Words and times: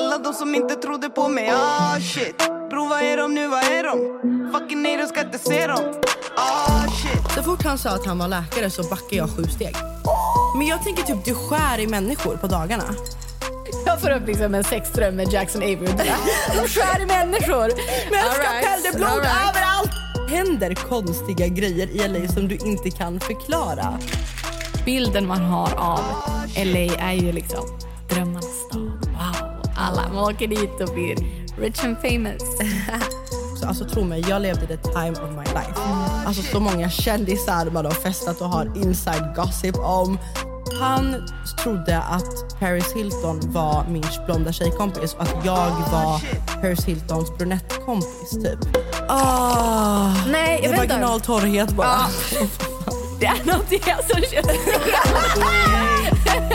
Alla 0.00 0.18
de 0.18 0.34
som 0.34 0.54
inte 0.54 0.74
trodde 0.74 1.08
på 1.08 1.28
mig, 1.28 1.50
ah 1.50 2.00
shit 2.00 2.38
Bro 2.70 2.88
vad 2.88 3.02
är 3.02 3.16
de 3.16 3.34
nu, 3.34 3.48
vad 3.48 3.64
är 3.64 3.82
de? 3.82 4.20
Fucking 4.52 4.82
nej, 4.82 4.96
de 4.96 5.06
ska 5.06 5.20
inte 5.20 5.38
se 5.38 5.66
dem 5.66 5.94
Ah 6.36 6.86
shit 6.88 7.34
Så 7.34 7.42
fort 7.42 7.62
han 7.64 7.78
sa 7.78 7.90
att 7.90 8.06
han 8.06 8.18
var 8.18 8.28
läkare 8.28 8.70
så 8.70 8.82
backade 8.82 9.16
jag 9.16 9.30
sju 9.36 9.44
steg. 9.44 9.76
Men 10.58 10.66
jag 10.66 10.84
tänker 10.84 11.02
typ 11.02 11.24
du 11.24 11.34
skär 11.34 11.78
i 11.80 11.86
människor 11.86 12.36
på 12.36 12.46
dagarna. 12.46 12.84
Jag 13.86 14.00
får 14.00 14.10
upp 14.10 14.26
liksom 14.26 14.54
en 14.54 14.64
sexdröm 14.64 15.16
med 15.16 15.32
Jackson 15.32 15.62
Avery. 15.62 15.86
De 16.56 16.68
skär 16.68 17.02
i 17.02 17.06
människor. 17.06 17.70
Men 18.10 18.24
All 18.24 18.34
ska 18.34 18.42
right, 18.42 18.96
blod 18.96 19.08
right. 19.08 19.50
överallt. 19.50 19.90
händer 20.30 20.74
konstiga 20.74 21.46
grejer 21.46 21.90
i 21.90 22.08
LA 22.08 22.28
som 22.28 22.48
du 22.48 22.56
inte 22.56 22.90
kan 22.90 23.20
förklara. 23.20 23.98
Bilden 24.84 25.26
man 25.26 25.40
har 25.40 25.74
av 25.74 26.00
LA 26.56 26.96
är 26.98 27.12
ju 27.12 27.32
liksom 27.32 27.64
drömmarnas 28.08 28.66
stad. 28.68 28.89
Alla 29.90 30.08
man 30.14 30.24
åker 30.24 30.46
dit 30.48 30.80
och 30.80 30.94
blir 30.94 31.16
rich 31.60 31.84
and 31.84 31.96
famous. 32.02 32.42
Så 33.60 33.66
alltså 33.68 33.84
tro 33.84 34.04
mig, 34.04 34.24
jag 34.28 34.42
levde 34.42 34.66
the 34.66 34.76
time 34.76 35.10
of 35.12 35.30
my 35.30 35.44
life. 35.44 35.80
Alltså 36.26 36.42
så 36.42 36.60
många 36.60 36.90
kändisar 36.90 37.70
man 37.70 37.84
har 37.84 37.92
festat 37.92 38.40
och 38.40 38.48
har 38.48 38.72
inside 38.76 39.34
gossip 39.36 39.76
om. 39.78 40.18
Han 40.80 41.28
trodde 41.62 41.98
att 41.98 42.58
Paris 42.60 42.92
Hilton 42.94 43.40
var 43.44 43.84
min 43.88 44.04
blonda 44.26 44.52
tjejkompis 44.52 45.14
och 45.14 45.22
att 45.22 45.34
jag 45.44 45.70
var 45.92 46.22
Paris 46.60 46.84
Hiltons 46.84 47.36
brunettkompis 47.38 48.30
typ. 48.30 48.58
Ah, 49.08 50.12
Nej, 50.28 50.60
jag 50.62 50.72
det 50.72 50.76
är 50.76 50.80
vet 50.80 50.82
inte. 50.82 50.94
vaginal 50.94 51.20
torrhet 51.20 51.70
bara. 51.70 51.86
Ja. 51.86 52.06
Det 53.20 53.26
är 53.26 53.44
någonting 53.44 53.80
jag 53.86 54.04
som 54.10 54.22
känner. 54.30 54.54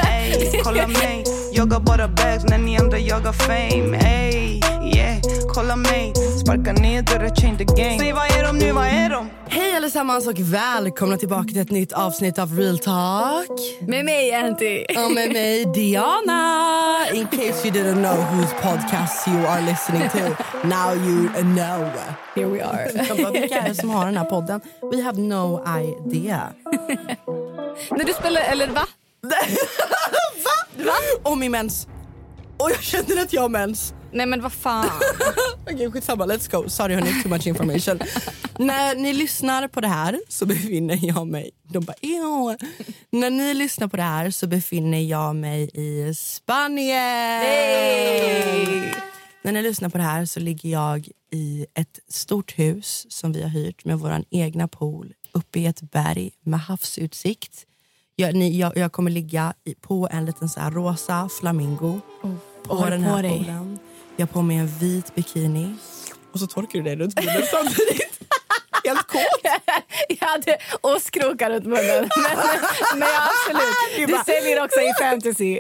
Ey, 0.08 0.62
kolla 0.64 0.88
mig 0.88 1.24
Jag 1.58 1.74
har 1.74 1.80
bara 1.80 2.08
bags 2.08 2.44
när 2.44 2.58
ni 2.58 2.78
andra 2.78 3.00
jagar 3.00 3.32
fame 3.32 3.98
Ey, 3.98 4.62
yeah, 4.96 5.18
kolla 5.54 5.76
mig 5.76 6.14
Sparka 6.44 6.74
ner 6.74 7.02
dörrar, 7.02 7.36
change 7.36 7.58
the 7.58 7.64
game 7.64 8.00
Säg 8.00 8.14
vad 8.14 8.26
är 8.32 8.44
de 8.44 8.58
nu, 8.58 8.72
vad 8.72 8.86
är 8.86 9.10
de? 9.10 9.30
Hej 9.48 9.76
allesammans 9.76 10.28
och 10.28 10.40
välkomna 10.40 11.18
tillbaka 11.18 11.48
till 11.48 11.60
ett 11.62 11.72
nytt 11.72 11.94
avsnitt 11.94 12.40
av 12.40 12.58
Real 12.60 12.80
Talk. 12.80 13.50
Med 13.88 14.06
mig 14.06 14.34
Anty. 14.34 14.86
Och 15.06 15.12
med 15.12 15.34
mig 15.34 15.66
Diana. 15.66 16.72
In 17.14 17.28
case 17.28 17.68
you 17.68 17.76
didn't 17.76 18.02
know 18.04 18.18
whose 18.18 18.56
podcast 18.62 19.28
you 19.28 19.48
are 19.48 19.62
listening 19.62 20.10
to, 20.10 20.44
now 20.68 20.96
you 21.08 21.30
know. 21.30 21.92
Here 22.36 22.48
we 22.48 22.64
are. 22.64 23.24
Bara, 23.24 23.32
Vilka 23.32 23.56
är 23.56 23.70
det 23.70 23.76
som 23.76 23.90
har 23.90 24.06
den 24.06 24.18
här 24.18 24.26
podden? 24.26 24.62
We 24.92 25.04
have 25.04 25.22
no 25.22 25.64
idea. 25.80 26.50
När 27.92 28.06
du 28.06 28.14
spelar, 28.14 28.42
eller 28.42 28.68
va? 28.68 28.88
Va? 30.86 30.94
Och 31.32 31.38
min 31.38 31.52
mens. 31.52 31.88
Och 32.58 32.72
jag 32.72 32.84
känner 32.84 33.22
att 33.22 33.34
jag 33.34 33.42
har 33.42 33.50
mens. 33.50 33.94
Nej 34.12 34.26
men 34.26 34.42
vad 34.42 34.54
fan. 34.54 34.90
Okej, 35.72 35.92
skitsamma. 35.92 36.26
Let's 36.26 36.52
go. 36.52 36.70
Sorry 36.70 36.96
hörni, 36.96 37.24
too 37.24 37.30
much 37.30 37.48
information. 37.48 38.00
När 38.60 38.96
ni 38.96 39.14
lyssnar 39.14 39.68
på 39.68 39.82
det 39.82 39.88
här 39.88 40.20
så 40.30 40.46
befinner 40.46 41.00
jag 41.02 41.28
mig... 41.28 41.52
De 41.64 41.86
bara, 41.86 41.96
Ew. 42.02 42.58
När 43.10 43.30
ni 43.30 43.54
lyssnar 43.54 43.88
på 43.88 43.98
det 43.98 44.04
här 44.04 44.30
så 44.32 44.48
befinner 44.48 45.00
jag 45.00 45.36
mig 45.36 45.70
i 45.74 46.14
Spanien. 46.14 47.42
När 49.44 49.52
ni 49.52 49.62
lyssnar 49.62 49.90
på 49.90 49.98
det 49.98 50.04
här 50.04 50.26
så 50.26 50.40
ligger 50.40 50.70
jag 50.70 51.10
i 51.32 51.66
ett 51.74 52.00
stort 52.10 52.60
hus 52.60 53.06
som 53.10 53.32
vi 53.32 53.42
har 53.42 53.50
hyrt 53.50 53.86
med 53.86 54.00
vår 54.00 54.24
egna 54.32 54.68
pool 54.68 55.14
uppe 55.32 55.60
i 55.60 55.66
ett 55.66 55.92
berg 55.92 56.32
med 56.44 56.60
havsutsikt. 56.60 57.66
Jag, 58.16 58.36
ni, 58.36 58.58
jag, 58.60 58.78
jag 58.78 58.92
kommer 58.92 59.12
ligga 59.12 59.54
i, 59.64 59.76
på 59.76 60.08
en 60.12 60.26
liten 60.26 60.50
så 60.50 60.60
här 60.60 60.72
rosa 60.72 61.30
flamingo. 61.40 62.00
har 62.68 62.86
du 62.86 62.92
den 62.92 63.04
på 63.04 63.10
här 63.10 63.24
dig? 63.24 63.32
poolen. 63.38 63.80
Jag 64.16 64.28
har 64.28 64.34
på 64.34 64.42
mig 64.42 64.58
en 64.58 64.68
vit 64.68 65.16
bikini. 65.16 65.76
Och 66.32 66.40
så 66.40 66.48
torkar 66.48 66.80
du 66.80 66.82
dig 66.86 66.96
runt 66.96 67.20
munnen 67.20 67.44
samtidigt. 67.52 68.20
Helt 68.84 69.08
kåt. 69.08 69.22
Jag 70.20 70.28
hade 70.28 70.58
åskkrokar 70.82 71.50
runt 71.50 71.66
munnen. 71.66 71.84
Men, 72.94 73.00
men 73.00 73.08
absolut. 73.18 74.08
Du 74.08 74.34
säljer 74.34 74.64
också 74.64 74.80
i 74.80 74.94
fantasy. 75.00 75.60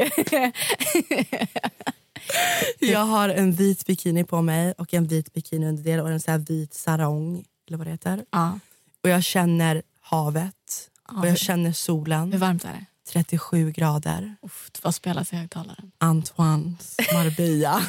Jag 2.79 2.99
har 2.99 3.29
en 3.29 3.51
vit 3.51 3.85
bikini 3.85 4.23
på 4.23 4.41
mig 4.41 4.73
och 4.77 4.93
en 4.93 5.07
vit 5.07 5.33
bikiniunderdel 5.33 5.99
och 5.99 6.09
en 6.09 6.19
så 6.19 6.31
här 6.31 6.37
vit 6.37 6.73
sarong. 6.73 7.45
Eller 7.67 7.77
vad 7.77 7.87
det 7.87 7.91
heter. 7.91 8.25
Ja. 8.31 8.59
Och 9.03 9.09
jag 9.09 9.23
känner 9.23 9.81
havet. 10.01 10.89
Och 11.11 11.27
jag 11.27 11.37
känner 11.37 11.71
solen. 11.71 12.31
Hur 12.31 12.39
varmt 12.39 12.65
är 12.65 12.69
det? 12.71 12.85
37 13.11 13.71
grader. 13.71 14.35
Uff, 14.41 14.69
vad 14.81 14.95
spelas 14.95 15.33
i 15.33 15.35
högtalaren? 15.35 15.91
Antoines 15.97 16.95
Marbella. 17.13 17.81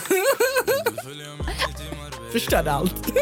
Förstörde 2.32 2.72
allt. 2.72 3.12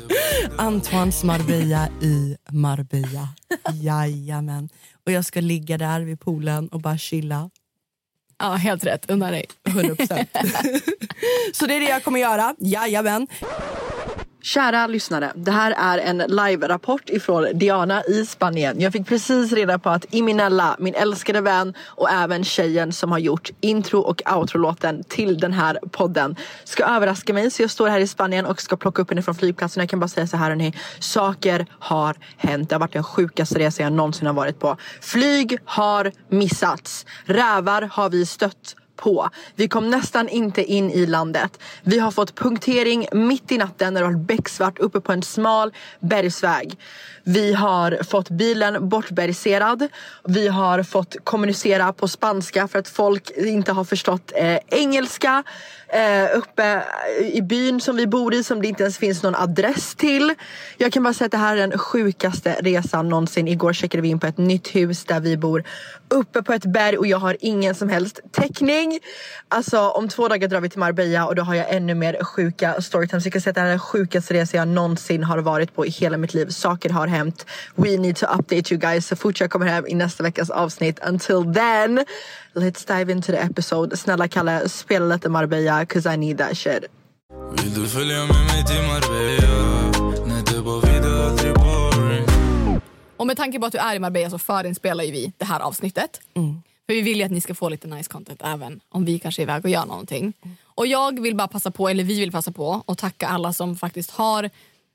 Antoines 0.58 1.24
Marbella 1.24 1.88
i 2.02 2.36
Marbella. 2.50 3.28
Jajamän. 3.72 4.68
Och 5.06 5.12
jag 5.12 5.24
ska 5.24 5.40
ligga 5.40 5.78
där 5.78 6.00
vid 6.00 6.20
poolen 6.20 6.68
och 6.68 6.80
bara 6.80 6.98
chilla. 6.98 7.50
Ja, 8.38 8.54
helt 8.54 8.86
rätt. 8.86 9.10
Unna 9.10 9.30
dig. 9.30 9.44
100%. 9.64 10.26
Så 11.52 11.66
det 11.66 11.74
är 11.74 11.80
det 11.80 11.88
jag 11.88 12.04
kommer 12.04 12.20
göra. 12.20 12.54
Jajamän. 12.58 13.26
Kära 14.44 14.86
lyssnare, 14.86 15.32
det 15.34 15.50
här 15.50 15.74
är 15.78 15.98
en 15.98 16.18
live-rapport 16.18 17.10
ifrån 17.10 17.46
Diana 17.54 18.04
i 18.04 18.26
Spanien. 18.26 18.80
Jag 18.80 18.92
fick 18.92 19.06
precis 19.06 19.52
reda 19.52 19.78
på 19.78 19.90
att 19.90 20.14
Iminella, 20.14 20.76
min 20.78 20.94
älskade 20.94 21.40
vän 21.40 21.74
och 21.80 22.10
även 22.10 22.44
tjejen 22.44 22.92
som 22.92 23.12
har 23.12 23.18
gjort 23.18 23.50
intro 23.60 24.00
och 24.00 24.22
outro-låten 24.36 25.04
till 25.04 25.38
den 25.38 25.52
här 25.52 25.78
podden 25.90 26.36
ska 26.64 26.84
överraska 26.84 27.34
mig. 27.34 27.50
Så 27.50 27.62
jag 27.62 27.70
står 27.70 27.88
här 27.88 28.00
i 28.00 28.06
Spanien 28.06 28.46
och 28.46 28.60
ska 28.60 28.76
plocka 28.76 29.02
upp 29.02 29.10
henne 29.10 29.22
från 29.22 29.34
flygplatsen. 29.34 29.80
Jag 29.80 29.90
kan 29.90 30.00
bara 30.00 30.08
säga 30.08 30.26
så 30.26 30.36
här 30.36 30.48
hörni, 30.48 30.74
saker 30.98 31.66
har 31.78 32.16
hänt. 32.36 32.68
Det 32.68 32.74
har 32.74 32.80
varit 32.80 32.92
den 32.92 33.04
sjukaste 33.04 33.58
resan 33.58 33.84
jag 33.84 33.92
någonsin 33.92 34.26
har 34.26 34.34
varit 34.34 34.58
på. 34.58 34.76
Flyg 35.00 35.58
har 35.64 36.12
missats. 36.28 37.06
Rävar 37.24 37.82
har 37.82 38.10
vi 38.10 38.26
stött 38.26 38.76
på. 38.96 39.28
Vi 39.54 39.68
kom 39.68 39.90
nästan 39.90 40.28
inte 40.28 40.64
in 40.64 40.90
i 40.90 41.06
landet. 41.06 41.58
Vi 41.82 41.98
har 41.98 42.10
fått 42.10 42.34
punktering 42.34 43.06
mitt 43.12 43.52
i 43.52 43.58
natten 43.58 43.94
när 43.94 44.00
det 44.00 44.06
var 44.06 44.24
becksvart 44.24 44.78
uppe 44.78 45.00
på 45.00 45.12
en 45.12 45.22
smal 45.22 45.72
bergsväg. 46.00 46.78
Vi 47.24 47.54
har 47.54 48.02
fått 48.02 48.30
bilen 48.30 48.88
bortbergserad. 48.88 49.88
Vi 50.24 50.48
har 50.48 50.82
fått 50.82 51.16
kommunicera 51.24 51.92
på 51.92 52.08
spanska 52.08 52.68
för 52.68 52.78
att 52.78 52.88
folk 52.88 53.30
inte 53.36 53.72
har 53.72 53.84
förstått 53.84 54.32
eh, 54.36 54.58
engelska. 54.68 55.42
Eh, 55.94 56.38
uppe 56.38 56.82
i 57.32 57.42
byn 57.42 57.80
som 57.80 57.96
vi 57.96 58.06
bor 58.06 58.34
i 58.34 58.44
som 58.44 58.62
det 58.62 58.68
inte 58.68 58.82
ens 58.82 58.98
finns 58.98 59.22
någon 59.22 59.34
adress 59.34 59.94
till. 59.94 60.34
Jag 60.76 60.92
kan 60.92 61.02
bara 61.02 61.14
säga 61.14 61.26
att 61.26 61.32
det 61.32 61.38
här 61.38 61.56
är 61.56 61.66
den 61.66 61.78
sjukaste 61.78 62.56
resan 62.60 63.08
någonsin. 63.08 63.48
Igår 63.48 63.72
checkade 63.72 64.02
vi 64.02 64.08
in 64.08 64.20
på 64.20 64.26
ett 64.26 64.38
nytt 64.38 64.76
hus 64.76 65.04
där 65.04 65.20
vi 65.20 65.36
bor 65.36 65.64
uppe 66.08 66.42
på 66.42 66.52
ett 66.52 66.64
berg 66.64 66.98
och 66.98 67.06
jag 67.06 67.18
har 67.18 67.36
ingen 67.40 67.74
som 67.74 67.88
helst 67.88 68.20
täckning. 68.32 69.00
Alltså 69.48 69.80
om 69.80 70.08
två 70.08 70.28
dagar 70.28 70.48
drar 70.48 70.60
vi 70.60 70.68
till 70.68 70.78
Marbella 70.78 71.26
och 71.26 71.34
då 71.34 71.42
har 71.42 71.54
jag 71.54 71.74
ännu 71.74 71.94
mer 71.94 72.24
sjuka 72.24 72.82
storytimes. 72.82 73.24
Jag 73.24 73.32
kan 73.32 73.42
säga 73.42 73.50
att 73.50 73.54
det 73.54 73.60
här 73.60 73.68
är 73.68 73.70
den 73.70 73.80
sjukaste 73.80 74.34
resan 74.34 74.58
jag 74.58 74.68
någonsin 74.68 75.24
har 75.24 75.38
varit 75.38 75.74
på 75.74 75.86
i 75.86 75.90
hela 75.90 76.16
mitt 76.16 76.34
liv. 76.34 76.48
Saker 76.48 76.90
har 76.90 77.06
hänt. 77.06 77.46
We 77.74 77.96
need 77.96 78.16
to 78.16 78.26
update 78.26 78.74
you 78.74 78.80
guys 78.80 79.06
så 79.06 79.16
fort 79.16 79.40
jag 79.40 79.50
kommer 79.50 79.66
hem 79.66 79.86
i 79.86 79.94
nästa 79.94 80.22
veckas 80.22 80.50
avsnitt. 80.50 80.98
Until 81.08 81.54
then, 81.54 82.04
let's 82.54 82.84
dive 82.84 83.12
into 83.12 83.32
the 83.32 83.42
episode. 83.42 83.96
Snälla 83.96 84.28
Kalle, 84.28 84.68
spela 84.68 85.14
lite 85.14 85.28
Marbella 85.28 85.86
cause 85.86 86.14
I 86.14 86.16
need 86.16 86.38
that 86.38 86.56
shit. 86.56 86.84
Vill 87.62 87.74
du 87.74 87.88
följa 87.88 88.18
med 88.18 88.28
mig 88.28 88.64
till 88.66 88.82
Marbella? 88.82 89.64
Aldrig 91.24 91.54
boring 91.54 92.80
Och 93.16 93.26
med 93.26 93.36
tanke 93.36 93.58
på 93.58 93.66
att 93.66 93.72
du 93.72 93.78
är 93.78 93.94
i 93.94 93.98
Marbella 93.98 94.30
så 94.30 94.38
förinspelar 94.38 95.04
ju 95.04 95.12
vi 95.12 95.32
det 95.38 95.44
här 95.44 95.60
avsnittet. 95.60 96.20
För 96.86 96.94
vi 96.94 97.00
vill 97.00 97.18
ju 97.18 97.24
att 97.24 97.30
ni 97.30 97.40
ska 97.40 97.54
få 97.54 97.68
lite 97.68 97.88
nice 97.88 98.10
content 98.10 98.40
även 98.44 98.80
om 98.88 99.04
vi 99.04 99.18
kanske 99.18 99.42
är 99.42 99.44
iväg 99.44 99.64
och 99.64 99.70
gör 99.70 99.86
någonting. 99.86 100.32
Och 100.64 100.86
jag 100.86 101.20
vill 101.20 101.36
bara 101.36 101.48
passa 101.48 101.70
på, 101.70 101.88
eller 101.88 102.04
vi 102.04 102.20
vill 102.20 102.32
passa 102.32 102.52
på 102.52 102.82
och 102.86 102.98
tacka 102.98 103.28
alla 103.28 103.52
som 103.52 103.76
faktiskt 103.76 104.10
har 104.10 104.50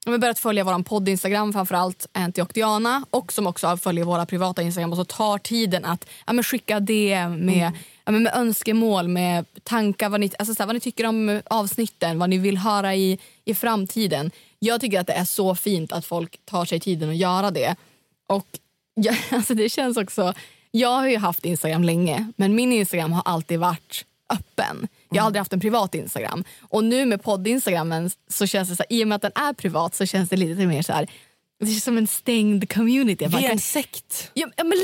jag 0.06 0.12
har 0.12 0.18
börjat 0.18 0.40
följa 0.40 0.64
vår 0.64 0.84
podd 0.84 1.10
Instagram, 1.10 1.54
framförallt 1.54 2.08
Anty 2.12 2.42
och 2.42 2.52
Diana 2.54 3.06
och 3.10 3.34
som 3.34 3.48
också 3.48 3.78
följer 3.78 4.06
våra 4.06 4.26
privata 4.26 4.62
Instagram 4.62 4.92
och 4.92 4.98
så 4.98 5.06
tar 5.06 5.38
tiden 5.38 5.86
att 5.86 6.06
ja, 6.28 6.34
men 6.34 6.44
skicka 6.44 6.80
DM 6.80 7.46
med, 7.46 7.72
ja, 8.06 8.12
men 8.12 8.24
med 8.24 8.36
önskemål, 8.36 9.08
med 9.08 9.46
tankar, 9.64 10.10
vad 10.10 10.20
ni, 10.20 10.32
alltså, 10.40 10.56
så 10.56 10.64
här, 10.64 10.68
vad 10.68 10.76
ni 10.76 10.80
tycker 10.80 11.06
om 11.06 11.42
avsnitten, 11.46 12.20
vad 12.20 12.30
ni 12.30 12.38
vill 12.38 12.58
höra 12.58 12.96
i, 12.96 13.20
i 13.46 13.56
framtiden. 13.56 14.32
Jag 14.60 14.82
tycker 14.82 15.00
att 15.00 15.08
det 15.08 15.14
är 15.14 15.26
så 15.26 15.56
fint 15.56 15.92
att 15.92 16.06
folk 16.06 16.40
tar 16.46 16.66
sig 16.66 16.80
tiden 16.80 17.10
att 17.10 17.18
göra 17.18 17.52
det. 17.52 17.76
Och 18.28 18.48
ja, 18.96 19.16
alltså 19.32 19.54
det 19.54 19.70
känns 19.70 19.98
också... 19.98 20.34
Jag 20.72 20.90
har 20.90 21.08
ju 21.08 21.18
haft 21.18 21.46
Instagram 21.46 21.84
länge, 21.84 22.32
men 22.36 22.56
min 22.56 22.72
Instagram 22.72 23.12
har 23.12 23.22
alltid 23.26 23.60
varit 23.60 24.06
öppen. 24.30 24.88
Jag 25.10 25.22
har 25.22 25.26
aldrig 25.26 25.40
haft 25.40 25.54
en 25.54 25.60
privat 25.60 25.96
Instagram. 25.96 26.44
Och 26.62 26.84
nu 26.84 27.06
med 27.06 27.24
podd-instagrammen 27.24 28.10
så 28.28 28.48
känns 28.48 28.70
det 28.70 28.76
så 28.76 28.84
här, 28.90 28.98
i 28.98 29.04
och 29.04 29.08
med 29.08 29.16
att 29.16 29.22
den 29.22 29.32
är 29.36 29.54
privat 29.54 29.96
så 29.96 30.06
känns 30.06 30.30
det 30.30 30.38
lite 30.38 30.66
mer 30.66 30.82
så 30.82 30.94
här 30.94 31.10
det 31.60 31.72
är 31.72 31.80
som 31.80 31.98
en 31.98 32.08
stängd 32.08 32.74
community. 32.74 33.28
Vi 33.28 33.46
är 33.46 33.52
en 33.52 33.60
sekt. 33.60 34.32
Ja, 34.34 34.48
men, 34.58 34.78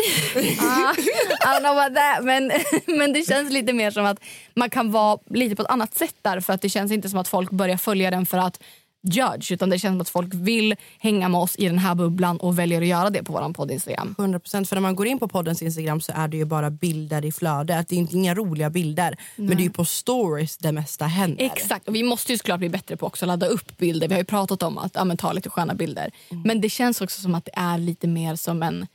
ah. 0.60 2.22
Men, 2.22 2.52
men 2.86 3.14
det 3.14 3.28
känns 3.28 3.52
lite 3.52 3.74
mer 3.74 3.92
som 3.92 4.06
att 4.06 4.20
man 4.54 4.70
kan 4.70 4.92
vara 4.92 5.20
lite 5.30 5.56
på 5.56 5.62
ett 5.62 5.70
annat 5.70 5.96
sätt 5.96 6.16
där. 6.22 6.40
För 6.40 6.54
att 6.54 6.62
Det 6.62 6.70
känns 6.70 6.92
inte 6.92 7.10
som 7.10 7.20
att 7.20 7.28
folk 7.28 7.52
börjar 7.52 7.78
följa 7.78 8.12
den 8.12 8.26
för 8.26 8.38
att 8.38 8.64
judge 9.06 9.52
utan 9.52 9.70
det 9.70 9.80
känns 9.80 9.94
som 9.94 10.02
att 10.02 10.10
folk 10.10 10.34
vill 10.34 10.76
hänga 11.00 11.30
med 11.30 11.42
oss 11.42 11.56
i 11.56 11.66
den 11.66 11.80
här 11.80 11.96
bubblan 11.96 12.38
och 12.38 12.60
väljer 12.60 12.82
att 12.82 12.88
göra 12.88 13.10
det 13.10 13.24
på 13.24 13.34
vår 13.34 13.54
podd 13.54 13.72
Instagram. 13.72 14.16
100% 14.18 14.66
för 14.66 14.76
när 14.76 14.82
man 14.82 14.96
går 14.96 15.08
in 15.08 15.20
på 15.20 15.28
poddens 15.28 15.62
Instagram 15.62 16.02
så 16.02 16.12
är 16.16 16.28
det 16.28 16.38
ju 16.38 16.46
bara 16.46 16.70
bilder 16.70 17.26
i 17.26 17.32
flödet. 17.32 17.88
Det 17.90 17.96
är 17.96 17.98
inte 17.98 18.16
inga 18.16 18.36
roliga 18.36 18.70
bilder 18.70 19.18
men 19.36 19.48
det 19.48 19.64
är 19.64 19.66
ju 19.66 19.70
på 19.70 19.86
stories 19.86 20.58
det 20.58 20.72
mesta 20.72 21.06
händer. 21.06 21.46
Exakt 21.46 21.88
och 21.88 21.96
vi 21.96 22.04
måste 22.04 22.32
ju 22.32 22.38
såklart 22.38 22.60
bli 22.60 22.70
bättre 22.70 22.98
på 22.98 23.06
också 23.06 23.26
att 23.26 23.28
ladda 23.28 23.48
upp 23.48 23.78
bilder. 23.78 24.08
Vi 24.08 24.14
har 24.14 24.22
ju 24.22 24.26
pratat 24.26 24.64
om 24.64 24.78
att 24.78 24.92
ja, 24.96 25.16
ta 25.18 25.34
lite 25.34 25.50
sköna 25.50 25.74
bilder. 25.74 26.12
Men 26.44 26.62
det 26.62 26.70
känns 26.70 27.02
också 27.02 27.22
som 27.22 27.36
att 27.36 27.46
det 27.46 27.56
är 27.56 27.78
lite 27.78 28.08
mer 28.08 28.36
som 28.36 28.64
en 28.64 28.88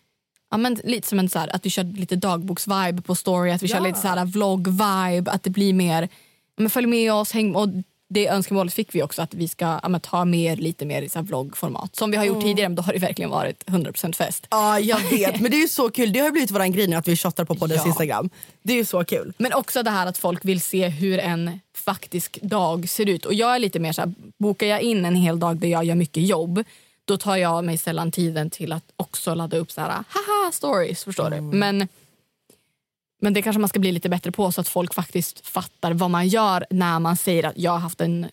Ja, 0.51 0.57
men 0.57 0.75
lite 0.85 1.09
som 1.09 1.19
en 1.19 1.29
så 1.29 1.39
här, 1.39 1.55
att 1.57 1.67
vi 1.67 1.71
kör 1.71 1.85
lite 1.85 2.17
dagboks-vibe 2.17 3.03
på 3.03 3.15
story, 3.15 3.51
att 3.51 3.63
vi 3.63 3.69
kör 3.69 3.81
lite 3.81 3.99
så 3.99 4.09
här 4.09 4.25
vlogg-vibe, 4.25 5.31
att 5.31 5.43
det 5.43 5.51
blir 5.51 5.73
mer 5.73 6.03
ja, 6.03 6.09
men 6.57 6.71
följ 6.71 6.87
med 6.87 7.13
oss, 7.13 7.33
häng 7.33 7.55
och 7.55 7.69
det 8.13 8.29
önskemålet 8.29 8.75
fick 8.75 8.95
vi 8.95 9.03
också 9.03 9.23
att 9.23 9.35
vi 9.35 9.49
ska 9.49 9.81
ja, 9.83 9.99
ta 10.03 10.25
med 10.25 10.61
lite 10.61 10.87
mer 10.87 11.03
i 11.03 11.09
så 11.09 11.23
vloggformat. 11.23 11.97
Som 11.97 12.11
vi 12.11 12.17
har 12.17 12.25
gjort 12.25 12.43
tidigare 12.43 12.69
men 12.69 12.77
då 12.77 12.83
har 12.83 12.93
det 12.93 12.99
verkligen 12.99 13.31
varit 13.31 13.65
100% 13.67 14.15
fest. 14.15 14.47
Ja 14.51 14.81
jag 14.81 15.11
vet 15.11 15.41
men 15.41 15.51
det 15.51 15.57
är 15.57 15.61
ju 15.61 15.69
så 15.69 15.91
kul. 15.91 16.13
Det 16.13 16.21
har 16.21 16.31
blivit 16.31 16.51
våran 16.51 16.73
grej 16.73 16.87
nu 16.89 16.97
att 16.97 17.09
vi 17.09 17.17
shottar 17.17 17.45
på 17.45 17.55
poddens 17.55 17.81
Ja. 17.85 17.89
Instagram. 17.89 18.31
Det 18.63 18.73
är 18.73 18.77
ju 18.77 18.85
så 18.85 19.05
kul. 19.05 19.33
Men 19.39 19.53
också 19.53 19.83
det 19.83 19.91
här 19.91 20.07
att 20.07 20.19
folk 20.19 20.45
vill 20.45 20.61
se 20.61 20.89
hur 20.89 21.19
en 21.19 21.61
faktisk 21.75 22.39
dag 22.43 22.89
ser 22.89 23.09
ut. 23.09 23.27
Och 23.27 23.35
jag 23.35 23.55
är 23.55 23.59
lite 23.59 23.79
mer 23.79 23.93
så 23.93 24.01
här, 24.01 24.13
bokar 24.39 24.67
jag 24.67 24.81
in 24.83 25.05
en 25.05 25.17
hel 25.17 25.39
dag 25.41 25.57
där 25.57 25.69
jag 25.69 25.85
gör 25.85 25.95
mycket 25.95 26.23
jobb 26.27 26.65
då 27.05 27.17
tar 27.17 27.37
jag 27.37 27.65
mig 27.65 27.79
sällan 27.79 28.13
tiden 28.13 28.51
till 28.51 28.73
att 28.73 28.85
också 28.97 29.35
ladda 29.35 29.57
upp 29.57 29.71
så 29.71 29.81
här, 29.81 29.89
haha 29.89 30.53
stories. 30.53 31.05
Förstår 31.05 31.31
du? 31.31 31.41
Men, 31.41 31.89
men 33.21 33.33
det 33.33 33.43
kanske 33.43 33.61
man 33.61 33.69
ska 33.69 33.81
bli 33.81 33.93
lite 33.93 34.09
bättre 34.09 34.33
på 34.33 34.53
så 34.53 34.61
att 34.61 34.69
folk 34.69 34.95
faktiskt 34.95 35.47
fattar 35.47 35.93
vad 35.93 36.11
man 36.11 36.29
gör 36.29 36.67
när 36.71 36.99
man 36.99 37.17
säger 37.17 37.47
att 37.47 37.59
jag 37.59 37.73
har 37.73 37.79
haft 37.79 38.01
en, 38.01 38.27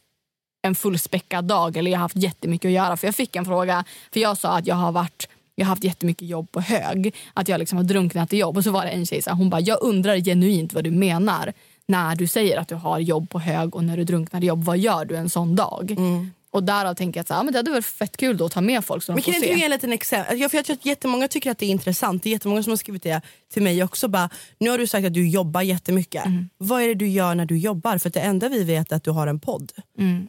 en 0.68 0.76
fullspäckad 0.76 1.46
dag 1.46 1.78
eller 1.78 1.92
jag 1.92 1.98
har 1.98 2.02
haft 2.02 2.16
jättemycket 2.16 2.70
att 2.70 2.74
göra. 2.74 2.98
För 2.98 3.08
jag 3.08 3.16
fick 3.16 3.36
en 3.36 3.46
fråga, 3.46 3.84
för 4.12 4.20
jag 4.20 4.38
sa 4.38 4.58
att 4.58 4.68
jag 4.68 4.76
har 4.76 4.92
varit 4.92 5.28
jag 5.60 5.66
har 5.66 5.70
haft 5.70 5.84
jättemycket 5.84 6.28
jobb 6.28 6.52
på 6.52 6.62
hög. 6.62 7.16
Att 7.34 7.48
jag 7.48 7.60
liksom 7.60 7.78
har 7.78 7.84
drunknat 7.84 8.34
i 8.34 8.38
jobb. 8.38 8.58
Och 8.58 8.64
så 8.64 8.72
var 8.72 8.86
det 8.86 8.92
en 8.92 9.06
tjej 9.06 9.22
så 9.22 9.32
hon 9.32 9.50
bara, 9.50 9.62
jag 9.62 9.78
undrar 9.82 10.18
genuint 10.18 10.74
vad 10.74 10.84
du 10.84 10.92
menar 10.92 11.54
när 11.88 12.16
du 12.16 12.28
säger 12.28 12.58
att 12.58 12.68
du 12.68 12.76
har 12.76 13.00
jobb 13.00 13.30
på 13.30 13.40
hög 13.40 13.76
och 13.76 13.84
när 13.84 13.98
du 13.98 14.04
drunknar 14.04 14.44
i 14.44 14.48
jobb. 14.48 14.64
Vad 14.64 14.78
gör 14.78 15.06
du 15.06 15.16
en 15.16 15.30
sån 15.30 15.56
dag? 15.56 15.92
Mm. 15.92 16.32
Och 16.52 16.64
därav 16.64 16.94
tänker 16.94 17.18
jag 17.18 17.22
att 17.22 17.28
så 17.28 17.34
ja, 17.34 17.44
men 17.44 17.54
det 17.54 17.60
hade 17.60 17.72
varit 17.72 17.86
fett 17.86 18.18
kul 18.18 18.38
då 18.38 18.46
att 18.46 18.52
ta 18.52 18.62
med 18.62 18.86
folk 18.86 19.04
så 19.04 19.12
de 19.12 19.16
Men 19.16 19.24
får 19.24 19.32
kan 19.32 19.42
se. 19.42 19.46
inte 19.46 19.56
du 19.56 19.60
ge 19.60 19.66
en 19.66 19.72
liten 19.72 19.94
exempel? 19.94 20.40
Jag, 20.40 20.52
för 20.52 20.58
jag 20.58 20.66
tror 20.66 20.76
att 20.76 20.86
jättemånga 20.86 21.28
tycker 21.28 21.52
att 21.52 21.58
det 21.58 21.66
är 21.66 21.70
intressant. 21.70 22.24
Det 22.24 22.30
är 22.30 22.32
jättemånga 22.32 22.64
som 22.64 22.72
har 22.72 22.78
skrivit 22.78 23.04
det 23.04 23.22
till 23.54 23.62
mig 23.62 23.84
också. 23.84 24.08
Bara, 24.08 24.30
nu 24.60 24.70
har 24.70 24.78
du 24.78 24.88
sagt 24.88 25.08
att 25.08 25.14
du 25.14 25.30
jobbar 25.30 25.62
jättemycket. 25.62 26.24
Vad 26.58 26.82
är 26.82 26.88
det 26.88 26.94
du 26.94 27.08
gör 27.08 27.36
när 27.36 27.46
du 27.46 27.58
jobbar? 27.58 27.98
För 27.98 28.10
det 28.10 28.20
enda 28.20 28.50
vi 28.50 28.64
vet 28.64 28.92
är 28.92 28.96
att 28.96 29.04
du 29.04 29.12
har 29.12 29.28
en 29.28 29.40
podd. 29.40 29.72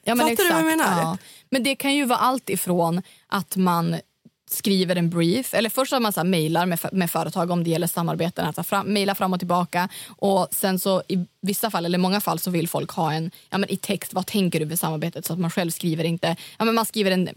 Ja, 0.04 0.14
men 0.14 0.18
Fattar 0.18 0.44
du 0.44 0.50
vad 0.52 0.62
jag 0.62 0.72
exakt, 0.72 0.90
menar? 0.90 1.02
Ja. 1.02 1.18
Men 1.50 1.62
det 1.62 1.74
kan 1.76 1.94
ju 1.94 2.04
vara 2.04 2.18
allt 2.18 2.50
ifrån 2.50 3.02
att 3.26 3.56
man 3.56 3.96
skriver 4.48 4.96
en 4.96 5.10
brief, 5.10 5.54
eller 5.54 5.70
först 5.70 5.92
att 5.92 6.02
man 6.02 6.12
så 6.12 6.20
här 6.20 6.24
mejlar 6.24 6.66
med, 6.66 6.78
med 6.92 7.10
företag 7.10 7.50
om 7.50 7.64
det 7.64 7.70
gäller 7.70 7.86
samarbeten, 7.86 8.46
att 8.46 8.66
fram, 8.66 8.86
mejla 8.86 9.14
fram 9.14 9.32
och 9.32 9.38
tillbaka. 9.38 9.88
Och 10.06 10.48
sen 10.50 10.78
så 10.78 11.02
i 11.08 11.26
vissa 11.42 11.70
fall, 11.70 11.86
eller 11.86 11.98
många 11.98 12.20
fall 12.20 12.38
så 12.38 12.50
vill 12.50 12.68
folk 12.68 12.90
ha 12.90 13.12
en, 13.12 13.30
ja 13.50 13.58
men 13.58 13.70
i 13.70 13.76
text, 13.76 14.14
vad 14.14 14.26
tänker 14.26 14.60
du 14.60 14.68
för 14.68 14.76
samarbetet? 14.76 15.26
Så 15.26 15.32
att 15.32 15.38
man 15.38 15.50
själv 15.50 15.70
skriver 15.70 16.04
inte, 16.04 16.36
ja 16.58 16.64
men 16.64 16.74
man 16.74 16.86
skriver 16.86 17.10
en 17.10 17.28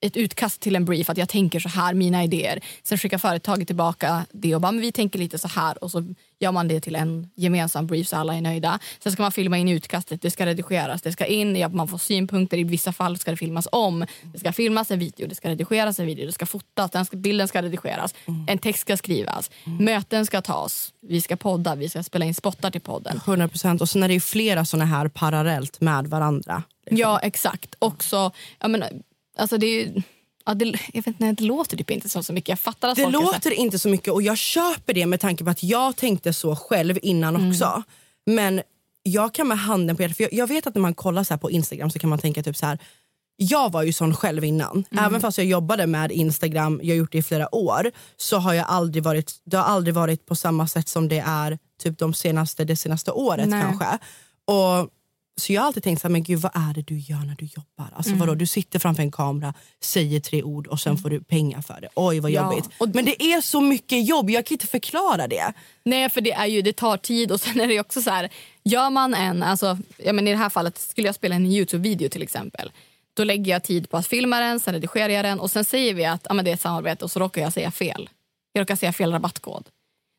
ett 0.00 0.16
utkast 0.16 0.60
till 0.60 0.76
en 0.76 0.84
brief, 0.84 1.10
att 1.10 1.18
jag 1.18 1.28
tänker 1.28 1.60
så 1.60 1.68
här, 1.68 1.94
mina 1.94 2.24
idéer. 2.24 2.60
Sen 2.82 2.98
skickar 2.98 3.18
företaget 3.18 3.66
tillbaka 3.66 4.26
det 4.32 4.54
och 4.54 4.60
bara, 4.60 4.72
men 4.72 4.80
vi 4.80 4.92
tänker 4.92 5.18
lite 5.18 5.38
så 5.38 5.48
här. 5.48 5.84
Och 5.84 5.90
så 5.90 6.14
gör 6.40 6.52
man 6.52 6.68
det 6.68 6.80
till 6.80 6.96
en 6.96 7.30
gemensam 7.34 7.86
brief 7.86 8.08
så 8.08 8.16
alla 8.16 8.34
är 8.34 8.40
nöjda. 8.40 8.78
Sen 8.98 9.12
ska 9.12 9.22
man 9.22 9.32
filma 9.32 9.58
in 9.58 9.68
utkastet, 9.68 10.22
det 10.22 10.30
ska 10.30 10.46
redigeras, 10.46 11.02
det 11.02 11.12
ska 11.12 11.26
in, 11.26 11.76
man 11.76 11.88
får 11.88 11.98
synpunkter, 11.98 12.58
i 12.58 12.64
vissa 12.64 12.92
fall 12.92 13.18
ska 13.18 13.30
det 13.30 13.36
filmas 13.36 13.68
om, 13.72 14.06
det 14.32 14.38
ska 14.38 14.52
filmas 14.52 14.90
en 14.90 14.98
video, 14.98 15.26
det 15.26 15.34
ska 15.34 15.48
redigeras 15.48 15.98
en 15.98 16.06
video, 16.06 16.26
det 16.26 16.32
ska 16.32 16.46
fotas, 16.46 16.90
den 16.90 17.04
ska, 17.04 17.16
bilden 17.16 17.48
ska 17.48 17.62
redigeras, 17.62 18.14
en 18.46 18.58
text 18.58 18.80
ska 18.80 18.96
skrivas, 18.96 19.50
möten 19.64 20.26
ska 20.26 20.40
tas, 20.40 20.92
vi 21.02 21.20
ska 21.20 21.36
podda, 21.36 21.74
vi 21.74 21.88
ska 21.88 22.02
spela 22.02 22.24
in 22.24 22.34
spottar 22.34 22.70
till 22.70 22.80
podden. 22.80 23.20
100% 23.24 23.80
och 23.80 23.88
sen 23.88 24.02
är 24.02 24.08
det 24.08 24.14
ju 24.14 24.20
flera 24.20 24.64
såna 24.64 24.84
här 24.84 25.08
parallellt 25.08 25.80
med 25.80 26.06
varandra. 26.06 26.62
Ja, 26.90 27.18
exakt. 27.18 27.74
Också, 27.78 28.32
jag 28.58 28.70
menar, 28.70 28.88
alltså 29.38 29.58
det 29.58 29.66
är 29.66 29.84
ju, 29.84 30.02
ja, 30.50 30.54
det, 30.54 30.64
jag 30.92 31.02
vet 31.02 31.06
inte, 31.06 31.32
det 31.32 31.44
låter 31.44 31.76
typ 31.76 31.90
inte 31.90 32.08
så, 32.08 32.22
så 32.22 32.32
mycket. 32.32 32.48
Jag 32.48 32.58
fattar 32.58 32.88
att 32.88 32.96
Det 32.96 33.08
låter 33.10 33.50
inte 33.50 33.78
så 33.78 33.88
mycket 33.88 34.12
och 34.12 34.22
jag 34.22 34.38
köper 34.38 34.94
det 34.94 35.06
med 35.06 35.20
tanke 35.20 35.44
på 35.44 35.50
att 35.50 35.62
jag 35.62 35.96
tänkte 35.96 36.32
så 36.32 36.56
själv 36.56 36.98
innan 37.02 37.36
Mm. 37.36 37.50
också. 37.50 37.82
Men 38.26 38.62
jag 39.02 39.34
kan 39.34 39.48
med 39.48 39.58
handen 39.58 39.96
på 39.96 40.02
hjärtat, 40.02 40.16
för 40.16 40.24
jag, 40.24 40.32
jag 40.32 40.46
vet 40.46 40.66
att 40.66 40.74
när 40.74 40.82
man 40.82 40.94
kollar 40.94 41.24
så 41.24 41.34
här 41.34 41.38
på 41.38 41.50
Instagram 41.50 41.90
så 41.90 41.98
kan 41.98 42.10
man 42.10 42.18
tänka 42.18 42.42
typ 42.42 42.56
så 42.56 42.66
här. 42.66 42.78
Jag 43.36 43.72
var 43.72 43.82
ju 43.82 43.92
sån 43.92 44.14
själv 44.14 44.44
innan. 44.44 44.84
Mm. 44.90 45.04
Även 45.04 45.20
fast 45.20 45.38
jag 45.38 45.46
jobbade 45.46 45.86
med 45.86 46.12
Instagram, 46.12 46.80
jag 46.82 46.94
har 46.94 46.98
gjort 46.98 47.12
det 47.12 47.18
i 47.18 47.22
flera 47.22 47.54
år, 47.54 47.90
så 48.16 48.38
har 48.38 48.54
jag 48.54 48.66
aldrig 48.68 49.04
varit, 49.04 49.32
det 49.44 49.56
har 49.56 49.64
aldrig 49.64 49.94
varit 49.94 50.26
på 50.26 50.34
samma 50.34 50.68
sätt 50.68 50.88
som 50.88 51.08
det 51.08 51.18
är 51.26 51.58
typ 51.82 51.98
de 51.98 52.14
senaste, 52.14 52.64
det 52.64 52.76
senaste 52.76 53.10
året 53.10 53.48
Nej. 53.48 53.62
kanske. 53.62 53.98
Och 54.44 54.90
så 55.40 55.52
jag 55.52 55.60
har 55.60 55.66
alltid 55.66 55.82
tänkt 55.82 56.00
så 56.02 56.08
här, 56.08 56.12
men 56.12 56.22
gud 56.22 56.38
vad 56.40 56.52
är 56.54 56.74
det 56.74 56.82
du 56.82 56.98
gör 56.98 57.18
när 57.18 57.34
du 57.38 57.44
jobbar? 57.44 57.90
Alltså 57.96 58.10
Mm. 58.10 58.18
vadå, 58.20 58.34
du 58.34 58.46
sitter 58.46 58.78
framför 58.78 59.02
en 59.02 59.10
kamera, 59.12 59.54
säger 59.82 60.20
tre 60.20 60.42
ord 60.42 60.66
och 60.66 60.80
sen 60.80 60.98
får 60.98 61.10
du 61.10 61.20
pengar 61.20 61.62
för 61.62 61.80
det. 61.80 61.88
Oj 61.94 62.20
vad 62.20 62.30
Ja, 62.30 62.52
jobbigt. 62.54 62.94
Men 62.94 63.04
det 63.04 63.22
är 63.22 63.40
så 63.40 63.60
mycket 63.60 64.06
jobb, 64.08 64.30
jag 64.30 64.46
kan 64.46 64.54
inte 64.54 64.66
förklara 64.66 65.26
det. 65.28 65.52
Nej, 65.84 66.10
för 66.10 66.20
det, 66.20 66.32
är 66.32 66.46
ju, 66.46 66.62
det 66.62 66.72
tar 66.76 66.96
tid 66.96 67.32
och 67.32 67.40
sen 67.44 67.60
är 67.60 67.68
det 67.68 67.80
också 67.80 68.02
så 68.02 68.10
här, 68.10 68.28
gör 68.64 68.90
man 68.90 69.14
en, 69.14 69.42
alltså, 69.42 69.78
ja, 69.96 70.12
men 70.12 70.28
i 70.28 70.30
det 70.30 70.36
här 70.36 70.50
fallet 70.50 70.78
skulle 70.78 71.08
jag 71.08 71.14
spela 71.14 71.34
en 71.34 71.46
Youtube-video 71.46 72.08
till 72.08 72.22
exempel. 72.22 72.70
Då 73.14 73.24
lägger 73.24 73.52
jag 73.52 73.62
tid 73.64 73.90
på 73.90 73.96
att 73.96 74.06
filma 74.06 74.40
den, 74.40 74.60
sen 74.60 74.74
redigerar 74.74 75.08
jag 75.08 75.24
den 75.24 75.40
och 75.40 75.50
sen 75.50 75.64
säger 75.64 75.94
vi 75.94 76.04
att 76.04 76.26
ja, 76.28 76.34
men 76.34 76.44
det 76.44 76.50
är 76.50 76.54
ett 76.54 76.60
samarbete 76.60 77.04
och 77.04 77.10
så 77.10 77.20
råkar 77.20 77.42
jag 77.42 77.52
säga 77.52 77.70
fel. 77.70 78.08
Jag 78.52 78.60
råkar 78.60 78.76
säga 78.76 78.92
fel 78.92 79.12
rabattkod. 79.12 79.68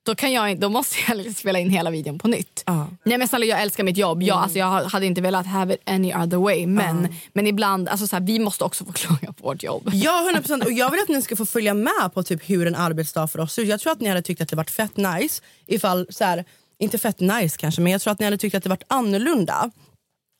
Då, 0.04 0.16
kan 0.16 0.32
jag, 0.32 0.60
då 0.60 0.70
måste 0.70 0.96
jag 1.08 1.36
spela 1.36 1.60
in 1.60 1.70
hela 1.70 1.92
videon 1.92 2.20
på 2.20 2.28
nytt. 2.28 2.64
Ja. 2.66 2.88
Nej 3.04 3.18
men 3.18 3.28
snälla 3.28 3.46
jag 3.46 3.62
älskar 3.62 3.84
mitt 3.84 3.98
jobb. 3.98 4.24
Jag, 4.24 4.38
alltså, 4.38 4.60
jag 4.60 4.84
hade 4.84 5.06
inte 5.06 5.22
velat 5.22 5.48
have 5.48 5.74
it 5.74 5.82
any 5.86 6.14
other 6.14 6.38
way. 6.38 6.68
Men, 6.68 7.16
men 7.34 7.48
ibland, 7.48 7.90
alltså, 7.90 8.08
så 8.08 8.16
här, 8.16 8.24
vi 8.24 8.40
måste 8.40 8.64
också 8.64 8.86
få 8.86 8.92
klaga 8.94 9.34
på 9.34 9.44
vårt 9.44 9.64
jobb. 9.64 9.90
Ja 9.94 10.32
100% 10.36 10.66
och 10.66 10.72
jag 10.72 10.92
vill 10.92 11.00
att 11.00 11.10
ni 11.10 11.22
ska 11.22 11.36
få 11.36 11.46
följa 11.46 11.74
med 11.74 12.12
på 12.14 12.24
typ 12.24 12.50
hur 12.50 12.68
en 12.68 12.76
arbetsdag 12.76 13.28
för 13.28 13.40
oss. 13.40 13.58
Jag 13.58 13.80
tror 13.80 13.94
att 13.94 14.02
ni 14.02 14.10
hade 14.10 14.22
tyckt 14.22 14.42
att 14.42 14.50
det 14.50 14.56
varit 14.56 14.72
fett 14.72 14.98
nice 14.98 15.42
ifall, 15.66 16.08
så 16.10 16.24
här, 16.24 16.46
inte 16.80 16.98
fett 16.98 17.20
nice 17.20 17.58
kanske 17.58 17.82
men 17.82 17.92
jag 17.92 18.02
tror 18.02 18.12
att 18.12 18.20
ni 18.20 18.26
hade 18.26 18.38
tyckt 18.38 18.56
att 18.56 18.64
det 18.64 18.70
varit 18.70 18.84
annorlunda. 18.88 19.72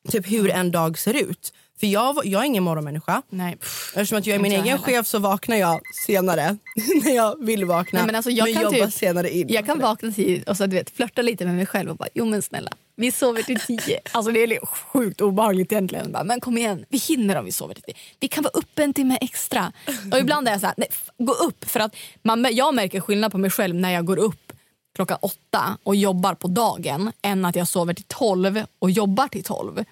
Typ 0.08 0.30
hur 0.30 0.50
en 0.50 0.70
dag 0.70 0.98
ser 0.98 1.14
ut. 1.14 1.52
För 1.82 1.86
jag, 1.86 2.26
jag 2.26 2.40
är 2.42 2.46
ingen 2.46 2.62
morgonmänniska. 2.62 3.22
Nej. 3.28 3.56
Eftersom 3.94 4.18
att 4.18 4.26
jag 4.26 4.34
är 4.34 4.40
min 4.40 4.52
egen 4.52 4.64
heller. 4.64 4.78
chef 4.78 5.06
så 5.06 5.18
vaknar 5.18 5.56
jag 5.56 5.80
senare 6.06 6.56
när 7.04 7.14
jag 7.14 7.44
vill 7.44 7.64
vakna. 7.64 7.98
Nej, 7.98 8.06
men 8.06 8.14
alltså, 8.14 8.30
jag 8.30 8.54
kan 8.54 8.62
jobbar 8.62 8.86
typ- 8.86 8.94
senare 8.94 9.30
in. 9.30 9.48
Jag 9.48 9.66
kan 9.66 9.78
vakna 9.78 10.12
tidigt 10.12 10.48
och 10.48 10.56
så, 10.56 10.66
du 10.66 10.76
vet, 10.76 10.90
flörta 10.90 11.22
lite 11.22 11.44
med 11.44 11.54
mig 11.54 11.66
själv 11.66 11.90
och 11.90 11.96
bara, 11.96 12.08
jo 12.14 12.24
men 12.24 12.42
snälla, 12.42 12.70
vi 12.96 13.12
sover 13.12 13.42
till 13.42 13.60
tio. 13.60 14.00
Alltså 14.12 14.32
det 14.32 14.42
är 14.42 14.66
sjukt 14.66 15.20
obehagligt 15.20 15.72
egentligen. 15.72 16.16
Men 16.24 16.40
kom 16.40 16.58
igen, 16.58 16.84
vi 16.88 16.98
hinner 16.98 17.36
om 17.38 17.44
vi 17.44 17.52
sover 17.52 17.74
till 17.74 17.82
tio. 17.82 17.94
Vi 18.20 18.28
kan 18.28 18.44
vara 18.44 18.52
uppe 18.54 18.84
en 18.84 18.94
timme 18.94 19.18
extra. 19.20 19.72
Och 20.12 20.18
ibland 20.18 20.48
är 20.48 20.52
jag 20.52 20.60
så 20.60 20.66
här, 20.66 20.74
nej, 20.78 20.88
gå 21.18 21.32
upp. 21.32 21.64
För 21.64 21.80
att 21.80 21.96
man, 22.22 22.46
jag 22.50 22.74
märker 22.74 23.00
skillnad 23.00 23.32
på 23.32 23.38
mig 23.38 23.50
själv 23.50 23.74
när 23.74 23.90
jag 23.90 24.04
går 24.04 24.18
upp 24.18 24.52
klockan 24.94 25.18
åtta 25.22 25.78
och 25.82 25.96
jobbar 25.96 26.34
på 26.34 26.48
dagen 26.48 27.12
än 27.22 27.44
att 27.44 27.56
jag 27.56 27.68
sover 27.68 27.94
till 27.94 28.04
tolv 28.08 28.62
och 28.78 28.90
jobbar 28.90 29.28
till 29.28 29.44
tolv. 29.44 29.84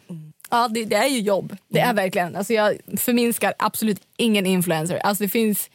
Ja, 0.51 0.69
det, 0.69 0.85
det 0.85 0.97
är 0.97 1.09
ju 1.09 1.21
jobb. 1.21 1.57
Det 1.69 1.81
är 1.81 1.95
verkligen. 1.95 2.37
Alltså 2.37 2.53
jag 2.53 2.77
förminskar 2.97 3.55
absolut 3.59 4.01
ingen 4.17 4.47
influencer. 4.47 4.97
Alltså 4.99 5.25
det 5.25 5.29
finns... 5.29 5.71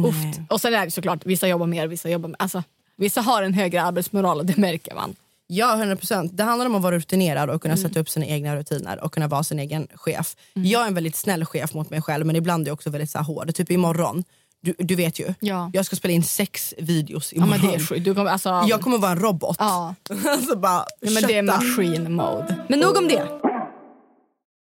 Uff. 0.00 0.14
Och 0.48 0.60
sen 0.60 0.74
är 0.74 0.84
det 0.84 0.90
såklart, 0.90 1.26
vissa 1.26 1.48
jobbar 1.48 1.66
mer, 1.66 1.86
vissa 1.86 2.10
jobbar... 2.10 2.34
Alltså, 2.38 2.62
vissa 2.96 3.20
har 3.20 3.42
en 3.42 3.54
högre 3.54 3.82
arbetsmoral 3.82 4.38
och 4.38 4.46
det 4.46 4.56
märker 4.56 4.94
man. 4.94 5.16
Ja, 5.46 5.74
100 5.74 5.96
procent. 5.96 6.36
Det 6.36 6.42
handlar 6.42 6.66
om 6.66 6.74
att 6.74 6.82
vara 6.82 6.96
rutinerad 6.96 7.50
och 7.50 7.62
kunna 7.62 7.76
sätta 7.76 8.00
upp 8.00 8.08
sina 8.08 8.26
egna 8.26 8.56
rutiner 8.56 9.04
och 9.04 9.12
kunna 9.12 9.28
vara 9.28 9.44
sin 9.44 9.58
egen 9.58 9.88
chef. 9.94 10.36
Jag 10.54 10.82
är 10.82 10.86
en 10.86 10.94
väldigt 10.94 11.16
snäll 11.16 11.44
chef 11.44 11.74
mot 11.74 11.90
mig 11.90 12.02
själv 12.02 12.26
men 12.26 12.36
ibland 12.36 12.66
är 12.66 12.70
jag 12.70 12.74
också 12.74 12.90
väldigt 12.90 13.10
så 13.10 13.18
här, 13.18 13.24
hård. 13.24 13.54
Typ 13.54 13.70
imorgon, 13.70 14.24
du, 14.62 14.74
du 14.78 14.94
vet 14.94 15.18
ju. 15.18 15.34
Ja. 15.40 15.70
Jag 15.72 15.86
ska 15.86 15.96
spela 15.96 16.14
in 16.14 16.22
sex 16.22 16.74
videos 16.78 17.32
Ja, 17.32 17.36
imorgon. 17.36 17.60
men 17.60 17.70
det 17.88 17.94
är. 17.96 18.00
Du 18.00 18.14
kommer, 18.14 18.30
alltså, 18.30 18.64
Jag 18.68 18.80
kommer 18.80 18.98
vara 18.98 19.12
en 19.12 19.18
robot. 19.20 19.56
Ja. 19.58 19.94
alltså 20.28 20.56
bara, 20.56 20.84
Ja, 21.00 21.10
men 21.10 21.22
det 21.22 21.38
är 21.38 21.42
machine 21.42 22.12
mode. 22.12 22.56
Men 22.68 22.78
nog 22.80 22.96
om 22.96 23.08
det. 23.08 23.49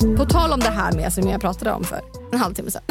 På 0.00 0.24
tal 0.24 0.52
om 0.52 0.60
det 0.60 0.70
här 0.70 0.92
med 0.92 1.12
som 1.12 1.28
jag 1.28 1.40
pratade 1.40 1.72
om 1.72 1.84
för 1.84 2.00
en 2.32 2.38
halvtimme 2.38 2.70
sedan. 2.70 2.82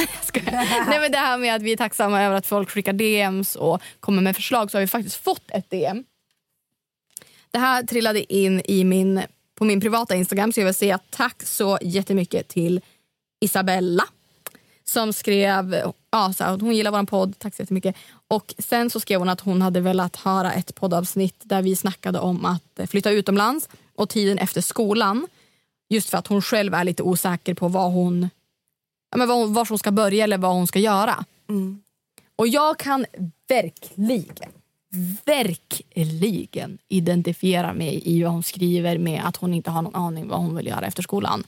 Nej, 0.87 0.99
men 0.99 1.11
det 1.11 1.17
här 1.17 1.37
med 1.37 1.55
att 1.55 1.61
vi 1.61 1.71
är 1.71 1.77
tacksamma 1.77 2.23
över 2.23 2.35
att 2.35 2.45
folk 2.47 2.69
skickar 2.69 2.93
DMs 2.93 3.55
och 3.55 3.81
kommer 3.99 4.21
med 4.21 4.35
förslag 4.35 4.71
så 4.71 4.77
har 4.77 4.81
vi 4.81 4.87
faktiskt 4.87 5.15
fått 5.15 5.51
ett 5.51 5.69
DM. 5.69 6.03
Det 7.51 7.59
här 7.59 7.83
trillade 7.83 8.33
in 8.33 8.61
i 8.65 8.83
min, 8.83 9.21
på 9.55 9.65
min 9.65 9.81
privata 9.81 10.15
Instagram 10.15 10.53
så 10.53 10.59
jag 10.59 10.65
vill 10.65 10.73
säga 10.73 10.99
tack 11.09 11.43
så 11.43 11.77
jättemycket 11.81 12.47
till 12.47 12.81
Isabella 13.41 14.03
som 14.83 15.13
skrev 15.13 15.75
ja, 16.11 16.33
så 16.33 16.43
här, 16.43 16.57
hon 16.57 16.75
gillar 16.75 16.91
vår 16.91 17.03
podd. 17.03 17.39
Tack 17.39 17.55
så 17.55 17.61
jättemycket. 17.61 17.95
Och 18.27 18.55
sen 18.57 18.89
så 18.89 18.99
skrev 18.99 19.19
hon 19.19 19.29
att 19.29 19.41
hon 19.41 19.61
hade 19.61 19.81
velat 19.81 20.15
höra 20.15 20.53
ett 20.53 20.75
poddavsnitt 20.75 21.35
där 21.43 21.61
vi 21.61 21.75
snackade 21.75 22.19
om 22.19 22.45
att 22.45 22.89
flytta 22.89 23.11
utomlands 23.11 23.69
och 23.95 24.09
tiden 24.09 24.37
efter 24.37 24.61
skolan. 24.61 25.27
Just 25.89 26.09
för 26.09 26.17
att 26.17 26.27
hon 26.27 26.41
själv 26.41 26.73
är 26.73 26.83
lite 26.83 27.03
osäker 27.03 27.53
på 27.53 27.67
vad 27.67 27.91
hon, 27.91 28.29
ja, 29.11 29.17
men 29.17 29.27
var, 29.27 29.35
hon- 29.35 29.53
var 29.53 29.65
hon 29.69 29.79
ska 29.79 29.91
börja 29.91 30.23
eller 30.23 30.37
vad 30.37 30.51
hon 30.53 30.67
ska 30.67 30.79
göra. 30.79 31.25
Och 32.35 32.47
jag 32.47 32.79
kan 32.79 33.05
verkligen, 33.47 34.51
verkligen 35.25 36.77
identifiera 36.87 37.73
mig 37.73 38.01
i 38.05 38.23
vad 38.23 38.31
hon 38.31 38.43
skriver 38.43 38.97
med 38.97 39.21
att 39.25 39.35
hon 39.37 39.53
inte 39.53 39.71
har 39.71 39.81
någon 39.81 39.95
aning 39.95 40.27
vad 40.27 40.39
hon 40.39 40.55
vill 40.55 40.67
göra 40.67 40.85
efter 40.87 41.03
skolan. 41.03 41.43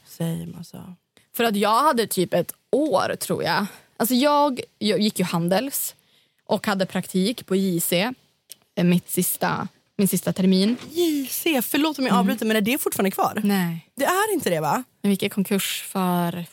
Massa. 0.57 0.95
För 1.35 1.43
att 1.43 1.55
jag 1.55 1.83
hade 1.83 2.07
typ 2.07 2.33
ett 2.33 2.53
år 2.71 3.15
tror 3.15 3.43
jag. 3.43 3.65
Alltså 3.97 4.15
jag, 4.15 4.61
jag 4.77 4.99
gick 4.99 5.19
ju 5.19 5.25
Handels 5.25 5.95
och 6.45 6.67
hade 6.67 6.85
praktik 6.85 7.45
på 7.45 7.55
JC 7.55 7.93
eh, 7.93 8.83
mitt 8.83 9.09
sista, 9.09 9.67
min 9.97 10.07
sista 10.07 10.33
termin. 10.33 10.77
JC, 10.91 11.43
förlåt 11.61 11.99
om 11.99 12.05
jag 12.05 12.15
avbryter 12.15 12.45
men 12.45 12.57
är 12.57 12.61
det 12.61 12.77
fortfarande 12.77 13.11
kvar? 13.11 13.41
Nej. 13.43 13.89
Det 13.95 14.05
är 14.05 14.33
inte 14.33 14.49
det 14.49 14.59
va? 14.59 14.83
Jag 15.01 15.11
gick 15.11 15.23
i 15.23 15.29
konkurs 15.29 15.83
för 15.87 16.45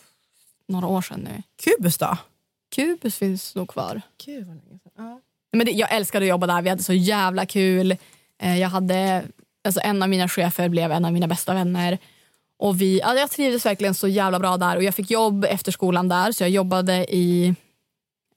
några 0.69 0.87
år 0.87 1.03
sedan 1.03 1.21
nu. 1.21 1.43
Kubus 1.65 1.99
då? 1.99 2.17
Kubus 2.75 3.17
finns 3.17 3.55
nog 3.55 3.69
kvar. 3.69 4.03
Gud 4.25 4.47
vad 4.47 4.57
länge 4.57 4.79
sedan. 4.79 4.93
Ja. 4.97 5.21
Men 5.53 5.67
det, 5.67 5.73
jag 5.73 5.93
älskade 5.93 6.25
att 6.25 6.29
jobba 6.29 6.47
där. 6.47 6.63
Vi 6.63 6.69
hade 6.69 6.83
så 6.83 6.93
jävla 6.93 7.47
kul. 7.47 7.97
Eh, 8.43 8.59
jag 8.59 8.69
hade, 8.69 9.25
alltså 9.65 9.81
en 9.85 10.03
av 10.03 10.09
mina 10.09 10.29
chefer 10.29 10.69
blev 10.69 10.93
en 10.93 11.05
av 11.05 11.13
mina 11.13 11.27
bästa 11.29 11.55
vänner. 11.55 11.99
Och 12.59 12.81
vi, 12.81 13.03
alltså 13.03 13.21
jag 13.21 13.31
trivdes 13.31 13.67
verkligen 13.67 13.95
så 13.95 14.09
jävla 14.09 14.39
bra 14.39 14.57
där. 14.57 14.77
Och 14.77 14.83
Jag 14.83 14.95
fick 14.95 15.11
jobb 15.11 15.45
efter 15.45 15.73
skolan 15.73 16.09
där. 16.09 16.33
Så 16.33 16.43
jag 16.43 16.51
jobbade 16.51 17.15
i 17.15 17.55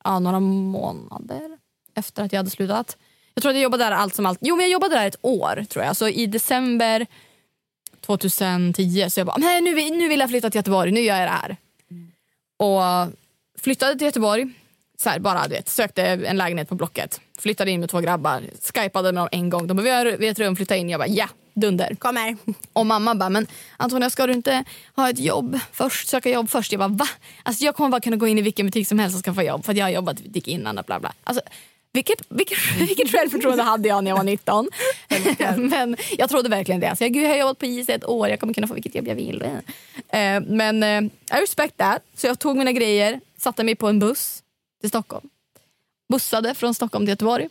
ja, 0.04 0.20
några 0.20 0.40
månader 0.40 1.58
efter 1.96 2.24
att 2.24 2.34
jag 2.34 2.40
hade 2.40 2.50
slutat. 2.50 2.98
Jag 3.38 3.42
tror 3.42 3.50
att 3.50 3.56
jag 3.56 3.64
jobbade 3.64 3.84
där 3.84 3.92
allt 3.92 4.16
som 4.16 4.26
allt. 4.26 4.40
Jo, 4.42 4.56
men 4.56 4.64
jag 4.66 4.72
jobbade 4.72 4.96
där 4.96 5.08
ett 5.08 5.16
år 5.22 5.66
tror 5.70 5.86
jag. 5.86 5.96
Så 5.98 6.08
i 6.08 6.26
december 6.26 7.06
2010 8.06 9.10
så 9.10 9.20
jag 9.20 9.28
bara, 9.28 9.38
nej 9.38 9.62
nu, 9.62 9.74
vill- 9.74 9.98
nu 9.98 10.08
vill 10.08 10.20
jag 10.20 10.30
flytta 10.30 10.50
till 10.50 10.60
Göteborg. 10.60 10.92
Nu 10.92 11.00
gör 11.02 11.16
jag 11.20 11.26
det 11.28 11.30
här. 11.32 11.58
Och 12.58 13.14
flyttade 13.62 13.96
till 13.98 14.06
Göteborg. 14.06 14.50
Så 14.98 15.10
här, 15.10 15.20
bara 15.20 15.44
du 15.44 15.50
vet, 15.50 15.70
sökte 15.70 16.04
en 16.04 16.38
lägenhet 16.38 16.70
på 16.70 16.76
Blocket. 16.76 17.22
Flyttade 17.40 17.72
in 17.72 17.80
med 17.80 17.90
två 17.90 18.00
grabbar. 18.00 18.44
Skypade 18.76 19.12
med 19.12 19.22
dem 19.22 19.30
en 19.32 19.50
gång. 19.50 19.68
De 19.68 19.78
bara, 19.78 19.84
vi 19.84 19.90
har 19.90 20.06
vi 20.06 20.26
har 20.26 20.32
ett 20.32 20.40
rum, 20.40 20.56
flytta 20.56 20.76
in. 20.76 20.90
Jag 20.90 21.00
bara, 21.00 21.08
ja, 21.08 21.28
dunder. 21.54 21.96
Kom 22.00 22.16
här. 22.16 22.38
Och 22.74 22.86
mamma 22.86 23.16
bara, 23.16 23.30
men 23.30 23.48
Antonija 23.78 24.10
ska 24.10 24.28
du 24.28 24.34
inte 24.34 24.64
ha 24.96 25.10
ett 25.10 25.20
jobb 25.20 25.60
först? 25.72 26.08
Söka 26.08 26.30
jobb 26.30 26.50
först? 26.50 26.72
Jag 26.72 26.80
bara, 26.80 26.88
va? 26.90 27.08
Alltså 27.44 27.66
jag 27.66 27.76
kommer 27.76 27.90
bara 27.90 28.02
kunna 28.02 28.16
gå 28.16 28.28
in 28.28 28.38
i 28.38 28.42
vilken 28.42 28.66
butik 28.66 28.88
som 28.88 29.00
helst 29.00 29.18
och 29.18 29.26
skaffa 29.26 29.44
jobb. 29.44 29.66
För 29.66 29.74
jag 29.74 29.86
har 29.86 29.90
jobbat 29.92 30.20
i 30.20 30.24
butik 30.24 30.48
innan 30.48 30.78
och 30.78 30.86
bla 30.86 31.00
bla. 31.00 31.14
Alltså, 31.24 31.42
vilket, 31.98 32.22
vilket, 32.30 32.58
vilket 32.80 33.12
självförtroende 33.12 33.64
hade 33.64 33.88
jag 33.88 34.04
när 34.04 34.12
jag 34.12 34.18
var 34.18 34.24
19? 34.24 34.70
men 35.58 35.98
jag 36.18 36.30
trodde 36.30 36.50
verkligen 36.50 36.82
det. 36.82 36.96
Så 36.96 37.04
jag, 37.04 37.14
Gud, 37.14 37.24
jag 37.24 37.30
har 37.30 37.38
jobbat 37.38 37.60
på 37.60 37.66
JC 37.66 37.90
ett 37.90 38.06
år, 38.06 38.30
jag 38.30 38.40
kommer 38.40 38.54
kunna 38.54 38.68
få 38.68 38.74
vilket 38.74 38.96
jobb 38.96 39.08
jag 39.08 39.16
vill. 39.16 39.42
Eh, 39.42 40.42
men 40.48 40.84
eh, 40.84 41.02
I 41.38 41.42
respect 41.42 41.78
that. 41.78 42.02
Så 42.16 42.28
jag 42.28 42.40
tog 42.40 42.58
mina 42.58 42.72
grejer, 42.72 43.20
satte 43.38 43.64
mig 43.64 43.76
på 43.76 43.88
en 43.88 44.00
buss 44.00 44.44
till 44.82 44.90
Stockholm. 44.90 45.30
Bussade 46.10 46.56
från 46.56 46.74
Stockholm 46.74 47.06
till 47.06 47.10
Göteborg. 47.10 47.50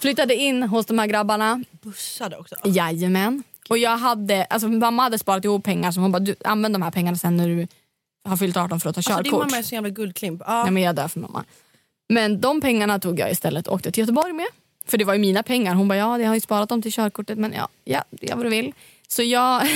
Flyttade 0.00 0.34
in 0.34 0.62
hos 0.62 0.86
de 0.86 0.98
här 0.98 1.06
grabbarna. 1.06 1.64
Bussade 1.70 2.36
också? 2.36 2.54
Jajamän. 2.64 3.42
Och 3.68 3.78
jag 3.78 3.96
hade, 3.96 4.44
alltså 4.44 4.68
mamma 4.68 5.02
hade 5.02 5.18
sparat 5.18 5.44
ihop 5.44 5.64
pengar 5.64 5.92
så 5.92 6.00
hon 6.00 6.12
bara, 6.12 6.18
du, 6.18 6.34
använd 6.44 6.74
de 6.74 6.82
här 6.82 6.90
pengarna 6.90 7.16
sen 7.16 7.36
när 7.36 7.48
du 7.48 7.66
har 8.28 8.36
fyllt 8.36 8.56
18 8.56 8.80
för 8.80 8.88
att 8.90 8.94
ta 8.94 8.98
Alltså, 8.98 9.22
din 9.22 9.32
körkort. 9.32 9.46
mamma 9.50 9.58
är 9.58 9.62
så 9.62 9.74
jävla 9.74 9.90
guldklimp. 9.90 10.42
Ja. 10.46 10.62
Nej, 10.62 10.72
men 10.72 10.82
jag 10.82 10.96
dör 10.96 11.08
för 11.08 11.20
mamma. 11.20 11.44
Men 12.12 12.40
de 12.40 12.60
pengarna 12.60 12.98
tog 12.98 13.18
jag 13.18 13.30
istället 13.30 13.66
och 13.66 13.74
åkte 13.74 13.92
till 13.92 14.00
Göteborg 14.00 14.32
med. 14.32 14.46
För 14.86 14.98
det 14.98 15.04
var 15.04 15.14
ju 15.14 15.20
mina 15.20 15.42
pengar. 15.42 15.74
Hon 15.74 15.88
bara, 15.88 15.98
ja 15.98 16.18
jag 16.18 16.28
har 16.28 16.34
ju 16.34 16.40
sparat 16.40 16.68
dem 16.68 16.82
till 16.82 16.92
körkortet 16.92 17.38
men 17.38 17.52
ja, 17.52 17.68
ja 17.84 18.04
gör 18.20 18.36
vad 18.36 18.46
du 18.46 18.50
vill. 18.50 18.72
Så 19.08 19.22
jag 19.22 19.62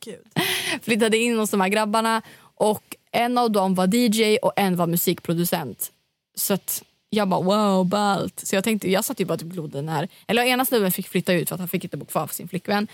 Gud. 0.00 0.42
flyttade 0.82 1.16
in 1.16 1.38
hos 1.38 1.50
de 1.50 1.60
här 1.60 1.68
grabbarna 1.68 2.22
och 2.40 2.96
en 3.12 3.38
av 3.38 3.50
dem 3.50 3.74
var 3.74 3.94
DJ 3.94 4.36
och 4.36 4.52
en 4.56 4.76
var 4.76 4.86
musikproducent. 4.86 5.92
Så 6.34 6.54
att 6.54 6.82
jag 7.10 7.28
bara 7.28 7.40
wow, 7.40 7.86
ballt. 7.86 8.40
Så 8.46 8.54
jag 8.56 8.64
tänkte, 8.64 8.90
jag 8.90 9.04
satt 9.04 9.20
ju 9.20 9.24
bara 9.24 9.38
typ 9.38 9.48
glodde 9.48 9.82
när, 9.82 10.08
eller 10.26 10.42
ena 10.42 10.64
snubben 10.64 10.92
fick 10.92 11.08
flytta 11.08 11.32
ut 11.32 11.48
för 11.48 11.54
att 11.54 11.60
han 11.60 11.68
fick 11.68 11.84
inte 11.84 11.96
bo 11.96 12.04
kvar 12.04 12.26
för 12.26 12.34
sin 12.34 12.48
flickvän. 12.48 12.88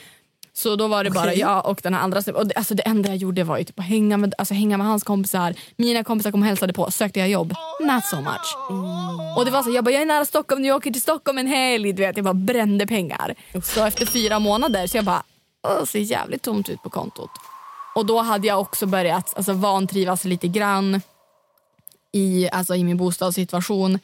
Så 0.57 0.77
då 0.77 0.89
var 0.89 1.05
det 1.05 1.11
bara 1.11 1.35
jag 1.35 1.67
och 1.67 1.81
den 1.83 1.95
här 1.95 2.01
andra 2.01 2.23
snubben. 2.23 2.51
Alltså 2.57 2.75
det 2.75 2.83
enda 2.83 3.09
jag 3.09 3.17
gjorde 3.17 3.45
var 3.45 3.59
ju 3.59 3.65
typ 3.65 3.79
att 3.79 3.85
hänga 3.85 4.17
med, 4.17 4.35
alltså 4.39 4.55
hänga 4.55 4.77
med 4.79 4.87
hans 4.87 5.05
kompisar. 5.05 5.55
Mina 5.77 6.05
kompisar 6.05 6.31
kom 6.31 6.41
och 6.43 6.47
hälsade 6.47 6.73
på. 6.73 6.91
Sökte 6.91 7.21
jag 7.21 7.29
jobb? 7.29 7.55
Not 7.81 8.05
so 8.05 8.17
much. 8.17 8.57
Och 9.37 9.45
det 9.45 9.51
var 9.51 9.63
så, 9.63 9.71
jag 9.71 9.85
bara, 9.85 9.91
jag 9.91 10.03
är 10.03 10.07
nära 10.07 10.25
Stockholm, 10.25 10.63
nu 10.63 10.73
åker 10.73 10.91
till 10.91 11.03
Stockholm 11.03 11.39
en 11.39 11.47
helg. 11.47 11.93
Du 11.93 12.03
vet, 12.03 12.17
jag 12.17 12.25
bara 12.25 12.35
brände 12.35 12.87
pengar. 12.87 13.35
Så 13.65 13.85
efter 13.85 14.07
fyra 14.07 14.39
månader 14.39 14.87
så 14.87 14.97
jag 14.97 15.05
bara, 15.05 15.23
"Åh, 15.69 15.81
det 15.81 15.87
ser 15.87 15.99
jävligt 15.99 16.43
tomt 16.43 16.69
ut 16.69 16.83
på 16.83 16.91
kontot. 16.91 17.31
Och 17.95 18.07
då 18.07 18.21
hade 18.23 18.47
jag 18.47 18.61
också 18.61 18.87
börjat 18.87 19.37
alltså, 19.37 19.53
vantrivas 19.53 20.25
lite 20.25 20.49
grann 20.49 21.01
i, 22.13 22.49
alltså, 22.53 22.75
i 22.75 22.85
min 22.85 22.97
bostadssituation. 22.97 23.99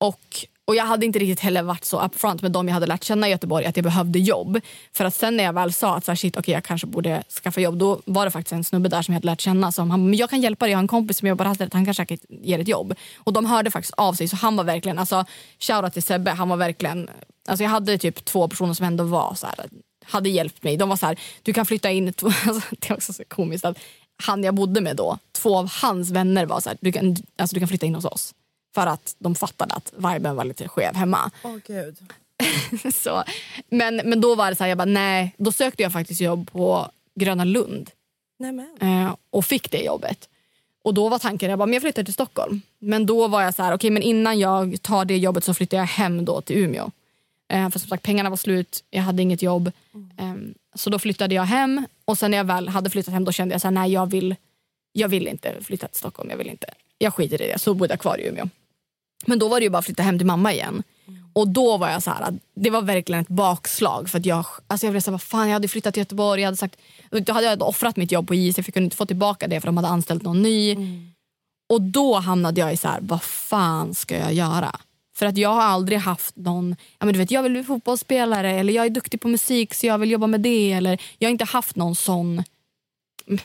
Och, 0.00 0.20
och 0.66 0.76
jag 0.76 0.84
hade 0.84 1.06
inte 1.06 1.18
riktigt 1.18 1.40
heller 1.40 1.62
varit 1.62 1.84
så 1.84 2.02
upfront 2.02 2.42
med 2.42 2.52
dem 2.52 2.68
jag 2.68 2.74
hade 2.74 2.86
lärt 2.86 3.04
känna 3.04 3.28
i 3.28 3.30
Göteborg 3.30 3.66
att 3.66 3.76
jag 3.76 3.84
behövde 3.84 4.18
jobb. 4.18 4.60
För 4.92 5.04
att 5.04 5.14
sen 5.14 5.36
när 5.36 5.44
jag 5.44 5.52
väl 5.52 5.72
sa 5.72 5.96
att 5.96 6.04
så 6.04 6.10
här, 6.10 6.16
shit, 6.16 6.36
okay, 6.36 6.54
jag 6.54 6.64
kanske 6.64 6.86
borde 6.86 7.22
skaffa 7.42 7.60
jobb, 7.60 7.78
då 7.78 8.00
var 8.04 8.24
det 8.24 8.30
faktiskt 8.30 8.52
en 8.52 8.64
snubbe 8.64 8.88
där 8.88 9.02
som 9.02 9.12
jag 9.12 9.16
hade 9.16 9.26
lärt 9.26 9.40
känna 9.40 9.72
som 9.72 9.90
han, 9.90 10.04
men 10.04 10.14
jag 10.14 10.30
kan 10.30 10.40
hjälpa 10.40 10.64
dig, 10.64 10.72
jag 10.72 10.78
har 10.78 10.82
en 10.82 10.88
kompis 10.88 11.18
som 11.18 11.28
jobbar 11.28 11.44
här, 11.44 11.56
han 11.72 11.84
kanske 11.84 12.02
säkert 12.02 12.20
ger 12.28 12.58
ett 12.58 12.68
jobb. 12.68 12.94
Och 13.16 13.32
de 13.32 13.46
hörde 13.46 13.70
faktiskt 13.70 13.94
av 13.96 14.14
sig, 14.14 14.28
så 14.28 14.36
han 14.36 14.56
var 14.56 14.64
verkligen, 14.64 14.98
alltså 14.98 15.24
shoutout 15.58 15.92
till 15.92 16.02
Sebbe, 16.02 16.30
han 16.30 16.48
var 16.48 16.56
verkligen, 16.56 17.10
alltså 17.48 17.62
jag 17.62 17.70
hade 17.70 17.98
typ 17.98 18.24
två 18.24 18.48
personer 18.48 18.74
som 18.74 18.86
ändå 18.86 19.04
var 19.04 19.34
så 19.34 19.46
här, 19.46 19.54
hade 20.04 20.28
hjälpt 20.28 20.62
mig. 20.62 20.76
De 20.76 20.88
var 20.88 20.96
så 20.96 21.06
här, 21.06 21.18
du 21.42 21.52
kan 21.52 21.66
flytta 21.66 21.90
in, 21.90 22.08
alltså, 22.22 22.60
det 22.70 22.90
är 22.90 22.94
också 22.94 23.12
så 23.12 23.22
komiskt 23.28 23.64
att 23.64 23.78
han 24.22 24.44
jag 24.44 24.54
bodde 24.54 24.80
med 24.80 24.96
då, 24.96 25.18
två 25.32 25.58
av 25.58 25.70
hans 25.82 26.10
vänner 26.10 26.46
var 26.46 26.60
så 26.60 26.68
här, 26.68 26.78
du 26.80 26.92
kan, 26.92 27.16
alltså, 27.38 27.54
du 27.54 27.60
kan 27.60 27.68
flytta 27.68 27.86
in 27.86 27.94
hos 27.94 28.04
oss. 28.04 28.34
För 28.76 28.86
att 28.86 29.14
de 29.18 29.34
fattade 29.34 29.74
att 29.74 29.92
viben 29.96 30.36
var 30.36 30.44
lite 30.44 30.68
skev 30.68 30.94
hemma. 30.94 31.30
Åh 31.44 31.56
gud. 31.66 31.96
så, 32.94 33.24
men, 33.68 33.96
men 34.04 34.20
då 34.20 34.34
var 34.34 34.50
det 34.50 34.56
så 34.56 34.62
här, 34.64 34.68
jag 34.68 34.78
bara 34.78 34.84
nej. 34.84 35.34
Då 35.38 35.52
sökte 35.52 35.82
jag 35.82 35.92
faktiskt 35.92 36.20
jobb 36.20 36.50
på 36.52 36.88
Gröna 37.14 37.44
Lund 37.44 37.90
eh, 38.80 39.14
och 39.30 39.44
fick 39.44 39.70
det 39.70 39.78
jobbet. 39.82 40.28
Och 40.84 40.94
då 40.94 41.08
var 41.08 41.18
tanken 41.18 41.50
jag 41.50 41.58
bara, 41.58 41.66
men 41.66 41.72
jag 41.72 41.82
flyttar 41.82 42.04
till 42.04 42.14
Stockholm. 42.14 42.60
Men 42.78 43.06
då 43.06 43.28
var 43.28 43.42
jag 43.42 43.54
så 43.54 43.62
här, 43.62 43.74
okej 43.74 43.90
men 43.90 44.02
innan 44.02 44.38
jag 44.38 44.82
tar 44.82 45.04
det 45.04 45.16
jobbet 45.18 45.44
så 45.44 45.54
flyttar 45.54 45.76
jag 45.78 45.84
hem 45.84 46.24
då 46.24 46.40
till 46.40 46.56
Umeå. 46.56 46.90
Eh, 47.48 47.70
för 47.70 47.78
som 47.78 47.88
sagt 47.88 48.02
pengarna 48.02 48.30
var 48.30 48.36
slut, 48.36 48.84
jag 48.90 49.02
hade 49.02 49.22
inget 49.22 49.42
jobb. 49.42 49.72
Eh, 50.18 50.34
Så 50.74 50.90
då 50.90 50.98
flyttade 50.98 51.34
jag 51.34 51.42
hem 51.42 51.86
och 52.04 52.18
sen 52.18 52.30
när 52.30 52.38
jag 52.38 52.44
väl 52.44 52.68
hade 52.68 52.90
flyttat 52.90 53.14
hem 53.14 53.24
då 53.24 53.32
kände 53.32 53.54
jag 53.54 53.60
så 53.60 53.66
här, 53.66 53.72
nej 53.72 53.92
jag 53.92 54.10
vill, 54.10 54.34
jag 54.92 55.08
vill 55.08 55.26
inte 55.28 55.54
flytta 55.62 55.88
till 55.88 55.98
Stockholm. 55.98 56.30
Jag 56.30 56.36
vill 56.36 56.48
inte. 56.50 56.66
Jag 56.98 57.14
skiter 57.14 57.42
i 57.42 57.46
det. 57.46 57.58
Så 57.58 57.74
bodde 57.74 57.92
jag 57.92 58.00
kvar 58.00 58.18
i 58.20 58.26
Umeå. 58.28 58.48
Men 59.26 59.38
då 59.38 59.48
var 59.48 59.60
det 59.60 59.64
ju 59.64 59.70
bara 59.70 59.78
att 59.78 59.84
flytta 59.84 60.02
hem 60.02 60.18
till 60.18 60.26
mamma 60.26 60.52
igen. 60.52 60.82
Och 61.32 61.48
då 61.48 61.76
var 61.76 61.90
jag 61.90 62.02
så 62.02 62.10
här, 62.10 62.34
det 62.54 62.70
var 62.70 62.82
verkligen 62.82 63.22
ett 63.22 63.28
bakslag. 63.28 64.08
För 64.08 64.18
att 64.18 64.26
jag, 64.26 64.44
alltså 64.66 64.86
jag 64.86 64.92
blev 64.92 65.00
så 65.00 65.10
här, 65.10 65.12
vad 65.12 65.22
fan, 65.22 65.48
jag 65.48 65.52
hade 65.52 65.68
flyttat 65.68 65.94
till 65.94 66.00
Göteborg. 66.00 66.42
Jag 66.42 66.46
hade, 66.46 66.56
sagt, 66.56 66.76
då 67.10 67.32
hade 67.32 67.46
jag 67.46 67.62
offrat 67.62 67.96
mitt 67.96 68.12
jobb 68.12 68.28
på 68.28 68.34
is. 68.34 68.58
Jag 68.58 68.66
kunde 68.66 68.84
inte 68.84 68.96
få 68.96 69.06
tillbaka 69.06 69.46
det 69.48 69.60
för 69.60 69.68
de 69.68 69.76
hade 69.76 69.88
anställt 69.88 70.22
någon 70.22 70.42
ny. 70.42 70.76
Och 71.68 71.82
då 71.82 72.14
hamnade 72.14 72.60
jag 72.60 72.72
i 72.72 72.76
så 72.76 72.88
här, 72.88 72.98
vad 73.02 73.22
fan 73.22 73.94
ska 73.94 74.18
jag 74.18 74.34
göra? 74.34 74.80
För 75.16 75.26
att 75.26 75.36
jag 75.36 75.48
har 75.48 75.62
aldrig 75.62 75.98
haft 75.98 76.36
någon, 76.36 76.76
ja 76.98 77.06
men 77.06 77.12
du 77.12 77.18
vet 77.18 77.30
jag 77.30 77.42
vill 77.42 77.52
bli 77.52 77.64
fotbollsspelare 77.64 78.50
eller 78.50 78.72
jag 78.72 78.86
är 78.86 78.90
duktig 78.90 79.20
på 79.20 79.28
musik 79.28 79.74
så 79.74 79.86
jag 79.86 79.98
vill 79.98 80.10
jobba 80.10 80.26
med 80.26 80.40
det. 80.40 80.72
Eller 80.72 81.02
jag 81.18 81.28
har 81.28 81.32
inte 81.32 81.44
haft 81.44 81.76
någon 81.76 81.94
sån, 81.94 82.42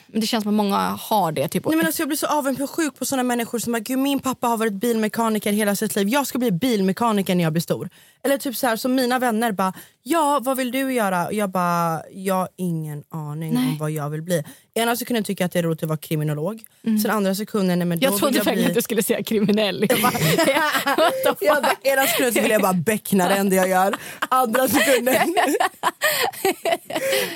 det 0.08 0.28
känns 0.28 0.44
som 0.44 0.50
att 0.50 0.56
många 0.56 0.78
har 0.78 1.32
det. 1.32 1.48
Typ. 1.48 1.66
Nej, 1.66 1.78
men 1.78 1.86
alltså, 1.86 2.02
jag 2.02 2.10
blir 2.10 2.18
så 2.18 2.28
avundsjuk 2.28 3.00
på 3.00 3.06
såna 3.06 3.24
människor 3.24 3.60
som 3.60 3.76
att 3.76 3.90
min 3.90 4.20
pappa 4.20 4.48
har 4.48 4.58
varit 4.58 4.74
bilmekaniker 4.74 5.52
hela 5.52 5.76
sitt 5.76 5.96
liv. 5.96 6.10
Jag 6.10 6.28
ska 6.28 6.40
bli 6.40 6.52
bilmekaniker 6.52 7.36
när 7.36 7.44
jag 7.44 7.54
blir 7.54 7.62
stor. 7.62 7.90
Eller 8.24 8.38
typ 8.38 8.56
så 8.56 8.68
här 8.68 8.76
som 8.76 8.96
mina 8.96 9.20
vänner 9.20 9.52
bara, 9.52 9.74
ja 10.04 10.40
vad 10.44 10.58
vill 10.58 10.72
du 10.72 10.94
göra? 10.94 11.26
Och 11.28 11.34
jag 11.34 11.50
bara, 11.50 12.02
jag 12.12 12.36
har 12.36 12.50
ingen 12.56 13.04
aning 13.10 13.54
Nej. 13.54 13.64
om 13.68 13.78
vad 13.78 13.92
jag 13.92 14.10
vill 14.10 14.22
bli. 14.22 14.44
Ena 14.74 14.96
sekunden 14.96 15.24
tycker 15.24 15.44
jag 15.44 15.46
att 15.46 15.52
det 15.52 15.60
är 15.60 15.64
roligt 15.64 15.84
att 15.84 15.90
vara 15.90 15.98
kriminolog. 15.98 16.64
Sen 17.04 17.12
andra 17.12 17.36
sekunden, 17.36 17.80
nej 17.80 17.86
men 17.88 18.00
då 18.00 18.08
Mm. 18.08 18.14
jag 18.14 18.20
trodde 18.20 18.38
jag 18.38 18.56
bli... 18.56 18.66
att 18.66 18.74
du 18.74 18.82
skulle 18.82 19.04
säga 19.04 19.24
kriminell. 19.24 19.86
Jag 19.90 20.02
bara, 20.02 20.12
Jag 21.42 21.64
bara, 21.64 21.76
ena 21.84 22.08
sekunden 22.08 22.44
vill 22.44 22.52
jag 22.52 22.62
bara 22.62 22.74
beckna 22.74 23.30
det 23.30 23.36
enda 23.36 23.56
jag 23.56 23.70
gör. 23.70 23.96
Andra 24.30 24.68
sekunden... 24.68 25.16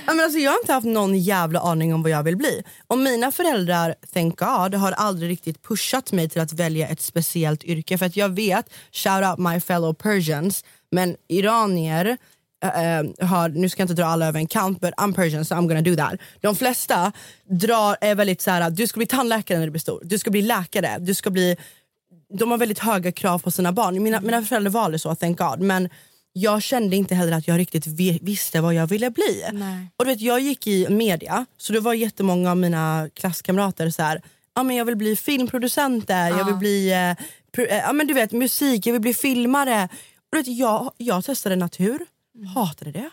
men 0.05 0.19
alltså, 0.19 0.39
jag 0.39 0.51
har 0.51 0.59
inte 0.59 0.73
haft 0.73 0.87
någon 0.87 1.17
jävla 1.17 1.59
aning 1.59 1.93
om 1.93 2.01
vad 2.01 2.11
jag 2.11 2.23
vill 2.23 2.37
bli. 2.37 2.63
Och 2.87 2.97
mina 2.97 3.31
föräldrar, 3.31 3.95
thank 4.13 4.39
God, 4.39 4.73
har 4.75 4.91
aldrig 4.91 5.29
riktigt 5.31 5.63
pushat 5.63 6.11
mig 6.11 6.29
till 6.29 6.41
att 6.41 6.53
välja 6.53 6.87
ett 6.87 7.01
speciellt 7.01 7.63
yrke. 7.63 7.97
För 7.97 8.05
att 8.05 8.17
jag 8.17 8.29
vet, 8.29 8.65
shout 8.91 9.25
out 9.25 9.37
my 9.53 9.59
fellow 9.59 9.93
Persians, 9.93 10.63
men 10.91 11.15
iranier 11.27 12.17
eh, 12.63 13.27
har, 13.27 13.49
nu 13.49 13.69
ska 13.69 13.81
jag 13.81 13.85
inte 13.85 14.01
dra 14.01 14.05
alla 14.05 14.27
över 14.27 14.39
en 14.39 14.47
kant, 14.47 14.81
but 14.81 14.93
I'm 14.93 15.13
Persian 15.13 15.45
so 15.45 15.55
I'm 15.55 15.67
gonna 15.67 15.81
do 15.81 15.95
that. 15.95 16.13
De 16.41 16.55
flesta 16.55 17.11
drar, 17.49 17.97
är 18.01 18.15
väldigt 18.15 18.41
så 18.41 18.51
här: 18.51 18.69
du 18.69 18.87
ska 18.87 18.97
bli 18.97 19.07
tandläkare 19.07 19.57
när 19.57 19.65
du 19.65 19.71
blir 19.71 19.81
stor, 19.81 20.01
du 20.03 20.17
ska 20.17 20.31
bli 20.31 20.41
läkare, 20.41 20.97
du 20.99 21.13
ska 21.13 21.29
bli 21.29 21.57
de 22.33 22.51
har 22.51 22.57
väldigt 22.57 22.79
höga 22.79 23.11
krav 23.11 23.39
på 23.39 23.51
sina 23.51 23.71
barn. 23.71 24.03
Mina, 24.03 24.21
mina 24.21 24.41
föräldrar 24.41 24.71
var 24.71 24.81
aldrig 24.81 25.01
så, 25.01 25.15
thank 25.15 25.37
God. 25.37 25.59
Men 25.59 25.89
jag 26.33 26.61
kände 26.61 26.95
inte 26.95 27.15
heller 27.15 27.33
att 27.33 27.47
jag 27.47 27.59
riktigt 27.59 27.87
vi- 27.87 28.19
visste 28.21 28.61
vad 28.61 28.73
jag 28.73 28.87
ville 28.87 29.09
bli. 29.09 29.43
Nej. 29.53 29.87
Och 29.97 30.05
du 30.05 30.11
vet, 30.11 30.21
jag 30.21 30.39
gick 30.39 30.67
i 30.67 30.89
media, 30.89 31.45
så 31.57 31.73
det 31.73 31.79
var 31.79 31.93
jättemånga 31.93 32.51
av 32.51 32.57
mina 32.57 33.09
klasskamrater 33.13 33.89
så 33.89 34.01
här, 34.03 34.21
ah, 34.53 34.63
men 34.63 34.75
jag 34.75 34.85
vill 34.85 34.95
bli 34.95 35.15
filmproducenter, 35.15 36.29
jag 36.29 36.45
vill 36.45 36.55
bli 36.55 36.91
eh, 37.57 37.65
ja, 37.69 37.93
men 37.93 38.07
du 38.07 38.13
vet, 38.13 38.31
musik, 38.31 38.87
jag 38.87 38.93
vill 38.93 39.01
bli 39.01 39.13
filmare. 39.13 39.89
Vet, 40.35 40.47
jag, 40.47 40.91
jag 40.97 41.25
testade 41.25 41.55
natur, 41.55 41.99
hatade 42.55 42.91
det. 42.91 43.09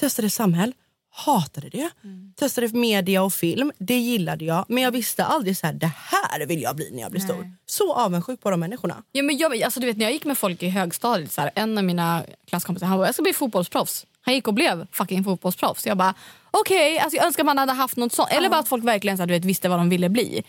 Testade 0.00 0.30
samhäll, 0.30 0.74
hatade 1.10 1.68
det. 1.68 1.90
Testade 2.36 2.68
media 2.68 3.22
och 3.22 3.32
film, 3.32 3.72
det 3.78 3.98
gillade 3.98 4.44
jag. 4.44 4.64
Men 4.68 4.82
jag 4.82 4.90
visste 4.90 5.24
aldrig 5.24 5.56
så 5.56 5.66
här, 5.66 5.74
det 5.74 5.92
här 5.96 6.46
vill 6.46 6.62
jag 6.62 6.76
bli 6.76 6.90
när 6.92 7.00
jag 7.02 7.10
blir 7.10 7.20
stor. 7.20 7.52
Så 7.66 7.94
avundsjuk 7.94 8.40
på 8.40 8.50
de 8.50 8.60
människorna. 8.60 9.02
Ja, 9.12 9.22
men 9.22 9.36
jag, 9.38 9.62
alltså, 9.62 9.80
du 9.80 9.86
vet, 9.86 9.96
när 9.96 10.04
jag 10.04 10.12
gick 10.12 10.24
med 10.24 10.38
folk 10.38 10.62
i 10.62 10.68
högstadiet, 10.68 11.32
så 11.32 11.40
här, 11.40 11.50
en 11.54 11.78
av 11.78 11.84
mina 11.84 12.24
klasskompisar 12.46 12.86
han 12.86 12.98
bara, 12.98 13.08
jag 13.08 13.14
ska 13.14 13.22
bli 13.22 13.32
fotbollsproffs. 13.32 14.06
Han 14.20 14.34
gick 14.34 14.48
och 14.48 14.54
blev 14.54 14.86
fucking 14.92 15.24
fotbollsproffs. 15.24 15.86
Jag 15.86 15.96
bara, 15.96 16.14
okej, 16.50 16.98
alltså, 16.98 17.16
jag 17.16 17.26
önskar 17.26 17.44
man 17.44 17.58
hade 17.58 17.72
haft 17.72 17.96
något 17.96 18.12
sånt. 18.12 18.30
Eller 18.30 18.48
bara 18.48 18.60
att 18.60 18.68
folk 18.68 18.84
verkligen 18.84 19.16
så 19.16 19.20
här, 19.22 19.26
du 19.26 19.34
vet, 19.34 19.44
visste 19.44 19.68
vad 19.68 19.78
de 19.78 19.88
ville 19.88 20.08
bli. 20.08 20.44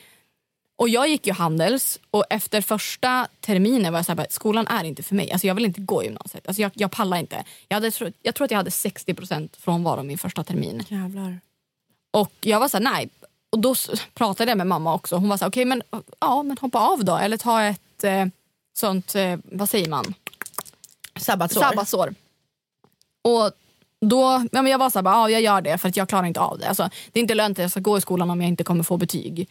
Och 0.77 0.89
jag 0.89 1.08
gick 1.08 1.27
ju 1.27 1.34
Handels 1.34 2.00
och 2.12 2.25
efter 2.29 2.62
första 2.62 3.27
terminen 3.39 3.94
var 3.94 4.00
jag 4.00 4.05
så 4.05 4.12
här, 4.12 4.17
bara, 4.17 4.27
skolan 4.29 4.67
är 4.67 4.84
inte 4.84 5.03
för 5.03 5.15
mig. 5.15 5.32
Alltså, 5.32 5.48
jag 5.48 5.55
vill 5.55 5.65
inte 5.65 5.82
gå 5.82 6.03
gymnasiet. 6.03 6.48
Alltså, 6.48 6.62
jag, 6.62 6.72
jag 6.75 6.91
pallar 6.91 7.17
inte. 7.17 7.44
Jag, 7.67 7.75
hade, 7.75 7.91
jag 8.22 8.36
tror 8.36 8.46
att 8.46 8.51
jag 8.51 8.58
hade 8.58 8.70
60% 8.70 9.50
frånvaro 9.58 10.03
min 10.03 10.17
första 10.17 10.44
termin. 10.44 10.84
Jävlar. 10.88 11.39
Och 12.12 12.32
jag 12.41 12.60
var 12.60 12.67
så 12.67 12.77
här, 12.77 12.84
nej. 12.84 13.10
Och 13.50 13.60
då 13.60 13.75
pratade 14.13 14.51
jag 14.51 14.58
med 14.58 14.67
mamma 14.67 14.94
också. 14.94 15.15
Hon 15.15 15.29
var 15.29 15.38
så 15.38 15.46
här, 15.46 15.50
okej 15.50 15.65
men, 15.65 15.84
ja, 16.20 16.44
men 16.44 16.58
hoppa 16.58 16.79
av 16.79 17.05
då. 17.05 17.17
Eller 17.17 17.38
ta 17.38 17.63
ett 17.63 18.03
eh, 18.03 18.25
sånt, 18.74 19.15
eh, 19.15 19.39
vad 19.43 19.69
säger 19.69 19.89
man? 19.89 20.13
Sabbatsår. 21.19 21.62
Sabbatsår. 21.62 22.15
Och 23.21 23.52
då, 24.02 24.21
ja, 24.52 24.62
men 24.62 24.67
jag 24.67 24.78
var 24.78 24.89
så 24.89 24.99
här, 24.99 25.04
bara, 25.04 25.15
ja, 25.15 25.30
jag 25.30 25.41
gör 25.41 25.62
det 25.62 25.78
för 25.78 25.89
att 25.89 25.97
jag 25.97 26.10
klarar 26.10 26.26
inte 26.26 26.39
av 26.39 26.60
det. 26.60 26.67
Alltså, 26.67 26.89
det 27.12 27.19
är 27.19 27.21
inte 27.21 27.36
lönt 27.36 27.60
att 27.60 27.63
jag 27.63 27.71
ska 27.71 27.80
gå 27.80 27.97
i 27.97 28.02
skolan 28.02 28.30
om 28.30 28.41
jag 28.41 28.47
inte 28.47 28.63
kommer 28.63 28.84
få 28.84 28.97
betyg. 28.97 29.49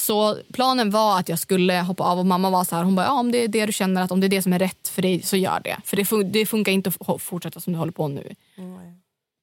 Så 0.00 0.38
planen 0.52 0.90
var 0.90 1.18
att 1.18 1.28
jag 1.28 1.38
skulle 1.38 1.80
hoppa 1.80 2.04
av 2.04 2.18
och 2.18 2.26
mamma 2.26 2.50
var 2.50 2.64
så 2.64 2.76
här, 2.76 2.82
hon 2.84 2.94
bara, 2.94 3.06
ja, 3.06 3.12
om 3.12 3.32
det 3.32 3.44
är 3.44 3.48
det 3.48 3.66
du 3.66 3.72
känner 3.72 4.02
att 4.02 4.10
om 4.10 4.20
det 4.20 4.26
är 4.26 4.28
det 4.28 4.42
som 4.42 4.52
är 4.52 4.58
rätt 4.58 4.88
för 4.88 5.02
dig 5.02 5.22
så 5.22 5.36
gör 5.36 5.60
det. 5.64 5.76
För 5.84 5.96
det, 5.96 6.02
fun- 6.02 6.30
det 6.30 6.46
funkar 6.46 6.72
inte 6.72 6.92
att 7.06 7.22
fortsätta 7.22 7.60
som 7.60 7.72
du 7.72 7.78
håller 7.78 7.92
på 7.92 8.08
nu. 8.08 8.34
Mm. 8.58 8.78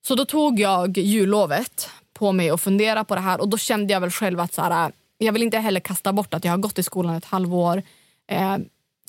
Så 0.07 0.15
då 0.15 0.25
tog 0.25 0.59
jag 0.59 0.97
jullovet 0.97 1.89
på 2.13 2.31
mig 2.31 2.51
och 2.51 2.61
fundera 2.61 3.03
på 3.03 3.15
det 3.15 3.21
här 3.21 3.41
och 3.41 3.49
då 3.49 3.57
kände 3.57 3.93
jag 3.93 4.01
väl 4.01 4.11
själv 4.11 4.39
att 4.39 4.53
så 4.53 4.61
här, 4.61 4.91
jag 5.17 5.33
vill 5.33 5.43
inte 5.43 5.57
heller 5.57 5.79
kasta 5.79 6.13
bort 6.13 6.33
att 6.33 6.45
jag 6.45 6.51
har 6.51 6.57
gått 6.57 6.79
i 6.79 6.83
skolan 6.83 7.15
ett 7.15 7.25
halvår. 7.25 7.83
Eh, 8.27 8.57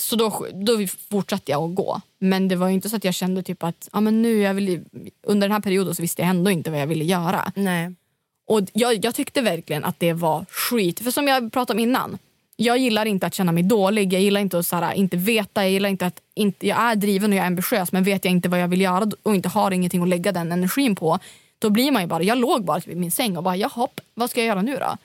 så 0.00 0.16
då, 0.16 0.46
då 0.54 0.86
fortsatte 1.10 1.50
jag 1.50 1.70
att 1.70 1.74
gå. 1.74 2.00
Men 2.18 2.48
det 2.48 2.56
var 2.56 2.68
ju 2.68 2.74
inte 2.74 2.88
så 2.88 2.96
att 2.96 3.04
jag 3.04 3.14
kände 3.14 3.42
typ 3.42 3.62
att 3.62 3.88
ah, 3.92 4.00
men 4.00 4.22
nu 4.22 4.38
jag 4.40 4.54
vill, 4.54 4.84
under 5.22 5.48
den 5.48 5.52
här 5.52 5.60
perioden 5.60 5.94
så 5.94 6.02
visste 6.02 6.22
jag 6.22 6.28
ändå 6.28 6.50
inte 6.50 6.70
vad 6.70 6.80
jag 6.80 6.86
ville 6.86 7.04
göra. 7.04 7.52
Nej. 7.54 7.94
Och 8.46 8.60
jag, 8.72 9.04
jag 9.04 9.14
tyckte 9.14 9.40
verkligen 9.40 9.84
att 9.84 10.00
det 10.00 10.12
var 10.12 10.44
skit. 10.50 11.00
För 11.00 11.10
som 11.10 11.28
jag 11.28 11.52
pratade 11.52 11.76
om 11.76 11.80
innan. 11.80 12.18
Jag 12.56 12.78
gillar 12.78 13.06
inte 13.06 13.26
att 13.26 13.34
känna 13.34 13.52
mig 13.52 13.62
dålig. 13.62 14.12
Jag 14.12 14.22
gillar 14.22 14.40
inte 14.40 14.58
att 14.58 14.66
så 14.66 14.76
här, 14.76 14.94
inte 14.94 15.16
veta. 15.16 15.62
Jag 15.62 15.70
gillar 15.70 15.88
inte 15.88 16.06
att 16.06 16.20
inte, 16.34 16.66
jag 16.66 16.78
är 16.78 16.96
driven 16.96 17.32
och 17.32 17.36
jag 17.36 17.42
är 17.42 17.46
ambitiös 17.46 17.92
men 17.92 18.04
vet 18.04 18.24
jag 18.24 18.32
inte 18.32 18.48
vad 18.48 18.60
jag 18.60 18.68
vill 18.68 18.80
göra 18.80 19.10
och 19.22 19.34
inte 19.34 19.48
har 19.48 19.70
ingenting 19.70 20.02
att 20.02 20.08
lägga 20.08 20.32
den 20.32 20.52
energin 20.52 20.96
på. 20.96 21.18
Då 21.58 21.70
blir 21.70 21.92
man 21.92 22.02
ju 22.02 22.08
bara, 22.08 22.22
jag 22.22 22.38
låg 22.38 22.64
bara 22.64 22.80
i 22.86 22.94
min 22.94 23.10
säng 23.10 23.36
och 23.36 23.42
bara 23.42 23.56
jaha, 23.56 23.88
vad 24.14 24.30
ska 24.30 24.40
jag 24.40 24.46
göra 24.46 24.62
nu 24.62 24.76
då? 24.76 24.96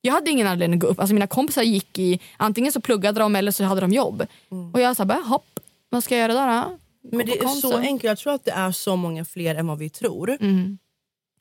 Jag 0.00 0.12
hade 0.12 0.30
ingen 0.30 0.46
anledning 0.46 0.78
att 0.78 0.82
gå 0.82 0.86
upp. 0.86 1.00
Alltså 1.00 1.14
mina 1.14 1.26
kompisar 1.26 1.62
gick 1.62 1.98
i, 1.98 2.20
antingen 2.36 2.72
så 2.72 2.80
pluggade 2.80 3.20
de 3.20 3.36
eller 3.36 3.52
så 3.52 3.64
hade 3.64 3.80
de 3.80 3.92
jobb. 3.92 4.26
Och 4.72 4.80
jag 4.80 4.96
sa 4.96 5.04
bara 5.04 5.18
hopp, 5.18 5.60
vad 5.88 6.04
ska 6.04 6.16
jag 6.16 6.30
göra 6.30 6.62
då? 6.62 6.70
då? 6.70 6.78
Men 7.16 7.26
det 7.26 7.38
är 7.38 7.48
så 7.48 7.76
enkelt. 7.76 8.04
Jag 8.04 8.18
tror 8.18 8.32
att 8.32 8.44
det 8.44 8.50
är 8.50 8.72
så 8.72 8.96
många 8.96 9.24
fler 9.24 9.54
än 9.54 9.66
vad 9.66 9.78
vi 9.78 9.90
tror. 9.90 10.36
Mm. 10.40 10.78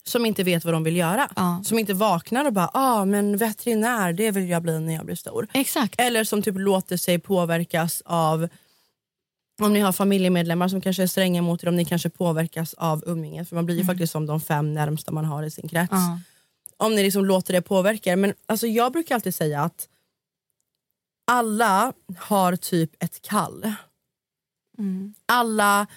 Som 0.03 0.25
inte 0.25 0.43
vet 0.43 0.65
vad 0.65 0.73
de 0.73 0.83
vill 0.83 0.95
göra. 0.97 1.29
Ja. 1.35 1.61
Som 1.65 1.79
inte 1.79 1.93
vaknar 1.93 2.45
och 2.45 2.53
bara, 2.53 2.71
ah, 2.73 3.05
men 3.05 3.37
veterinär 3.37 4.13
det 4.13 4.31
vill 4.31 4.49
jag 4.49 4.61
bli 4.61 4.79
när 4.79 4.93
jag 4.93 5.05
blir 5.05 5.15
stor. 5.15 5.47
Exakt. 5.53 6.01
Eller 6.01 6.23
som 6.23 6.41
typ 6.41 6.55
låter 6.57 6.97
sig 6.97 7.19
påverkas 7.19 8.01
av 8.05 8.47
om 9.61 9.73
ni 9.73 9.79
har 9.79 9.91
familjemedlemmar 9.91 10.67
som 10.67 10.81
kanske 10.81 11.03
är 11.03 11.07
stränga 11.07 11.41
mot 11.41 11.63
er, 11.63 11.67
om 11.67 11.75
ni 11.75 11.85
kanske 11.85 12.09
påverkas 12.09 12.73
av 12.73 13.03
umgänget. 13.05 13.49
För 13.49 13.55
man 13.55 13.65
blir 13.65 13.77
ju 13.77 13.85
faktiskt 13.85 14.11
som 14.11 14.25
de 14.25 14.41
fem 14.41 14.73
närmsta 14.73 15.11
man 15.11 15.25
har 15.25 15.43
i 15.43 15.51
sin 15.51 15.67
krets. 15.67 15.91
Ja. 15.91 16.19
Om 16.77 16.95
ni 16.95 17.03
liksom 17.03 17.25
låter 17.25 17.53
det 17.53 17.61
påverka 17.61 18.11
er. 18.11 18.15
Men 18.15 18.33
alltså, 18.45 18.67
jag 18.67 18.91
brukar 18.91 19.15
alltid 19.15 19.35
säga 19.35 19.61
att 19.61 19.87
alla 21.27 21.93
har 22.17 22.55
typ 22.55 23.03
ett 23.03 23.21
kall. 23.21 23.73
Alla, 25.25 25.87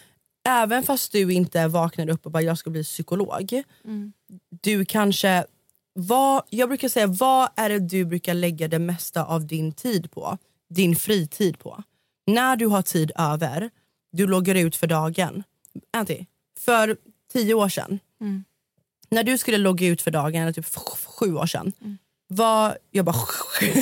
även 0.49 0.83
fast 0.83 1.13
du 1.13 1.33
inte 1.33 1.69
vaknar 1.69 2.11
upp 2.11 2.27
och 2.27 2.33
bara 2.33 2.43
jag 2.43 2.59
ska 2.59 2.71
bli 2.71 2.85
psykolog. 2.85 3.63
Du 4.63 4.85
kanske, 4.85 5.45
vad, 5.93 6.43
jag 6.51 6.69
brukar 6.69 6.89
säga 6.89 7.07
vad 7.07 7.49
är 7.57 7.69
det 7.69 7.79
du 7.79 8.05
brukar 8.05 8.35
lägga 8.35 8.69
det 8.69 8.79
mesta 8.79 9.25
av 9.25 9.47
din 9.47 9.73
tid 9.73 10.11
på? 10.11 10.39
Din 10.71 10.97
fritid 10.97 11.59
på. 11.59 11.83
När 12.27 12.57
du 12.57 12.67
har 12.67 12.83
tid 12.83 13.13
över, 13.17 13.71
du 14.13 14.27
loggar 14.27 14.55
ut 14.55 14.77
för 14.77 14.87
dagen. 14.87 15.43
Anty, 15.97 16.25
för 16.61 16.97
tio 17.33 17.55
år 17.55 17.69
sedan. 17.69 17.99
När 19.11 19.25
du 19.25 19.39
skulle 19.39 19.59
logga 19.59 19.87
ut 19.87 20.03
för 20.03 20.11
dagen, 20.11 20.43
eller 20.43 20.53
typ 20.53 20.67
sju 21.07 21.35
år 21.35 21.47
sedan. 21.47 21.73
Vad, 22.29 22.77
jag 22.91 23.05
bara 23.05 23.17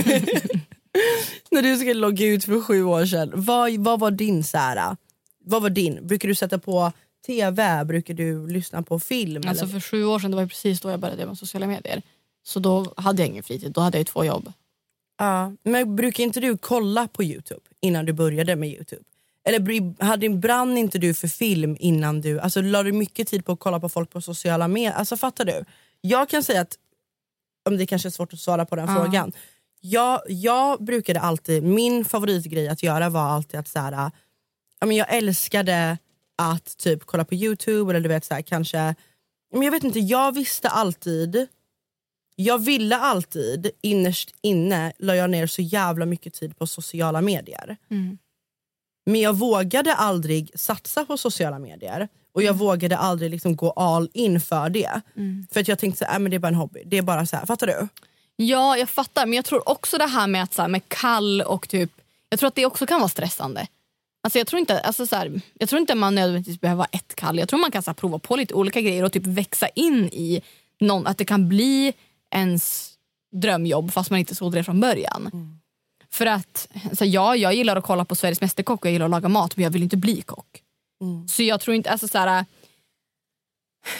När 1.51 1.63
du 1.63 1.77
skulle 1.77 1.95
logga 1.95 2.27
ut 2.27 2.45
för 2.45 2.61
sju 2.61 2.83
år 2.85 3.07
sedan, 3.07 3.33
vad, 3.35 3.73
vad 3.73 4.01
var 4.01 4.11
din 4.11 4.45
så 4.45 4.59
här, 4.59 4.97
vad 5.45 5.63
var 5.63 5.71
din? 5.71 6.07
Brukar 6.07 6.29
du 6.29 6.35
sätta 6.35 6.59
på 6.59 6.93
tv? 7.27 7.85
Brukar 7.85 8.15
du 8.15 8.47
lyssna 8.47 8.83
på 8.83 9.01
film? 9.01 9.43
Alltså 9.47 9.65
eller? 9.65 9.73
för 9.73 9.81
sju 9.81 10.05
år 10.05 10.19
sedan, 10.19 10.31
det 10.31 10.37
var 10.37 10.47
precis 10.47 10.81
då 10.81 10.91
jag 10.91 11.01
började 11.01 11.27
med 11.27 11.39
sociala 11.39 11.67
medier. 11.67 12.03
Så 12.43 12.61
då 12.61 12.95
hade 12.97 13.23
jag 13.23 13.29
ingen 13.29 13.43
fritid, 13.43 13.73
då 13.73 13.81
hade 13.81 13.99
jag 13.99 14.07
två 14.07 14.25
jobb. 14.25 14.53
Ja, 15.19 15.53
men 15.63 15.97
brukar 15.97 16.25
inte 16.25 16.41
du 16.41 16.57
kolla 16.59 17.09
på 17.09 17.23
Youtube 17.25 17.61
innan 17.81 18.05
du 18.05 18.13
började 18.13 18.57
med 18.57 18.69
Youtube? 18.69 19.03
Eller 19.45 20.03
hade, 20.05 20.29
brann 20.29 20.79
inte 20.79 20.99
du 20.99 21.15
för 21.15 21.29
film 21.29 21.77
innan 21.81 22.21
du... 22.21 22.41
Alltså 22.41 22.61
la 22.61 22.83
du 22.83 22.93
mycket 22.93 23.29
tid 23.29 23.45
på 23.45 23.53
att 23.53 23.59
kolla 23.59 23.81
på 23.81 23.89
folk 23.89 24.11
på 24.11 24.21
sociala 24.21 24.69
medier? 24.69 24.93
Alltså 24.93 25.17
fattar 25.17 25.45
du? 25.45 25.65
Jag 26.01 26.29
kan 26.29 26.43
säga 26.43 26.61
att, 26.61 26.79
om 27.65 27.77
det 27.77 27.87
kanske 27.87 28.09
är 28.09 28.11
svårt 28.11 28.33
att 28.33 28.39
svara 28.41 28.67
på 28.67 28.77
den 28.77 28.89
Ja. 28.89 28.95
frågan. 28.95 29.33
Jag, 29.81 30.21
jag 30.29 30.85
brukade 30.85 31.21
alltid, 31.21 31.63
min 31.63 32.05
favoritgrej 32.05 32.69
att 32.69 32.83
göra 32.83 33.09
var 33.09 33.21
alltid 33.23 33.61
att 33.61 33.69
så 33.69 33.79
här, 33.79 34.11
ja, 34.83 34.87
men 34.87 34.97
jag 34.97 35.15
älskade 35.15 35.99
att 36.37 36.77
typ 36.77 37.05
kolla 37.05 37.25
på 37.25 37.35
Youtube 37.35 37.91
eller 37.91 38.01
du 38.01 38.09
vet 38.09 38.25
så 38.25 38.35
här, 38.35 38.43
kanske 38.43 38.95
Men 39.53 39.63
jag 39.63 39.73
vet 39.73 39.85
inte, 39.85 40.01
jag 40.01 40.35
visste 40.35 40.69
alltid, 40.69 41.47
jag 42.37 42.59
ville 42.59 42.97
alltid, 42.97 43.71
innerst 43.81 44.35
inne 44.41 44.93
la 44.99 45.17
jag 45.17 45.31
ner 45.31 45.47
så 45.47 45.63
jävla 45.63 46.07
mycket 46.07 46.35
tid 46.35 46.59
på 46.59 46.67
sociala 46.67 47.21
medier. 47.21 47.77
Mm. 47.91 48.19
Men 49.07 49.21
jag 49.21 49.33
vågade 49.33 49.95
aldrig 49.95 50.51
satsa 50.55 51.05
på 51.05 51.17
sociala 51.17 51.59
medier 51.59 52.09
och 52.33 52.43
jag 52.43 52.55
vågade 52.55 52.97
aldrig 52.97 53.31
liksom 53.31 53.57
gå 53.57 53.71
all 53.71 54.11
in 54.13 54.41
för 54.41 54.69
det. 54.69 55.01
Mm. 55.17 55.47
För 55.53 55.61
att 55.61 55.69
jag 55.69 55.79
tänkte 55.79 56.07
att 56.07 56.15
äh, 56.15 56.19
men 56.19 56.31
det 56.31 56.37
är 56.37 56.39
bara 56.39 56.49
en 56.49 56.55
hobby. 56.55 56.83
Det 56.87 56.99
är 56.99 57.03
bara 57.03 57.27
så 57.27 57.37
här, 57.37 57.47
fattar 57.47 57.67
du? 57.67 57.89
Ja, 58.37 58.77
jag 58.77 58.91
fattar. 58.91 59.27
Men 59.27 59.33
jag 59.37 59.45
tror 59.45 59.69
också 59.69 59.99
det 59.99 60.07
här 60.07 60.27
med, 60.27 60.43
att, 60.43 60.55
så 60.55 60.63
här, 60.63 60.69
med 60.69 60.89
kall 60.89 61.43
och 61.43 61.69
typ... 61.69 61.91
Jag 62.29 62.39
tror 62.39 62.49
att 62.49 62.55
det 62.55 62.67
också 62.67 62.87
kan 62.87 63.01
vara 63.01 63.09
stressande. 63.09 63.67
Alltså 64.25 64.39
jag, 64.39 64.47
tror 64.47 64.61
inte, 64.61 64.81
alltså 64.81 65.07
så 65.07 65.17
här, 65.17 65.41
jag 65.59 65.69
tror 65.69 65.81
inte 65.81 65.95
man 65.95 66.15
nödvändigtvis 66.15 66.61
behöver 66.61 66.79
vara 66.79 66.89
ett 66.93 67.15
kall. 67.15 67.39
Jag 67.39 67.49
tror 67.49 67.61
man 67.61 67.71
kan 67.71 67.83
så 67.83 67.91
här, 67.91 67.95
prova 67.95 68.19
på 68.19 68.37
lite 68.37 68.55
olika 68.55 68.81
grejer 68.81 69.05
och 69.05 69.13
typ 69.13 69.27
växa 69.27 69.69
in 69.69 70.05
i 70.05 70.43
någon, 70.81 71.07
att 71.07 71.19
det 71.19 71.25
kan 71.25 71.49
bli 71.49 71.93
ens 72.31 72.93
drömjobb 73.33 73.93
fast 73.93 74.11
man 74.11 74.19
inte 74.19 74.35
såg 74.35 74.53
det 74.53 74.65
från 74.65 74.81
början. 74.81 75.31
För 76.11 76.27
att 76.27 76.69
så 76.93 77.05
ja, 77.05 77.37
jag 77.37 77.55
gillar 77.55 77.77
att 77.77 77.85
kolla 77.85 78.05
på 78.05 78.15
Sveriges 78.17 78.41
Mästerkock 78.41 78.81
och 78.81 78.87
jag 78.87 78.93
gillar 78.93 79.07
att 79.07 79.11
laga 79.11 79.29
mat 79.29 79.57
men 79.57 79.65
jag 79.65 79.71
vill 79.71 79.83
inte 79.83 79.97
bli 79.97 80.23
kock. 80.23 80.63
Så 81.29 81.43
jag 81.43 81.61
tror 81.61 81.77
inte, 81.77 81.91
alltså 81.91 82.09
så 82.09 82.19
här, 82.19 82.45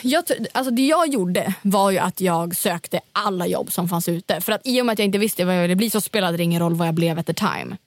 jag, 0.01 0.23
alltså 0.51 0.71
det 0.71 0.85
jag 0.85 1.07
gjorde 1.07 1.55
var 1.61 1.91
ju 1.91 1.97
att 1.97 2.21
jag 2.21 2.55
sökte 2.55 2.99
alla 3.11 3.47
jobb 3.47 3.71
som 3.71 3.89
fanns 3.89 4.09
ute. 4.09 4.41
För 4.41 4.51
att 4.51 4.61
i 4.67 4.81
och 4.81 4.85
med 4.85 4.93
att 4.93 4.99
jag 4.99 5.05
inte 5.05 5.17
visste 5.17 5.45
vad 5.45 5.55
jag 5.55 5.61
ville 5.61 5.75
bli 5.75 5.89
så 5.89 6.01
spelade 6.01 6.37
det 6.37 6.43
ingen 6.43 6.61
roll 6.61 6.73
vad 6.73 6.87
jag 6.87 6.95
blev 6.95 7.19
at 7.19 7.25
the 7.25 7.33
time. 7.33 7.77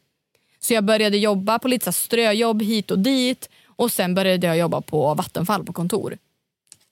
Så 0.66 0.74
jag 0.74 0.84
började 0.84 1.16
jobba 1.16 1.58
på 1.58 1.68
lite 1.68 1.84
så 1.84 1.92
ströjobb 1.92 2.62
hit 2.62 2.90
och 2.90 2.98
dit 2.98 3.48
och 3.66 3.92
sen 3.92 4.14
började 4.14 4.46
jag 4.46 4.58
jobba 4.58 4.80
på 4.80 5.14
Vattenfall 5.14 5.64
på 5.64 5.72
kontor. 5.72 6.18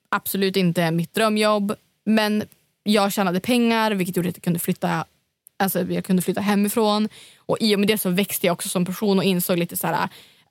Absolut 0.09 0.57
inte 0.57 0.91
mitt 0.91 1.15
drömjobb 1.15 1.75
men 2.05 2.45
jag 2.83 3.13
tjänade 3.13 3.41
pengar 3.41 3.91
vilket 3.91 4.17
gjorde 4.17 4.29
att 4.29 4.37
jag 4.37 4.43
kunde 4.43 4.59
flytta, 4.59 5.05
alltså 5.57 5.83
jag 5.83 6.05
kunde 6.05 6.23
flytta 6.23 6.41
hemifrån. 6.41 7.09
Och 7.39 7.57
i 7.61 7.75
och 7.75 7.79
med 7.79 7.89
det 7.89 7.99
så 7.99 8.11
växte 8.11 8.47
jag 8.47 8.53
också 8.53 8.69
som 8.69 8.85
person 8.85 9.19
och 9.19 9.25
insåg 9.25 9.59
lite 9.59 9.77
så 9.77 9.87
här. 9.87 10.09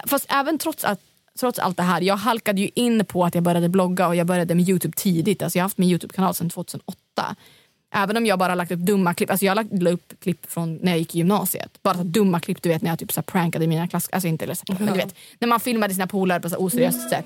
Fast 0.08 0.26
även 0.30 0.58
trots 0.58 0.84
att 0.84 1.00
Trots 1.40 1.60
allt 1.60 1.78
det 1.78 1.84
här, 1.84 2.02
jag 2.02 2.16
halkade 2.16 2.62
ju 2.62 2.70
in 2.76 3.06
på 3.06 3.26
att 3.26 3.36
jag 3.36 3.44
började 3.44 3.70
blogga 3.70 4.08
och 4.08 4.16
jag 4.16 4.28
började 4.28 4.56
med 4.56 4.70
Youtube 4.70 4.94
tidigt. 4.98 5.42
Alltså 5.42 5.58
jag 5.58 5.64
har 5.64 5.66
haft 5.66 5.78
min 5.78 5.90
Youtube-kanal 5.90 6.34
sedan 6.34 6.50
2008. 6.50 7.36
Även 7.96 8.18
om 8.18 8.26
jag 8.26 8.40
bara 8.40 8.56
lagt 8.56 8.72
upp 8.72 8.80
dumma 8.80 9.14
klipp. 9.14 9.32
Alltså 9.32 9.46
jag 9.46 9.56
lagt 9.56 9.70
la 9.74 9.92
upp 9.92 10.14
klipp 10.20 10.52
från 10.52 10.76
när 10.76 10.92
jag 10.92 11.00
gick 11.00 11.16
i 11.16 11.18
gymnasiet. 11.18 11.84
Bara 11.84 11.98
så 11.98 12.04
dumma 12.04 12.40
klipp 12.40 12.62
du 12.62 12.70
vet 12.70 12.82
när 12.82 12.90
jag 12.90 13.00
typ 13.00 13.12
så 13.12 13.20
här 13.20 13.24
prankade 13.24 13.68
mina 13.68 13.88
klass... 13.88 14.10
Alltså 14.12 14.28
inte 14.28 14.46
eller 14.46 14.56
så, 14.56 14.64
men 14.68 14.86
du 14.86 14.94
vet. 14.94 15.16
När 15.40 15.48
man 15.48 15.60
filmade 15.60 15.94
sina 15.94 16.08
polare 16.08 16.40
på 16.40 16.50
så 16.50 16.58
oseriöst 16.58 17.10
sätt. 17.10 17.26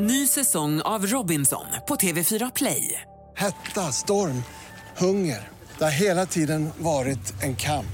Ny 0.00 0.26
säsong 0.26 0.80
av 0.80 1.06
Robinson 1.06 1.66
på 1.88 1.94
TV4 1.94 2.52
Play. 2.54 3.02
Hetta, 3.36 3.80
storm, 3.80 4.42
hunger. 4.96 5.48
Det 5.78 5.84
har 5.84 5.90
hela 5.90 6.26
tiden 6.26 6.70
varit 6.78 7.42
en 7.42 7.56
kamp. 7.56 7.86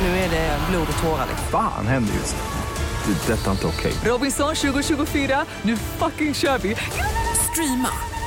Nu 0.00 0.08
är 0.08 0.30
det 0.30 0.58
blod 0.70 0.88
och 0.96 1.02
tårar. 1.02 1.26
Fan 1.50 1.86
händer 1.86 2.14
just 2.14 2.36
nu. 2.36 3.14
Det. 3.14 3.32
är 3.32 3.36
Detta 3.36 3.46
är 3.46 3.52
inte 3.52 3.66
okej. 3.66 3.92
Robinson 4.04 4.54
2024, 4.54 5.44
nu 5.62 5.76
fucking 5.76 6.34
kör 6.34 6.58
vi! 6.58 6.76
Streama 7.52 7.88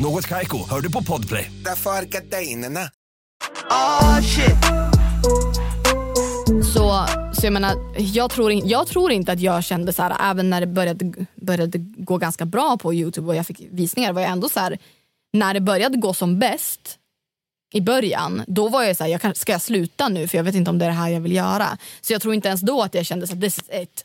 Något 0.00 0.26
Kaiko, 0.26 0.68
hör 0.70 0.80
du 0.80 0.92
på 0.92 1.02
Podplay. 1.02 1.52
Därför 1.64 1.90
är 1.90 2.02
gardinerna. 2.02 2.80
Oh 3.70 4.20
shit. 4.20 4.56
Så, 6.74 7.06
så 7.32 7.46
jag 7.46 7.52
menar, 7.52 7.76
jag 7.98 8.30
tror, 8.30 8.52
in, 8.52 8.68
jag 8.68 8.86
tror 8.86 9.12
inte 9.12 9.32
att 9.32 9.40
jag 9.40 9.64
kände 9.64 9.92
så 9.92 10.02
här, 10.02 10.30
även 10.30 10.50
när 10.50 10.60
det 10.60 10.66
började, 10.66 11.26
började 11.34 11.78
gå 11.78 12.16
ganska 12.18 12.46
bra 12.46 12.76
på 12.76 12.94
Youtube 12.94 13.28
och 13.28 13.36
jag 13.36 13.46
fick 13.46 13.60
visningar 13.70 14.12
var 14.12 14.22
jag 14.22 14.30
ändå 14.30 14.48
så 14.48 14.60
här, 14.60 14.78
när 15.32 15.54
det 15.54 15.60
började 15.60 15.96
gå 15.96 16.14
som 16.14 16.38
bäst 16.38 16.98
i 17.72 17.80
början, 17.80 18.42
då 18.46 18.68
var 18.68 18.82
jag 18.82 18.96
så 18.96 19.04
här, 19.04 19.10
jag 19.10 19.20
kan, 19.20 19.34
ska 19.34 19.52
jag 19.52 19.62
sluta 19.62 20.08
nu 20.08 20.28
för 20.28 20.36
jag 20.36 20.44
vet 20.44 20.54
inte 20.54 20.70
om 20.70 20.78
det 20.78 20.84
är 20.84 20.90
det 20.90 20.94
här 20.94 21.08
jag 21.08 21.20
vill 21.20 21.32
göra. 21.32 21.78
Så 22.00 22.12
jag 22.12 22.22
tror 22.22 22.34
inte 22.34 22.48
ens 22.48 22.60
då 22.60 22.82
att 22.82 22.94
jag 22.94 23.06
kände 23.06 23.24
att 23.24 23.40
this 23.40 23.58
is 23.58 23.64
it. 23.82 24.04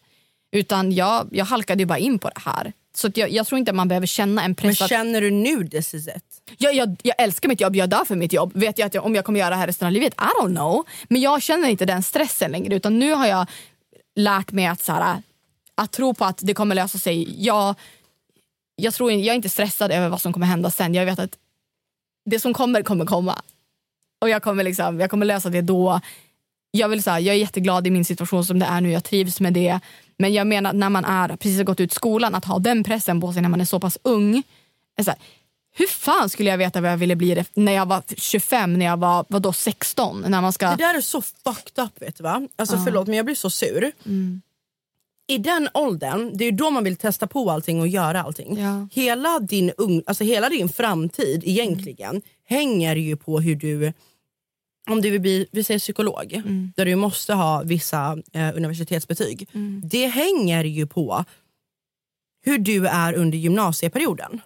Utan 0.52 0.92
jag, 0.92 1.28
jag 1.32 1.46
halkade 1.46 1.82
ju 1.82 1.86
bara 1.86 2.00
in 2.00 2.20
på 2.20 2.30
det 2.30 2.42
här. 2.46 2.74
Så 2.98 3.12
jag, 3.16 3.30
jag 3.30 3.48
tror 3.48 3.60
inte 3.60 3.72
att 3.72 3.76
man 3.76 3.88
behöver 3.88 4.08
känna 4.08 4.44
en 4.44 4.56
press. 4.56 4.80
Men 4.80 4.88
känner 4.88 5.22
du 5.22 5.32
nu 5.32 5.68
this 5.68 5.94
is 5.94 6.08
it? 6.08 6.36
jag, 6.58 6.76
jag, 6.76 6.96
jag 7.04 7.16
älskar 7.18 7.50
mitt 7.50 7.62
jobb, 7.62 7.76
jag 7.76 7.90
dör 7.90 8.06
för 8.06 8.16
mitt 8.16 8.34
jobb. 8.34 8.52
Vet 8.56 8.78
jag 8.78 8.86
att 8.86 8.94
jag, 8.94 9.06
om 9.06 9.16
jag 9.16 9.26
kommer 9.26 9.40
göra 9.40 9.50
det 9.50 9.56
här 9.56 9.68
resten 9.68 9.86
av 9.86 9.92
livet? 9.92 10.14
I 10.14 10.42
don't 10.42 10.56
know. 10.56 10.86
Men 11.10 11.22
jag 11.22 11.42
känner 11.42 11.70
inte 11.70 11.86
den 11.86 12.04
stressen 12.04 12.52
längre. 12.52 12.76
Utan 12.76 13.00
nu 13.00 13.14
har 13.14 13.28
jag 13.28 13.48
lärt 14.16 14.52
mig 14.52 14.66
att, 14.66 14.84
så 14.84 14.92
här, 14.92 15.22
att 15.76 15.92
tro 15.92 16.14
på 16.14 16.26
att 16.26 16.40
det 16.42 16.54
kommer 16.54 16.76
lösa 16.76 16.98
sig. 16.98 17.46
Jag, 17.46 17.76
jag, 18.76 18.94
tror, 18.94 19.12
jag 19.12 19.28
är 19.28 19.34
inte 19.34 19.50
stressad 19.50 19.92
över 19.92 20.10
vad 20.10 20.22
som 20.22 20.34
kommer 20.34 20.46
hända 20.46 20.72
sen. 20.72 20.94
Jag 20.94 21.06
vet 21.06 21.20
att 21.20 21.38
det 22.26 22.40
som 22.40 22.54
kommer, 22.54 22.82
kommer 22.82 23.06
komma. 23.06 23.42
Och 24.22 24.30
jag 24.30 24.44
kommer, 24.44 24.64
liksom, 24.64 25.00
jag 25.00 25.10
kommer 25.10 25.26
lösa 25.26 25.50
det 25.50 25.62
då. 25.62 26.02
Jag, 26.72 26.90
vill, 26.90 27.04
så 27.04 27.12
här, 27.12 27.20
jag 27.20 27.36
är 27.36 27.40
jätteglad 27.40 27.88
i 27.88 27.92
min 27.92 28.06
situation 28.06 28.46
som 28.46 28.60
det 28.60 28.66
är 28.66 28.82
nu. 28.82 28.92
Jag 28.92 29.04
trivs 29.04 29.40
med 29.40 29.54
det. 29.54 29.80
Men 30.17 30.34
jag 30.34 30.47
menar 30.47 30.73
när 30.73 30.89
man 30.89 31.06
är, 31.06 31.28
precis 31.28 31.58
har 31.58 31.63
gått 31.63 31.80
ut 31.80 31.93
skolan, 31.93 32.36
att 32.36 32.45
ha 32.45 32.60
den 32.60 32.84
pressen 32.84 33.21
på 33.21 33.34
sig 33.34 33.41
när 33.41 33.49
man 33.49 33.62
är 33.62 33.65
så 33.65 33.80
pass 33.80 33.97
ung. 34.04 34.43
Så 35.04 35.10
här, 35.12 35.19
hur 35.78 35.88
fan 35.88 36.30
skulle 36.30 36.49
jag 36.49 36.58
veta 36.58 36.82
vad 36.82 36.91
jag 36.91 36.97
ville 36.97 37.15
bli 37.15 37.43
när 37.54 37.71
jag 37.71 37.86
var 37.86 38.04
25, 38.17 38.73
när 38.73 38.86
jag 38.86 38.97
var 38.97 39.25
vadå, 39.30 39.54
16? 39.54 40.25
När 40.28 40.41
man 40.41 40.54
ska... 40.54 40.69
Det 40.69 40.75
där 40.75 40.97
är 40.97 41.01
så 41.01 41.21
fucked 41.21 41.84
up 41.86 42.01
vet 42.01 42.17
du 42.17 42.23
va? 42.23 42.47
Alltså 42.56 42.75
Ja. 42.75 42.82
förlåt 42.86 43.08
men 43.08 43.17
jag 43.17 43.25
blir 43.25 43.36
så 43.36 43.49
sur. 43.49 43.91
Mm. 44.06 44.41
I 45.28 45.38
den 45.38 45.69
åldern, 45.73 46.32
det 46.38 46.45
är 46.45 46.51
då 46.51 46.69
man 46.69 46.84
vill 46.84 46.95
testa 46.95 47.28
på 47.28 47.51
allting 47.51 47.82
och 47.82 47.88
göra 47.88 48.23
allting. 48.23 48.58
Hela, 48.91 49.39
din 49.39 49.71
ung, 49.78 50.04
alltså 50.06 50.23
hela 50.23 50.49
din 50.49 50.69
framtid 50.69 51.43
egentligen 51.45 52.21
hänger 52.47 52.95
ju 52.95 53.15
på 53.15 53.39
hur 53.39 53.56
du 53.56 53.93
om 54.89 55.02
du 55.02 55.10
vill 55.12 55.21
bli 55.21 55.48
vi 55.52 55.63
säger 55.63 55.80
psykolog, 55.80 56.34
Mm. 56.34 56.74
där 56.76 56.86
du 56.86 56.95
måste 56.95 57.34
ha 57.34 57.63
vissa 57.63 58.17
eh, 58.34 58.56
universitetsbetyg. 58.56 59.50
Det 59.84 60.08
hänger 60.08 60.63
ju 60.63 60.88
på 60.88 61.26
hur 62.45 62.58
du 62.58 62.88
är 62.88 63.13
under 63.13 63.38
gymnasieperioden. 63.38 64.41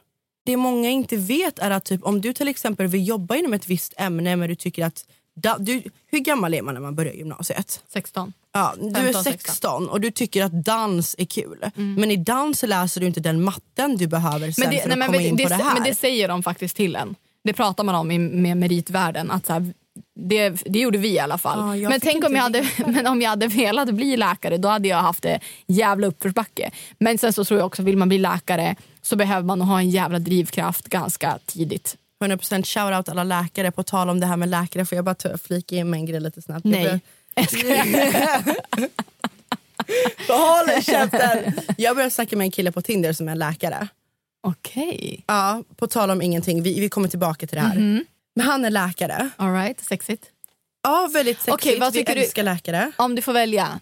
Det 0.46 0.58
många 0.58 0.90
inte 0.90 1.18
vet 1.18 1.60
är 1.60 1.72
att 1.72 1.86
typ, 1.86 2.04
om 2.04 2.22
du 2.22 2.34
till 2.34 2.48
exempel 2.48 2.88
vill 2.88 3.08
jobba 3.08 3.36
inom 3.36 3.54
ett 3.54 3.68
visst 3.70 3.94
ämne 3.98 4.36
men 4.36 4.50
du 4.50 4.56
tycker 4.56 4.86
att... 4.86 5.06
Da, 5.36 5.58
du, 5.60 5.84
hur 6.08 6.20
gammal 6.20 6.54
är 6.54 6.62
man 6.62 6.74
när 6.74 6.82
man 6.82 6.96
börjar 6.96 7.14
gymnasiet? 7.14 7.84
16. 7.88 8.34
Ja, 8.54 8.74
du 8.80 8.88
är 8.88 8.94
15, 9.14 9.24
16 9.24 9.90
och 9.90 10.02
du 10.02 10.12
tycker 10.12 10.44
att 10.44 10.66
dans 10.66 11.16
är 11.18 11.26
kul. 11.26 11.66
Men 11.76 12.12
i 12.12 12.18
dans 12.18 12.64
läser 12.64 13.02
du 13.02 13.08
inte 13.08 13.20
den 13.20 13.44
matten 13.44 13.98
du 13.98 14.08
behöver 14.08 14.52
sen 14.52 14.64
Mm. 14.64 14.70
Men 14.70 14.76
det, 14.76 14.82
för 14.82 14.90
nej, 14.90 14.94
att 14.94 15.00
men, 15.00 15.08
komma 15.08 15.18
det, 15.18 15.28
in 15.28 15.36
det, 15.36 15.44
på 15.44 15.50
det 15.50 15.56
här. 15.56 15.74
men 15.74 15.84
det 15.84 15.96
säger 15.96 16.28
de 16.28 16.44
faktiskt 16.44 16.76
till 16.76 16.96
en. 16.96 17.16
Det 17.44 17.54
pratar 17.54 17.84
man 17.84 17.96
om 17.96 18.12
i, 18.12 18.20
med 18.20 18.58
meritvärlden. 18.58 19.32
Att 19.32 19.46
så 19.46 19.54
här, 19.54 19.74
det, 20.16 20.50
det 20.50 20.80
gjorde 20.80 20.98
vi 20.98 21.10
i 21.10 21.20
alla 21.20 21.38
fall. 21.38 21.80
Jag 21.80 21.90
men 21.90 22.00
tänk 22.00 22.26
om 22.26 22.36
jag, 22.36 22.42
hade, 22.42 22.68
men 22.88 23.08
om 23.08 23.22
jag 23.22 23.30
hade 23.30 23.48
velat 23.48 23.90
bli 23.94 24.18
läkare 24.18 24.58
då 24.58 24.68
hade 24.68 24.88
jag 24.88 24.98
haft 24.98 25.24
det 25.24 25.40
jävla 25.68 26.08
uppförsbacke. 26.08 26.72
Men 27.00 27.18
sen 27.18 27.34
så 27.34 27.46
tror 27.46 27.60
jag 27.60 27.68
också 27.68 27.84
vill 27.84 27.98
man 27.98 28.10
bli 28.10 28.18
läkare 28.18 28.76
så 29.02 29.16
behöver 29.16 29.44
man 29.44 29.62
ha 29.62 29.80
en 29.80 29.90
jävla 29.90 30.20
drivkraft 30.20 30.88
ganska 30.88 31.40
tidigt. 31.46 31.98
100% 32.24 32.64
shoutout 32.66 33.10
alla 33.10 33.24
läkare. 33.24 33.72
På 33.72 33.84
tal 33.84 34.10
om 34.10 34.20
det 34.20 34.26
här 34.26 34.38
med 34.38 34.50
läkare 34.50 34.86
får 34.86 34.96
jag 34.96 35.06
bara 35.06 35.38
flika 35.38 35.76
in 35.76 35.90
med 35.90 35.98
en 35.98 36.06
grej 36.06 36.20
lite 36.20 36.42
snabbt. 36.42 36.66
Nej. 36.66 37.00
Håll 40.28 40.84
käften! 40.84 41.54
Jag 41.78 41.96
började 41.96 42.12
snacka 42.12 42.38
med 42.38 42.46
en 42.46 42.52
kille 42.52 42.72
på 42.72 42.82
Tinder 42.82 43.14
som 43.14 43.28
är 43.30 43.36
läkare. 43.36 43.88
Okej. 44.44 45.24
Ja, 45.28 45.64
på 45.76 45.88
tal 45.88 46.12
om 46.12 46.22
ingenting. 46.22 46.64
Vi, 46.64 46.80
vi 46.80 46.90
kommer 46.90 47.08
tillbaka 47.08 47.48
till 47.48 47.56
det 47.56 47.62
här. 47.62 47.76
Mhm. 47.76 48.06
Men 48.36 48.46
han 48.46 48.66
är 48.66 48.70
läkare. 48.70 49.30
All 49.38 49.54
right, 49.54 49.80
sexigt. 49.86 50.26
Ja, 50.84 51.10
väldigt 51.14 51.38
sexigt. 51.38 51.54
Okej, 51.54 51.80
vad 51.80 51.94
vi 51.94 52.00
tycker 52.00 52.16
du- 52.16 52.22
älskar 52.22 52.44
läkare. 52.44 52.92
Om 52.98 53.16
du 53.16 53.22
får 53.22 53.34
välja 53.34 53.80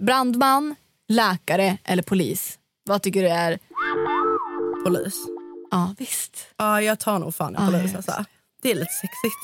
brandman, 0.00 0.76
läkare 1.08 1.78
eller 1.84 2.02
polis. 2.02 2.58
Vad 2.84 3.02
tycker 3.02 3.22
du 3.22 3.28
är... 3.28 3.58
Polis. 4.84 5.14
Ja, 5.70 5.94
visst. 5.98 6.46
Ja, 6.56 6.82
jag 6.82 6.98
tar 6.98 7.18
nog 7.18 7.34
fan 7.34 7.56
en 7.56 7.64
Ja, 7.64 7.70
polis. 7.70 7.94
Alltså. 7.94 8.24
Det 8.62 8.70
är 8.70 8.74
lite 8.74 8.92
sexigt. 8.92 9.36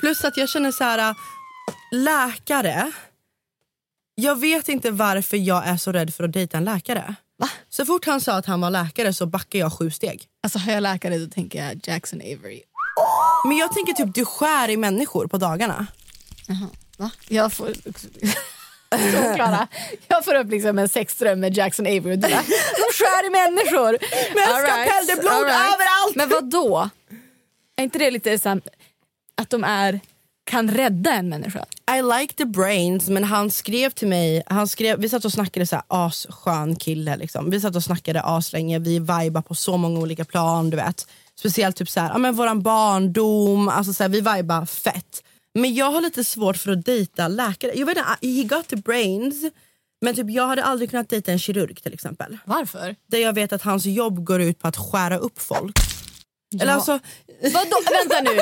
Plus 0.00 0.24
att 0.24 0.36
jag 0.36 0.48
känner 0.48 0.72
så 0.72 0.84
här, 0.84 1.14
läkare. 1.92 2.92
Jag 4.14 4.40
vet 4.40 4.68
inte 4.68 4.90
varför 4.90 5.36
jag 5.36 5.66
är 5.66 5.76
så 5.76 5.92
rädd 5.92 6.14
för 6.14 6.24
att 6.24 6.32
dejta 6.32 6.56
en 6.58 6.64
läkare. 6.64 7.14
Så 7.68 7.86
fort 7.86 8.06
han 8.06 8.20
sa 8.20 8.32
att 8.36 8.46
han 8.46 8.60
var 8.60 8.70
läkare 8.70 9.12
så 9.14 9.26
backade 9.26 9.58
jag 9.58 9.72
sju 9.72 9.90
steg. 9.90 10.24
Alltså 10.42 10.58
hör 10.58 10.72
jag 10.72 10.82
läkare 10.82 11.18
då 11.18 11.26
tänker 11.26 11.64
jag 11.66 11.80
Jackson 11.88 12.20
Avery. 12.20 12.62
Men 13.44 13.56
jag 13.56 13.72
tänker 13.72 13.92
typ 13.92 14.14
du 14.14 14.24
skär 14.24 14.68
i 14.70 14.76
människor 14.76 15.26
på 15.26 15.38
dagarna. 15.38 15.86
Jaha, 16.46 16.68
va? 16.96 17.10
Jag 17.28 17.52
får... 17.52 17.68
Så 18.92 19.34
Klara, 19.34 19.68
jag 20.08 20.24
får 20.24 20.34
upp 20.34 20.50
liksom 20.50 20.78
en 20.78 20.88
sexdröm 20.88 21.40
med 21.40 21.56
Jackson 21.56 21.86
Avery 21.86 21.98
och 21.98 22.18
du 22.18 22.28
bara, 22.28 22.42
de 22.76 22.92
skär 22.92 23.26
i 23.26 23.30
människor. 23.30 23.90
Med 24.34 24.48
en 24.48 24.54
All 24.54 24.62
skalpell, 24.62 25.20
blod 25.20 25.32
all 25.32 25.44
överallt. 25.44 26.14
Men 26.14 26.28
vad 26.28 26.50
då? 26.50 26.90
Är 27.76 27.82
inte 27.84 27.98
det 27.98 28.10
lite 28.10 28.38
så 28.38 28.60
att 29.34 29.50
de 29.50 29.64
är, 29.64 30.00
kan 30.44 30.70
rädda 30.70 31.12
en 31.12 31.28
människa? 31.28 31.64
I 31.98 32.02
like 32.20 32.34
the 32.34 32.44
brains 32.44 33.08
men 33.08 33.24
han 33.24 33.50
skrev 33.50 33.90
till 33.90 34.08
mig, 34.08 34.42
han 34.46 34.68
skrev, 34.68 35.00
vi 35.00 35.08
satt 35.08 35.24
och 35.24 35.32
snackade 35.32 35.66
så 35.66 35.76
här 35.76 35.84
asskön 35.88 36.76
kille 36.76 37.16
liksom. 37.16 37.50
Vi 37.50 37.60
satt 37.60 37.76
och 37.76 37.84
snackade 37.84 38.22
aslänge, 38.22 38.78
vi 38.78 38.98
vibar 38.98 39.42
på 39.42 39.54
så 39.54 39.76
många 39.76 40.00
olika 40.00 40.24
plan 40.24 40.70
du 40.70 40.76
vet. 40.76 41.06
Speciellt 41.38 41.76
typ 41.76 41.88
så 41.90 42.00
här, 42.00 42.08
ja 42.10 42.18
men 42.18 42.34
våran 42.34 42.62
barndom, 42.62 43.68
alltså 43.68 43.92
så 43.92 44.02
här, 44.04 44.08
vi 44.08 44.20
vibar 44.20 44.66
fett. 44.66 45.22
Men 45.54 45.74
jag 45.74 45.90
har 45.92 46.00
lite 46.00 46.24
svårt 46.24 46.56
för 46.56 46.72
att 46.72 46.84
dejta 46.84 47.28
läkare. 47.28 47.72
Jag 47.74 47.86
vet 47.86 47.96
inte, 47.98 48.26
he 48.26 48.42
got 48.56 48.68
the 48.68 48.76
brains 48.76 49.44
men 50.04 50.14
typ 50.16 50.30
jag 50.30 50.46
hade 50.46 50.64
aldrig 50.64 50.90
kunnat 50.90 51.08
dejta 51.08 51.32
en 51.32 51.38
kirurg 51.38 51.82
till 51.82 51.94
exempel. 51.94 52.38
Varför? 52.44 52.96
Där 53.06 53.18
jag 53.18 53.32
vet 53.32 53.52
att 53.52 53.62
hans 53.62 53.86
jobb 53.86 54.24
går 54.24 54.40
ut 54.40 54.58
på 54.58 54.68
att 54.68 54.76
skära 54.76 55.18
upp 55.18 55.40
folk. 55.42 55.76
Eller 56.60 56.66
Ja. 56.72 56.74
alltså, 56.74 56.98
Vadå? 57.42 57.76
Vänta 58.02 58.20
nu. 58.30 58.38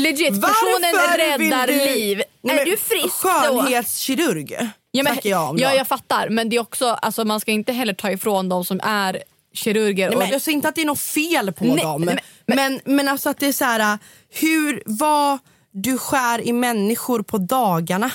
Legit, 0.00 0.28
personen 0.28 0.92
Varför 0.92 1.18
räddar 1.18 1.66
du- 1.66 1.72
liv. 1.74 2.22
Nej, 2.42 2.54
är 2.54 2.56
men 2.60 2.70
du 2.70 2.76
frisk 2.76 3.22
då? 3.22 3.28
Skönhetskirurg 3.28 4.70
Ja, 4.90 5.02
men, 5.02 5.16
jag 5.24 5.50
om 5.50 5.58
ja, 5.58 5.74
jag 5.74 5.86
fattar. 5.86 6.28
Men 6.28 6.48
det 6.48 6.56
är 6.56 6.60
också, 6.60 6.86
alltså, 6.86 7.24
man 7.24 7.40
ska 7.40 7.50
inte 7.52 7.72
heller 7.72 7.94
ta 7.94 8.10
ifrån 8.10 8.48
de 8.48 8.64
som 8.64 8.80
är 8.84 9.22
kirurger. 9.54 10.06
Nej, 10.08 10.16
och, 10.16 10.22
men 10.22 10.30
jag 10.30 10.42
säger 10.42 10.56
inte 10.56 10.68
att 10.68 10.74
det 10.74 10.80
är 10.82 10.86
något 10.86 11.00
fel 11.00 11.52
på 11.52 11.64
Nej, 11.64 11.82
dem. 11.82 12.02
men- 12.04 12.18
Men, 12.46 12.80
men, 12.84 13.08
alltså 13.08 13.28
att 13.30 13.38
det 13.38 13.46
är 13.46 13.52
så 13.52 13.64
här, 13.64 13.98
hur, 14.28 14.82
vad 14.86 15.38
du 15.70 15.98
skär 15.98 16.40
i 16.48 16.52
människor 16.52 17.22
på 17.22 17.38
dagarna. 17.38 18.10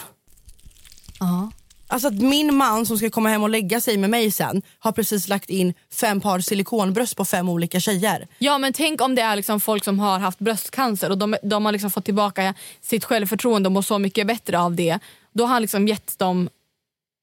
Ja. 1.19 1.51
Alltså 1.87 2.07
att 2.07 2.13
min 2.13 2.55
man 2.55 2.85
som 2.85 2.97
ska 2.97 3.09
komma 3.09 3.29
hem 3.29 3.43
och 3.43 3.49
lägga 3.49 3.81
sig 3.81 3.97
med 3.97 4.09
mig 4.09 4.31
sen 4.31 4.61
har 4.79 4.91
precis 4.91 5.27
lagt 5.27 5.49
in 5.49 5.73
fem 5.93 6.21
par 6.21 6.39
silikonbröst 6.39 7.15
på 7.15 7.25
fem 7.25 7.49
olika 7.49 7.79
tjejer. 7.79 8.27
Ja 8.37 8.57
men 8.57 8.73
tänk 8.73 9.01
om 9.01 9.15
det 9.15 9.21
är 9.21 9.35
liksom 9.35 9.59
folk 9.59 9.83
som 9.83 9.99
har 9.99 10.19
haft 10.19 10.39
bröstcancer 10.39 11.09
och 11.09 11.17
de, 11.17 11.35
de 11.43 11.65
har 11.65 11.71
liksom 11.71 11.91
fått 11.91 12.05
tillbaka 12.05 12.53
sitt 12.81 13.03
självförtroende 13.05 13.67
och 13.67 13.73
mår 13.73 13.81
så 13.81 13.99
mycket 13.99 14.27
bättre 14.27 14.59
av 14.59 14.75
det. 14.75 14.99
Då 15.33 15.43
har 15.43 15.53
han 15.53 15.61
liksom 15.61 15.87
gett 15.87 16.19
dem... 16.19 16.49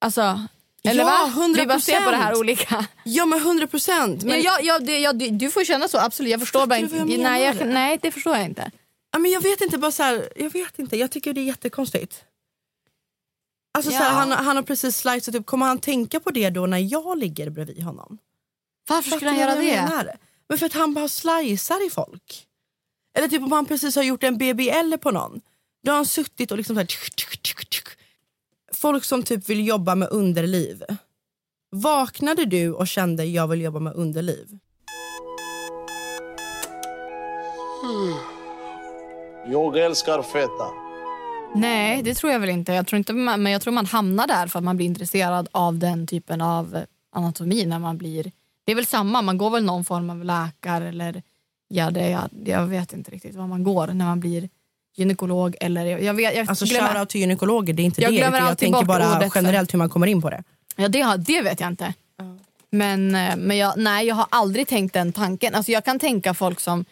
Alltså, 0.00 0.46
eller 0.82 1.02
Ja, 1.02 1.30
va? 1.36 1.48
Vi 1.56 1.66
bara 1.66 1.80
ser 1.80 2.00
på 2.04 2.10
det 2.10 2.16
här 2.16 2.32
100%. 2.34 2.40
olika. 2.40 2.86
Ja 3.04 3.26
men 3.26 3.38
100 3.38 3.66
procent. 3.66 4.22
Men... 4.24 4.42
Ja, 4.42 4.58
ja, 4.62 4.78
det, 4.78 4.98
ja, 4.98 5.12
du, 5.12 5.50
får 5.50 5.64
känna 5.64 5.88
så, 5.88 5.98
absolut. 5.98 6.30
Jag 6.30 6.40
förstår 6.40 6.66
bara 6.66 6.78
inte. 6.78 6.96
jag 6.96 7.18
Nej, 7.18 7.44
jag, 7.44 7.66
nej, 7.68 7.98
det 8.02 8.10
förstår 8.10 8.36
jag 8.36 8.44
inte. 8.44 8.70
Ja, 9.12 9.18
men 9.18 9.30
jag 9.30 9.40
vet 9.40 9.60
inte, 9.60 9.78
bara 9.78 9.92
så 9.92 10.02
här, 10.02 10.28
jag 10.36 10.50
vet 10.50 10.78
inte. 10.78 10.96
Jag 10.96 11.10
tycker 11.10 11.32
det 11.32 11.40
är 11.40 11.44
jättekonstigt. 11.44 12.24
Alltså, 13.78 13.90
så 13.90 13.96
här, 13.96 14.04
Ja. 14.04 14.10
han, 14.12 14.30
han 14.32 14.56
har 14.56 14.62
precis 14.62 14.96
slicat 14.96 15.34
upp, 15.34 15.46
kommer 15.46 15.66
han 15.66 15.78
tänka 15.78 16.20
på 16.20 16.30
det 16.30 16.50
då 16.50 16.66
när 16.66 16.78
jag 16.78 17.18
ligger 17.18 17.50
bredvid 17.50 17.82
honom? 17.82 18.18
Varför 18.88 19.10
skulle 19.10 19.30
han 19.30 19.38
göra 19.38 19.54
det? 19.54 19.60
menar? 19.62 20.16
Men 20.48 20.58
för 20.58 20.66
att 20.66 20.72
han 20.72 20.94
bara 20.94 21.08
slicear 21.08 21.86
i 21.86 21.90
folk. 21.90 22.46
Eller 23.18 23.28
typ 23.28 23.42
om 23.42 23.52
han 23.52 23.66
precis 23.66 23.96
har 23.96 24.02
gjort 24.02 24.22
en 24.22 24.38
BBL 24.38 24.94
på 25.00 25.10
någon. 25.10 25.40
Då 25.84 25.90
har 25.92 25.96
han 25.96 26.06
suttit 26.06 26.50
och 26.50 26.56
liksom 26.56 26.76
så 26.76 26.80
här, 26.80 26.86
tsk, 26.86 27.16
tsk, 27.16 27.70
tsk. 27.70 27.88
Folk 28.80 29.04
som 29.04 29.22
typ 29.22 29.48
vill 29.48 29.66
jobba 29.66 29.94
med 29.94 30.08
underliv. 30.10 30.82
Vaknade 31.70 32.44
du 32.44 32.72
och 32.72 32.88
kände 32.88 33.24
jag 33.24 33.48
vill 33.48 33.60
jobba 33.60 33.80
med 33.80 33.94
underliv? 33.94 34.58
Jag 39.46 39.78
älskar 39.78 40.22
feta. 40.22 40.66
Nej, 41.54 42.02
det 42.02 42.14
tror 42.14 42.32
jag 42.32 42.40
väl 42.40 42.48
inte. 42.48 42.72
Jag 42.72 42.86
tror 42.86 42.98
inte 42.98 43.12
man, 43.12 43.42
men 43.42 43.52
jag 43.52 43.62
tror 43.62 43.72
man 43.72 43.86
hamnar 43.86 44.26
där 44.26 44.46
för 44.46 44.58
att 44.58 44.64
man 44.64 44.76
blir 44.76 44.86
intresserad 44.86 45.48
av 45.52 45.78
den 45.78 46.06
typen 46.06 46.40
av 46.40 46.84
anatomi 47.12 47.66
när 47.66 47.78
man 47.78 47.98
blir... 47.98 48.32
Det 48.64 48.72
är 48.72 48.76
väl 48.76 48.86
samma, 48.86 49.22
man 49.22 49.38
går 49.38 49.50
väl 49.50 49.64
någon 49.64 49.84
form 49.84 50.10
av 50.10 50.24
läkare 50.24 50.88
eller... 50.88 51.22
Ja, 51.68 51.90
det, 51.90 52.10
jag, 52.10 52.30
jag 52.44 52.66
vet 52.66 52.92
inte 52.92 53.10
riktigt 53.10 53.34
vad 53.34 53.48
man 53.48 53.64
går 53.64 53.86
när 53.86 54.04
man 54.04 54.20
blir 54.20 54.48
gynekolog 54.96 55.56
eller... 55.60 55.86
Jag, 55.86 56.14
vet- 56.14 56.36
jag 56.36 56.48
Alltså 56.48 56.64
glömmer- 56.64 56.88
shoutout 56.88 57.08
till 57.08 57.20
gynekologer, 57.20 57.72
det 57.72 57.82
är 57.82 57.84
inte 57.84 58.02
Jag 58.02 58.12
det. 58.12 58.16
glömmer 58.16 58.38
Jag 58.38 58.58
tänker 58.58 58.84
bara 58.84 59.16
ordet 59.16 59.32
generellt 59.34 59.74
hur 59.74 59.78
man 59.78 59.88
kommer 59.90 60.06
in 60.06 60.22
på 60.22 60.30
det. 60.30 60.42
Ja, 60.76 60.88
det, 60.88 61.00
har, 61.00 61.16
det 61.16 61.42
vet 61.42 61.60
jag 61.60 61.68
inte. 61.68 61.94
Men, 62.70 63.14
eh, 63.14 63.36
men 63.36 63.56
jag, 63.56 63.74
nej, 63.76 64.06
jag 64.06 64.14
har 64.14 64.26
aldrig 64.30 64.68
tänkt 64.68 64.92
den 64.94 65.12
tanken. 65.12 65.54
Alltså, 65.54 65.72
jag 65.72 65.84
kan 65.84 65.98
tänka 65.98 66.34
folk 66.34 66.60
som... 66.60 66.84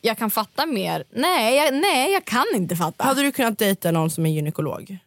Jag 0.00 0.18
kan 0.18 0.30
fatta 0.30 0.66
mer. 0.66 1.04
Nej, 1.10 1.56
jag, 1.56 1.74
nej, 1.74 2.12
jag 2.12 2.24
kan 2.24 2.44
inte 2.54 2.76
fatta. 2.76 3.04
Hade 3.04 3.22
du 3.22 3.32
kunnat 3.32 3.58
dejta 3.58 3.90
någon 3.90 4.10
som 4.10 4.26
är 4.26 4.30
gynekolog? 4.30 4.98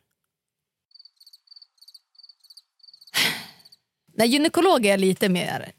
Nej, 4.15 4.27
gynekolog 4.27 4.85
är 4.85 4.97
lite 4.97 5.29
mer 5.29 5.71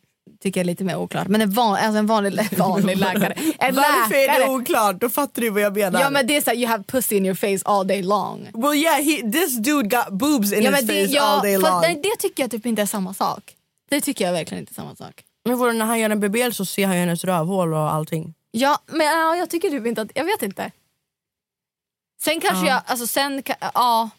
tycker 0.43 0.61
jag 0.61 0.65
är 0.65 0.67
lite 0.67 0.85
mer 0.85 0.97
oklart. 0.97 1.29
Men 1.29 1.41
en, 1.41 1.51
van, 1.51 1.75
alltså 1.75 1.99
en 1.99 2.07
vanlig, 2.07 2.59
vanlig 2.59 2.97
läkare. 2.99 3.33
En 3.59 3.75
Varför 3.75 4.15
är 4.15 4.27
läkare. 4.27 4.45
det 4.45 4.51
oklart? 4.51 5.01
Då 5.01 5.09
fattar 5.09 5.43
du 5.43 5.51
vad 5.51 5.63
jag 5.63 5.77
menar. 5.77 6.01
Ja 6.01 6.11
men 6.11 6.27
det 6.27 6.37
är 6.37 6.41
såhär, 6.41 6.57
you 6.57 6.67
have 6.67 6.85
pussy 6.85 7.17
in 7.17 7.27
your 7.27 7.35
face 7.35 7.63
all 7.71 7.87
day 7.87 8.03
long. 8.03 8.49
Well 8.55 8.75
yeah, 8.75 8.97
he, 9.03 9.33
this 9.33 9.57
dude 9.57 9.89
got 9.97 10.09
boobs 10.13 10.53
in 10.53 10.63
ja, 10.63 10.71
his 10.71 10.87
det, 10.87 11.07
face 11.07 11.15
ja, 11.15 11.23
all 11.23 11.43
day 11.43 11.55
för 11.55 11.63
long. 11.71 11.81
Nej, 11.81 12.01
det 12.03 12.17
tycker 12.19 12.43
jag 12.43 12.51
typ 12.51 12.67
inte 12.67 12.83
är 12.83 12.87
samma 12.87 13.15
sak. 13.15 13.55
Det 13.91 14.01
tycker 14.01 14.25
jag 14.25 14.33
verkligen 14.33 14.61
inte 14.61 14.73
är 14.73 14.75
samma 14.75 14.97
sak. 14.97 15.23
Men 15.45 15.59
vadå, 15.59 15.73
när 15.73 15.87
han 15.87 15.99
gör 15.99 16.11
en 16.11 16.21
BBL 16.21 16.51
så 16.53 16.65
ser 16.65 16.87
han 16.87 16.97
ju 16.97 17.01
hennes 17.01 17.25
rövhål 17.25 17.75
och 17.75 17.93
allting. 17.93 18.35
Ja, 18.51 18.79
men 18.87 19.07
ja, 19.07 19.37
jag 19.37 19.51
tycker 19.51 19.71
typ 19.71 19.87
inte 19.87 20.03
att, 20.03 20.11
jag 20.15 20.25
vet 20.25 20.43
inte. 20.43 20.71
Sen 22.23 22.41
kanske 22.41 22.67
Ja. 22.67 22.73
jag, 22.73 22.83
alltså 22.87 23.07
sen, 23.07 23.43
ja. 23.75 24.11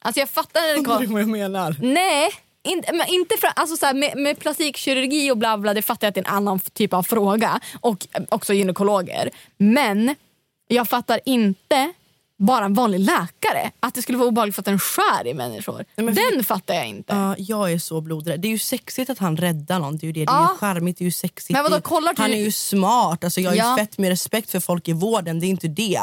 Alltså 0.00 0.20
jag 0.20 0.30
fattar 0.30 0.60
när 0.60 0.68
det 0.68 0.84
Fattar 0.84 1.00
du 1.00 1.06
vad 1.06 1.22
jag 1.22 1.28
menar? 1.28 1.76
Nej, 1.80 2.30
inte, 2.68 2.92
men 2.92 3.06
inte 3.08 3.36
för, 3.40 3.50
alltså 3.56 3.76
så 3.76 3.86
här, 3.86 3.94
med, 3.94 4.16
med 4.16 4.38
plastikkirurgi 4.38 5.30
och 5.30 5.36
bla 5.38 5.58
bla, 5.58 5.74
det 5.74 5.82
fattar 5.82 6.06
jag 6.06 6.08
att 6.10 6.14
det 6.14 6.20
är 6.20 6.24
en 6.28 6.34
annan 6.36 6.60
typ 6.60 6.92
av 6.94 7.02
fråga. 7.02 7.60
Och 7.80 8.06
eh, 8.12 8.22
också 8.28 8.54
gynekologer. 8.54 9.30
Men 9.58 10.14
jag 10.68 10.88
fattar 10.88 11.20
inte 11.24 11.92
bara 12.38 12.64
en 12.64 12.74
vanlig 12.74 12.98
läkare. 13.00 13.70
Att 13.80 13.94
det 13.94 14.02
skulle 14.02 14.18
vara 14.18 14.28
obehagligt 14.28 14.54
för 14.54 14.62
att 14.62 14.66
den 14.66 14.78
skär 14.78 15.26
i 15.26 15.34
människor. 15.34 15.84
Den 15.94 16.44
fattar 16.44 16.74
jag 16.74 16.88
inte. 16.88 17.14
Ja, 17.14 17.34
jag 17.38 17.72
är 17.72 17.78
så 17.78 18.00
blodrädd. 18.00 18.40
Det 18.40 18.48
är 18.48 18.50
ju 18.50 18.58
sexigt 18.58 19.10
att 19.10 19.18
han 19.18 19.36
räddar 19.36 19.78
någon. 19.78 19.96
Det 19.98 20.04
är 20.04 20.06
ju, 20.06 20.12
det. 20.12 20.24
Det 20.24 20.32
är 20.32 20.34
Ja. 20.36 20.50
ju 20.52 20.58
charmigt, 20.58 20.98
det 20.98 21.02
är 21.02 21.06
ju 21.06 21.10
sexigt. 21.12 21.50
Men 21.52 21.62
vadå, 21.62 21.80
kollar 21.80 22.14
du- 22.14 22.22
Han 22.22 22.32
är 22.32 22.38
ju 22.44 22.52
smart. 22.52 23.24
Alltså, 23.24 23.40
jag 23.40 23.50
har 23.50 23.56
Ja. 23.56 23.78
ju 23.78 23.84
fett 23.84 23.98
med 23.98 24.08
respekt 24.08 24.50
för 24.50 24.60
folk 24.60 24.88
i 24.88 24.92
vården, 24.92 25.40
det 25.40 25.46
är 25.46 25.48
inte 25.48 25.68
det. 25.68 26.00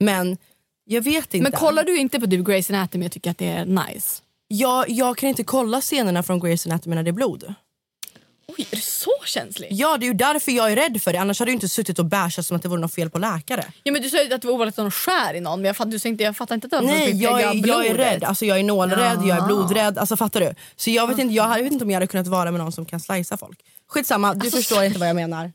Men 0.00 0.36
jag 0.84 1.02
vet 1.02 1.34
inte. 1.34 1.42
Men 1.50 1.52
kollar 1.52 1.84
du 1.84 1.98
inte 1.98 2.20
på 2.20 2.26
typ 2.26 2.40
Grey's 2.46 2.74
Anatomy 2.74 3.06
och 3.06 3.12
tycker 3.12 3.30
att 3.30 3.38
det 3.38 3.46
är 3.48 3.64
nice? 3.64 4.22
Jag, 4.48 4.90
jag 4.90 5.16
kan 5.18 5.28
inte 5.28 5.44
kolla 5.44 5.80
scenerna 5.80 6.22
från 6.22 6.42
Grey's 6.42 6.68
Anatomy 6.70 6.94
när 6.96 7.02
det 7.02 7.10
är 7.10 7.12
blod. 7.12 7.54
Oj, 8.58 8.66
är 8.70 8.76
du 8.76 8.82
så 8.82 9.10
känslig? 9.26 9.68
Ja, 9.72 9.96
det 9.98 10.04
är 10.06 10.08
ju 10.08 10.14
därför 10.14 10.52
jag 10.52 10.72
är 10.72 10.76
rädd 10.76 11.02
för 11.02 11.12
det. 11.12 11.18
Annars 11.20 11.38
hade 11.38 11.50
jag 11.50 11.56
inte 11.56 11.68
suttit 11.68 11.98
och 11.98 12.04
bashat 12.04 12.46
som 12.46 12.56
att 12.56 12.62
det 12.62 12.68
vore 12.68 12.80
något 12.80 12.94
fel 12.94 13.10
på 13.10 13.18
läkare. 13.18 13.64
Ja, 13.82 13.92
men 13.92 14.02
du 14.02 14.10
sa 14.10 14.22
ju 14.22 14.34
att 14.34 14.40
det 14.42 14.46
var 14.46 14.54
obehagligt 14.54 14.78
att 14.78 14.84
de 14.84 14.90
skär 14.90 15.34
i 15.34 15.40
någon 15.40 15.60
men 15.60 15.66
jag 15.66 15.76
fattar, 15.76 15.90
du 15.90 15.98
sa 15.98 16.08
inte, 16.08 16.24
jag 16.24 16.36
fattar 16.36 16.54
inte 16.54 16.66
att 16.66 16.72
var 16.72 16.82
Nej, 16.82 17.12
att 17.12 17.18
jag 17.20 17.40
är, 17.40 17.44
jag 17.44 17.56
är 17.56 17.62
blodet. 17.62 17.96
rädd. 17.96 18.24
Alltså, 18.24 18.46
jag 18.46 18.58
är 18.58 18.62
nålrädd, 18.62 19.18
jag 19.18 19.24
är 19.24 19.28
Jaha. 19.36 19.46
blodrädd. 19.46 19.98
Alltså, 19.98 20.16
fattar 20.16 20.40
du? 20.40 20.54
Så 20.76 20.90
jag 20.90 21.06
vet, 21.06 21.18
inte, 21.18 21.34
jag, 21.34 21.58
jag 21.58 21.62
vet 21.62 21.72
inte 21.72 21.84
om 21.84 21.90
jag 21.90 21.96
hade 21.96 22.06
kunnat 22.06 22.26
vara 22.26 22.50
med 22.50 22.60
någon 22.60 22.72
som 22.72 22.84
kan 22.86 23.00
slicea 23.00 23.36
folk. 23.38 23.58
Skitsamma, 23.88 24.34
du 24.34 24.40
Alltså, 24.40 24.56
förstår 24.56 24.84
inte 24.84 24.98
vad 24.98 25.08
jag 25.08 25.16
menar. 25.16 25.52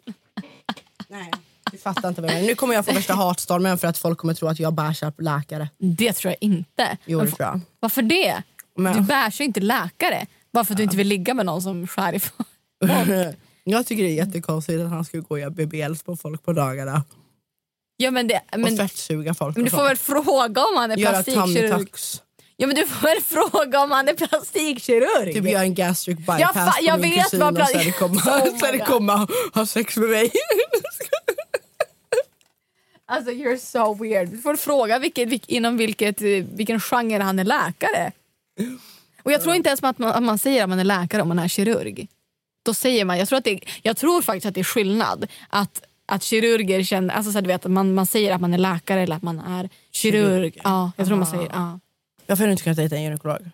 Nej, 1.07 1.31
du 1.71 1.77
fattar 1.77 2.09
inte 2.09 2.21
vad 2.21 2.29
jag 2.29 2.35
menar. 2.35 2.47
Nu 2.47 2.55
kommer 2.55 2.73
jag 2.73 2.85
få 2.85 2.93
värsta 2.93 3.13
hatstormen 3.13 3.77
för 3.77 3.87
att 3.87 3.97
folk 3.97 4.17
kommer 4.19 4.33
tro 4.33 4.47
att 4.47 4.59
jag 4.59 4.73
bashar 4.73 5.13
läkare. 5.17 5.69
Det 5.77 6.13
tror 6.13 6.31
jag 6.31 6.37
inte. 6.49 6.97
Jo, 7.05 7.21
det 7.21 7.27
tror 7.27 7.41
jag. 7.47 7.59
Varför 7.79 8.01
det? 8.01 8.43
Men- 8.75 8.93
Du 8.95 9.01
bashar 9.01 9.43
ju 9.43 9.45
inte 9.47 9.59
läkare. 9.59 10.25
Bara 10.53 10.63
för 10.65 10.73
att 10.73 10.77
du 10.77 10.83
inte 10.83 10.97
vill 10.97 11.07
ligga 11.07 11.33
med 11.33 11.45
någon 11.45 11.61
som 11.61 11.87
skär 11.87 12.13
ifrån. 12.15 12.45
jag 13.63 13.85
tycker 13.85 14.03
det 14.03 14.09
är 14.09 14.25
jättekonstigt 14.25 14.81
att 14.81 14.89
han 14.89 15.05
skulle 15.05 15.23
gå 15.23 15.29
och 15.29 15.39
göra 15.39 15.49
BBLs 15.49 16.03
på 16.03 16.15
folk 16.15 16.43
på 16.45 16.53
dagarna. 16.53 17.03
Ja, 17.97 18.11
men 18.11 18.27
det, 18.27 18.41
men, 18.57 18.73
och 18.73 18.77
fettsuga 18.79 19.33
folk. 19.33 19.55
men 19.55 19.65
du 19.65 19.71
får 19.71 19.77
sånt. 19.77 19.89
väl 19.89 19.97
fråga 19.97 20.61
om 20.65 20.75
han 20.77 20.91
är 20.91 20.97
Göra 20.97 21.11
plastikkirurg. 21.11 21.87
Ja, 22.57 22.67
men 22.67 22.75
du 22.75 22.87
får 22.87 23.07
väl 23.07 23.21
fråga 23.51 23.79
om 23.79 23.91
han 23.91 24.07
är 24.07 24.13
plastikkirurg. 24.13 25.33
Typ 25.33 25.45
göra 25.45 25.63
en 25.63 25.73
gastric 25.75 26.17
bypass 26.17 26.39
Jag 26.39 26.49
fa- 26.49 26.71
på 26.71 26.77
jag 26.81 26.99
min 27.01 27.11
vet 27.11 27.23
kusin 27.23 27.39
vad 27.39 27.61
och 27.61 27.67
sen 27.67 27.91
komma, 27.91 28.21
Oh 28.43 28.57
sen 28.59 28.79
komma 28.79 29.23
och 29.23 29.55
ha 29.55 29.65
sex 29.65 29.97
med 29.97 30.09
mig. 30.09 30.31
Alltså 33.05 33.31
you're 33.31 33.57
so 33.57 33.93
weird. 34.03 34.29
Du 34.29 34.37
får 34.37 34.55
fråga 34.55 34.99
vilket, 34.99 35.27
vilk, 35.29 35.49
inom 35.49 35.77
vilket, 35.77 36.21
eh, 36.21 36.27
vilken 36.27 36.79
genre 36.79 37.19
han 37.23 37.39
är 37.39 37.43
läkare. 37.43 38.11
Och 39.23 39.31
jag 39.31 39.41
tror 39.41 39.55
inte 39.55 39.69
ens 39.69 39.83
att 39.83 39.99
man, 39.99 40.11
att 40.11 40.23
man 40.23 40.37
säger 40.37 40.63
att 40.63 40.69
man 40.69 40.79
är 40.79 40.83
läkare 40.83 41.21
om 41.21 41.27
man 41.27 41.39
är 41.39 41.47
kirurg. 41.47 42.07
Då 42.65 42.73
säger 42.73 43.05
man, 43.05 43.17
jag 43.17 43.27
tror, 43.27 43.37
att 43.37 43.43
det, 43.43 43.59
jag 43.81 43.97
tror 43.97 44.21
faktiskt 44.21 44.45
att 44.45 44.53
det 44.53 44.59
är 44.61 44.63
skillnad. 44.63 45.27
Att, 45.49 45.83
att 46.05 46.23
kirurger 46.23 46.83
känner, 46.83 47.13
alltså 47.13 47.31
så 47.31 47.37
att 47.37 47.43
du 47.43 47.47
vet, 47.47 47.65
man, 47.67 47.93
man 47.93 48.05
säger 48.05 48.33
att 48.33 48.41
man 48.41 48.53
är 48.53 48.57
läkare 48.57 49.01
eller 49.01 49.15
att 49.15 49.21
man 49.21 49.39
är 49.39 49.69
kirurg. 49.91 50.53
Kirurg. 50.53 50.57
Ja, 50.63 50.91
jag 50.97 51.07
tror 51.07 51.17
man 51.17 51.27
säger 51.27 51.49
ja. 51.53 51.79
Varför 52.27 52.43
har 52.43 52.47
du 52.47 52.51
inte 52.51 52.63
kunnat 52.63 52.77
dejta 52.77 52.95
en 52.95 53.03
gynekolog? 53.03 53.49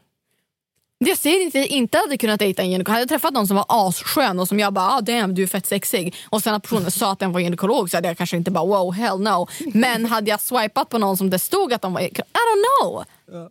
Jag 1.06 1.18
säger 1.18 1.42
inte 1.42 1.60
att 1.60 1.66
jag 1.66 1.78
inte 1.78 1.98
hade 1.98 2.18
kunnat 2.18 2.40
dejta 2.40 2.62
en 2.62 2.72
gynekolog. 2.72 2.94
Hade 2.94 3.02
jag 3.02 3.10
träffat 3.10 3.34
någon 3.34 3.48
som 3.48 3.56
var 3.56 3.66
asskön 3.68 4.40
och 4.40 4.48
som 4.48 4.60
jag 4.60 4.74
bara 4.74 4.90
ah, 4.92 5.02
damn 5.02 5.36
du 5.36 5.44
är 5.44 5.48
fett 5.48 5.66
sexig 5.66 6.16
och 6.30 6.44
sen 6.44 6.54
att 6.54 6.64
personen 6.64 6.92
sa 6.92 7.12
att 7.12 7.20
den 7.20 7.32
var 7.32 7.40
gynekolog 7.40 7.90
så 7.90 7.98
hade 7.98 8.08
jag 8.08 8.18
kanske 8.18 8.38
inte 8.38 8.52
bara 8.52 8.66
wow 8.66 8.94
hell 8.94 9.20
no. 9.20 9.48
Men 9.74 10.06
hade 10.06 10.30
jag 10.30 10.42
swipat 10.42 10.90
på 10.90 10.98
någon 10.98 11.18
som 11.18 11.30
det 11.30 11.40
stod 11.40 11.74
att 11.74 11.82
de 11.82 11.94
var 11.94 12.02
I 12.02 12.10
don't 12.10 12.82
know. 12.82 13.06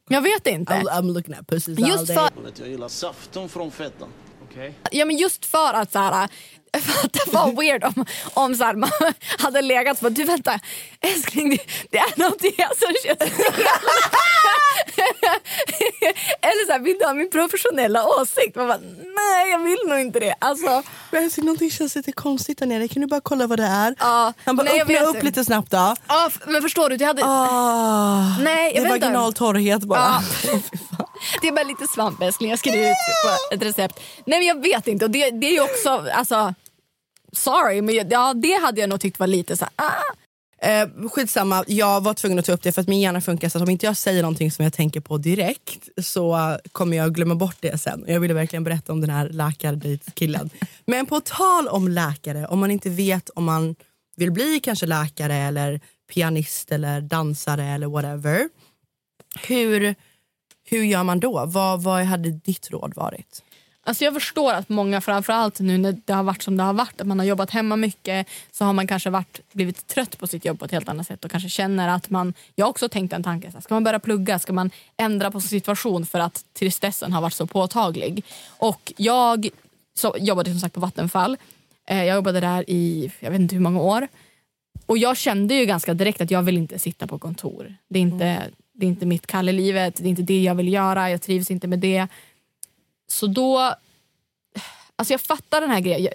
Jag 0.09 0.21
vet 0.21 0.47
inte. 0.47 0.73
I'm, 0.73 0.89
I'm 0.89 1.13
looking 1.13 1.35
at 1.35 1.47
pussies 1.47 1.79
all 1.83 1.89
Just 1.89 2.07
day. 2.07 2.17
för, 2.17 2.31
Jag 2.63 2.69
gillar 2.69 2.89
saften 2.89 3.49
från 3.49 3.71
fettan. 3.71 4.09
ja, 4.91 5.05
men 5.05 5.17
just 5.17 5.47
för 5.47 5.75
att 5.75 5.93
så 5.93 5.99
här, 5.99 6.29
för 6.81 7.07
att 7.07 7.13
det 7.13 7.33
var 7.33 7.53
weird 7.63 7.85
om, 7.85 8.05
om 8.35 8.55
så 8.55 8.65
här, 8.65 8.75
man 8.75 8.91
hade 9.39 9.63
legat 9.63 9.99
för 9.99 10.11
du 10.11 10.25
vänta 10.25 10.61
älskling 11.01 11.51
det, 11.51 11.59
det 11.91 11.99
är 11.99 12.19
någonting 12.21 12.53
här 12.59 12.69
som 12.75 12.95
känns 13.05 13.33
Eller 16.41 16.67
så 16.67 16.73
här, 16.73 16.79
vill 16.79 16.97
du 16.99 17.05
ha 17.07 17.15
min 17.15 17.31
professionella 17.31 18.07
åsikt? 18.09 18.57
Man 18.57 18.69
bara, 18.69 18.79
nej 19.17 19.51
jag 19.51 19.59
vill 19.59 19.79
nog 19.87 20.01
inte 20.01 20.21
det. 20.21 20.35
Alltså, 20.39 20.83
Men 21.11 21.25
älskling, 21.25 21.47
någonting 21.47 21.71
känns 21.71 21.95
lite 21.97 22.13
konstigt 22.13 22.59
där 22.59 22.67
nere. 22.67 22.89
Kan 22.89 23.01
du 23.03 23.07
bara 23.09 23.21
kolla 23.21 23.47
vad 23.47 23.59
det 23.59 23.65
är? 23.65 23.95
ja, 23.99 24.33
Han 24.45 24.57
bara, 24.57 24.63
nej, 24.63 24.83
öppna 24.83 25.01
upp 25.01 25.15
inte. 25.15 25.27
lite 25.27 25.45
snabbt 25.45 25.71
då. 25.71 25.97
F- 26.29 26.39
men 26.47 26.63
förstår 26.63 26.91
du? 26.91 26.97
Jag 26.97 27.07
hade, 27.07 27.23
Ah, 27.25 28.37
nej, 28.41 28.73
det 28.73 28.79
jag 28.79 28.87
är 28.87 28.89
vet 28.89 28.95
inte. 28.95 29.07
vaginal 29.07 29.33
torrhet 29.33 29.83
bara. 29.83 30.23
Ja. 30.47 30.53
Det 31.43 31.49
är 31.49 31.53
bara 31.53 31.65
lite 31.65 31.87
svamp 31.87 32.23
älskling, 32.23 32.51
jag 32.51 32.59
skriver 32.59 32.91
ut 32.91 32.97
på 33.51 33.55
ett 33.55 33.63
recept. 33.63 34.01
Nej 34.27 34.39
men 34.39 34.47
jag 34.49 34.63
vet 34.63 34.87
inte 34.89 35.05
och 35.05 35.11
det, 35.11 35.31
det 35.31 35.47
är 35.47 35.53
ju 35.53 35.61
också, 35.61 36.05
alltså 36.15 36.55
sorry 37.33 37.83
men 37.83 38.09
ja, 38.11 38.35
det 38.35 38.53
hade 38.63 38.81
jag 38.81 38.89
nog 38.91 39.01
tyckt 39.01 39.19
var 39.19 39.27
lite 39.27 39.57
så 39.57 39.65
här, 39.65 39.87
ah. 39.89 39.93
Eh, 40.63 41.09
skitsamma, 41.09 41.65
jag 41.67 42.01
var 42.01 42.15
tvungen 42.15 42.39
att 42.39 42.45
ta 42.45 42.53
upp 42.53 42.63
det 42.63 42.73
för 42.73 42.81
att 42.81 42.89
min 42.89 43.01
hjärna 43.01 43.21
funkar 43.21 43.49
så 43.49 43.59
att 43.59 43.63
om 43.63 43.71
inte 43.71 43.87
jag 43.87 43.97
säger 43.97 44.23
någonting 44.23 44.51
som 44.51 44.63
jag 44.63 44.73
tänker 44.73 45.01
på 45.01 45.19
direkt 45.19 45.89
så 46.03 46.59
kommer 46.73 46.97
jag 46.97 47.15
glömma 47.15 47.35
bort 47.35 47.57
det 47.61 47.79
sen. 47.79 48.05
Jag 48.07 48.21
ville 48.21 48.35
verkligen 48.35 48.65
berätta 48.65 48.93
om 48.93 49.01
den 49.01 49.11
här 49.11 49.29
läkardejtkillen. 49.29 50.51
Men 50.87 51.07
på 51.07 51.21
tal 51.21 51.69
om 51.69 51.89
läkare, 51.89 52.47
om 52.47 52.59
man 52.59 52.71
inte 52.71 52.91
vet 52.91 53.29
om 53.31 53.45
man 53.45 53.77
vill 54.17 54.33
bli 54.33 54.61
kanske 54.61 54.87
läkare 54.87 55.35
eller 55.35 55.81
pianist 56.15 56.73
eller 56.73 57.01
dansare 57.01 57.65
eller 57.65 57.87
whatever. 57.87 58.49
Hur, 59.49 59.95
hur 60.65 60.85
gör 60.85 61.05
man 61.05 61.21
då? 61.21 61.47
Vad, 61.47 61.83
vad 61.83 62.05
hade 62.05 62.31
ditt 62.31 62.71
råd 62.71 62.93
varit? 62.97 63.43
Alltså 63.89 64.05
jag 64.05 64.15
förstår 64.15 64.53
att 64.53 64.69
många, 64.69 65.01
framförallt 65.01 65.61
nu 65.61 65.79
när 65.79 65.97
det 66.05 66.13
har 66.13 66.23
varit 66.23 66.43
som 66.43 66.57
det 66.57 66.63
har 66.63 66.73
varit, 66.73 67.01
att 67.01 67.07
man 67.07 67.19
har 67.19 67.27
jobbat 67.27 67.51
hemma 67.51 67.77
mycket, 67.77 68.27
så 68.51 68.65
har 68.65 68.73
man 68.73 68.87
kanske 68.87 69.11
varit, 69.11 69.41
blivit 69.53 69.87
trött 69.87 70.19
på 70.19 70.27
sitt 70.27 70.45
jobb 70.45 70.59
på 70.59 70.65
ett 70.65 70.71
helt 70.71 70.89
annat 70.89 71.07
sätt 71.07 71.25
och 71.25 71.31
kanske 71.31 71.49
känner 71.49 71.89
att 71.89 72.11
man, 72.11 72.35
jag 72.55 72.65
har 72.65 72.71
också 72.71 72.89
tänkt 72.89 73.13
en 73.13 73.23
tanke, 73.23 73.53
ska 73.61 73.75
man 73.75 73.85
börja 73.85 73.99
plugga, 73.99 74.39
ska 74.39 74.53
man 74.53 74.71
ändra 74.97 75.31
på 75.31 75.41
sin 75.41 75.49
situation 75.49 76.07
för 76.07 76.21
att 76.21 76.45
tristessen 76.59 77.13
har 77.13 77.21
varit 77.21 77.35
så 77.35 77.47
påtaglig. 77.47 78.25
Och 78.49 78.93
jag 78.97 79.49
så, 79.95 80.17
jobbade 80.19 80.51
som 80.51 80.61
sagt 80.61 80.75
på 80.75 80.81
Vattenfall, 80.81 81.37
eh, 81.87 82.05
jag 82.05 82.15
jobbade 82.15 82.41
där 82.41 82.71
i, 82.71 83.13
jag 83.21 83.31
vet 83.31 83.41
inte 83.41 83.55
hur 83.55 83.63
många 83.63 83.81
år. 83.81 84.09
Och 84.87 84.99
jag 84.99 85.17
kände 85.17 85.55
ju 85.55 85.67
ganska 85.67 85.95
direkt 85.95 86.21
att 86.21 86.31
jag 86.31 86.43
vill 86.43 86.57
inte 86.57 86.79
sitta 86.79 87.07
på 87.07 87.19
kontor. 87.19 87.75
Det 87.89 87.99
är 87.99 88.03
inte, 88.03 88.51
det 88.75 88.87
är 88.87 88.89
inte 88.89 89.07
mitt 89.07 89.27
kall 89.27 89.49
i 89.49 89.53
livet, 89.53 89.97
det 89.97 90.05
är 90.05 90.11
inte 90.11 90.23
det 90.23 90.43
jag 90.43 90.55
vill 90.55 90.73
göra, 90.73 91.11
jag 91.11 91.23
trivs 91.23 91.51
inte 91.51 91.67
med 91.67 91.79
det. 91.79 92.09
Så 93.09 93.27
då... 93.27 93.75
Alltså 94.97 95.15
jag 95.15 95.21
fattar 95.21 95.61
den 95.61 95.71
här 95.71 95.81
grejen. 95.81 96.13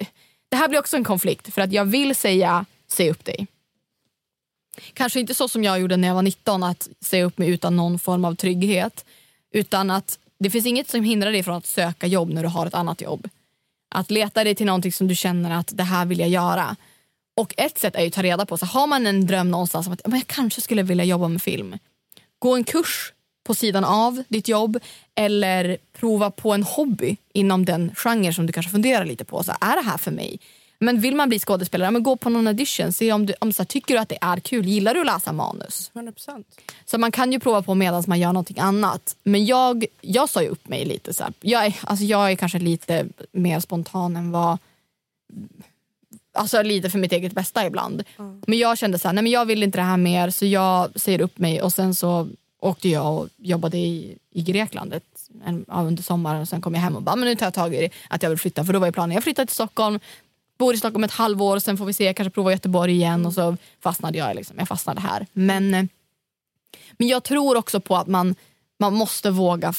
Det 0.49 0.55
här 0.57 0.67
blir 0.67 0.79
också 0.79 0.97
en 0.97 1.03
konflikt 1.03 1.53
för 1.53 1.61
att 1.61 1.71
jag 1.71 1.85
vill 1.85 2.15
säga 2.15 2.65
säg 2.87 3.09
upp 3.11 3.25
dig. 3.25 3.47
Kanske 4.93 5.19
inte 5.19 5.35
så 5.35 5.47
som 5.47 5.63
jag 5.63 5.79
gjorde 5.79 5.97
när 5.97 6.07
jag 6.07 6.15
var 6.15 6.21
19, 6.21 6.63
att 6.63 6.89
säga 7.01 7.23
upp 7.23 7.37
mig 7.37 7.49
utan 7.49 7.75
någon 7.75 7.99
form 7.99 8.25
av 8.25 8.35
trygghet. 8.35 9.05
Utan 9.51 9.91
att 9.91 10.19
det 10.39 10.49
finns 10.49 10.65
inget 10.65 10.89
som 10.89 11.03
hindrar 11.03 11.31
dig 11.31 11.43
från 11.43 11.55
att 11.55 11.65
söka 11.65 12.07
jobb 12.07 12.29
när 12.29 12.43
du 12.43 12.49
har 12.49 12.65
ett 12.65 12.73
annat 12.73 13.01
jobb. 13.01 13.29
Att 13.95 14.11
leta 14.11 14.43
dig 14.43 14.55
till 14.55 14.65
någonting 14.65 14.93
som 14.93 15.07
du 15.07 15.15
känner 15.15 15.51
att 15.51 15.77
det 15.77 15.83
här 15.83 16.05
vill 16.05 16.19
jag 16.19 16.29
göra. 16.29 16.75
Och 17.35 17.53
ett 17.57 17.77
sätt 17.77 17.95
är 17.95 18.01
ju 18.01 18.07
att 18.07 18.13
ta 18.13 18.23
reda 18.23 18.45
på, 18.45 18.57
så 18.57 18.65
har 18.65 18.87
man 18.87 19.07
en 19.07 19.27
dröm 19.27 19.51
någonstans 19.51 19.87
om 19.87 19.93
att 19.93 20.07
"Men 20.07 20.19
jag 20.19 20.27
kanske 20.27 20.61
skulle 20.61 20.83
vilja 20.83 21.03
jobba 21.03 21.27
med 21.27 21.41
film. 21.41 21.77
Gå 22.39 22.55
en 22.55 22.63
kurs 22.63 23.13
på 23.43 23.53
sidan 23.55 23.83
av 23.83 24.23
ditt 24.27 24.47
jobb 24.47 24.79
eller 25.15 25.77
prova 25.93 26.31
på 26.31 26.51
en 26.51 26.63
hobby 26.63 27.17
inom 27.33 27.65
den 27.65 27.91
genre 27.95 28.33
som 28.33 28.45
du 28.45 28.53
kanske 28.53 28.71
funderar 28.71 29.05
lite 29.05 29.25
på. 29.25 29.43
Så 29.43 29.51
är 29.61 29.75
det 29.75 29.89
här 29.89 29.97
för 29.97 30.11
mig? 30.11 30.39
Men 30.83 31.01
vill 31.01 31.15
man 31.15 31.29
bli 31.29 31.39
skådespelare, 31.39 31.91
men 31.91 32.03
gå 32.03 32.15
på 32.15 32.29
någon 32.29 32.47
audition. 32.47 32.93
Se 32.93 33.13
om 33.13 33.25
du, 33.25 33.33
om 33.39 33.53
så 33.53 33.63
här, 33.63 33.67
tycker 33.67 33.93
du 33.93 33.99
att 33.99 34.09
det 34.09 34.17
är 34.21 34.39
kul. 34.39 34.65
Gillar 34.65 34.93
du 34.93 34.99
att 34.99 35.05
läsa 35.05 35.31
manus? 35.31 35.91
100%. 35.93 36.43
Så 36.85 36.97
man 36.97 37.11
kan 37.11 37.31
ju 37.31 37.39
prova 37.39 37.61
på 37.61 37.75
medan 37.75 38.03
man 38.07 38.19
gör 38.19 38.33
någonting 38.33 38.59
annat. 38.59 39.15
Men 39.23 39.45
jag, 39.45 39.85
jag 40.01 40.29
sa 40.29 40.41
ju 40.41 40.47
upp 40.47 40.67
mig 40.67 40.85
lite. 40.85 41.13
Så 41.13 41.23
här. 41.23 41.33
Jag, 41.41 41.65
är, 41.65 41.75
alltså 41.83 42.05
jag 42.05 42.31
är 42.31 42.35
kanske 42.35 42.59
lite 42.59 43.05
mer 43.31 43.59
spontan 43.59 44.15
än 44.15 44.31
vad... 44.31 44.57
Alltså 46.35 46.61
lite 46.61 46.89
för 46.89 46.99
mitt 46.99 47.11
eget 47.11 47.33
bästa 47.33 47.65
ibland. 47.65 48.03
Men 48.47 48.59
jag 48.59 48.77
kände 48.77 48.99
så 48.99 49.07
här, 49.07 49.13
nej 49.13 49.23
men 49.23 49.31
jag 49.31 49.45
vill 49.45 49.63
inte 49.63 49.77
det 49.77 49.83
här 49.83 49.97
mer 49.97 50.29
så 50.29 50.45
jag 50.45 50.99
säger 50.99 51.21
upp 51.21 51.37
mig 51.37 51.61
och 51.61 51.73
sen 51.73 51.95
så 51.95 52.29
åkte 52.63 52.89
jag 52.89 53.17
och 53.17 53.29
jobbade 53.37 53.77
i, 53.77 54.17
i 54.31 54.41
Grekland 54.41 54.93
ett, 54.93 55.29
en, 55.45 55.65
ja, 55.67 55.81
under 55.81 56.03
sommaren 56.03 56.41
och 56.41 56.47
sen 56.47 56.61
kom 56.61 56.73
jag 56.73 56.81
hem 56.81 56.95
och 56.95 57.01
bara, 57.01 57.15
men 57.15 57.29
nu 57.29 57.35
tar 57.35 57.45
jag 57.45 57.53
tag 57.53 57.75
i 57.75 57.81
det 57.81 57.89
att 58.09 58.23
jag 58.23 58.29
vill 58.29 58.39
flytta 58.39 58.65
för 58.65 58.73
då 58.73 58.79
var 58.79 58.87
ju 58.87 58.93
planen, 58.93 59.15
jag 59.15 59.23
flyttar 59.23 59.45
till 59.45 59.55
Stockholm 59.55 59.99
bor 60.57 60.73
i 60.73 60.77
Stockholm 60.77 61.03
ett 61.03 61.11
halvår 61.11 61.59
sen 61.59 61.77
får 61.77 61.85
vi 61.85 61.93
se, 61.93 62.13
kanske 62.13 62.29
prova 62.29 62.51
Göteborg 62.51 62.93
igen 62.93 63.25
och 63.25 63.33
så 63.33 63.57
fastnade 63.81 64.17
jag 64.17 64.35
liksom, 64.35 64.55
jag 64.59 64.67
fastnade 64.67 65.01
här. 65.01 65.27
Men 65.33 65.73
eh, 65.73 65.83
men 66.97 67.07
jag 67.07 67.23
tror 67.23 67.57
också 67.57 67.79
på 67.79 67.97
att 67.97 68.07
man, 68.07 68.35
man 68.79 68.93
måste 68.93 69.29
våga 69.29 69.73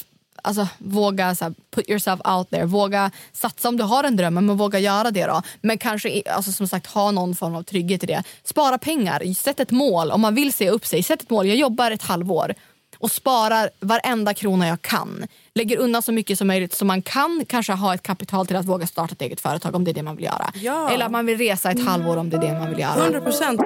Alltså, 0.47 0.69
våga 0.79 1.35
så 1.35 1.45
här, 1.45 1.55
put 1.71 1.89
yourself 1.89 2.21
out 2.25 2.51
there. 2.51 2.65
Våga 2.65 3.11
satsa 3.33 3.69
om 3.69 3.77
du 3.77 3.85
har 3.85 4.05
en 4.05 4.17
dröm, 4.17 4.35
men 4.35 4.57
våga 4.57 4.79
göra 4.79 5.11
det 5.11 5.27
då. 5.27 5.43
Men 5.61 5.79
kanske 5.79 6.23
alltså, 6.27 6.53
som 6.53 6.69
sagt 6.69 6.87
ha 6.87 7.11
någon 7.11 7.35
form 7.35 7.55
av 7.55 7.63
trygghet 7.63 8.03
i 8.05 8.07
det. 8.07 8.23
Spara 8.43 8.79
pengar, 8.79 9.35
sätt 9.35 9.61
ett 9.61 9.71
mål. 9.71 10.11
Om 10.11 10.21
man 10.21 10.35
vill 10.35 10.53
se 10.53 10.71
upp 10.71 10.87
sig, 10.87 11.03
sätt 11.03 11.23
ett 11.23 11.31
mål. 11.31 11.47
Jag 11.47 11.57
jobbar 11.57 11.91
ett 11.91 12.03
halvår 12.03 12.55
och 12.99 13.11
sparar 13.11 13.71
varenda 13.81 14.35
krona 14.35 14.69
jag 14.69 14.83
kan. 14.83 15.27
Lägger 15.55 15.77
undan 15.77 16.03
så 16.03 16.13
mycket 16.13 16.39
som 16.39 16.47
möjligt 16.47 16.75
så 16.75 16.85
man 16.85 17.03
kan 17.03 17.45
kanske 17.49 17.73
ha 17.73 17.95
ett 17.95 18.03
kapital 18.03 18.47
till 18.47 18.57
att 18.57 18.65
våga 18.65 18.87
starta 18.87 19.13
ett 19.13 19.23
eget 19.23 19.41
företag 19.41 19.75
om 19.75 19.85
det 19.85 19.91
är 19.91 19.95
det 19.95 20.03
man 20.03 20.17
vill 20.17 20.25
göra. 20.25 20.51
Ja. 20.55 20.91
Eller 20.91 21.05
att 21.05 21.13
man 21.13 21.27
vill 21.27 21.39
resa 21.39 21.71
ett 21.71 21.85
halvår 21.85 22.17
om 22.17 22.31
det 22.31 22.37
är 22.37 22.41
det 22.41 22.59
man 22.59 22.71
vill 22.71 22.79
göra. 22.79 23.09
100%. 23.09 23.61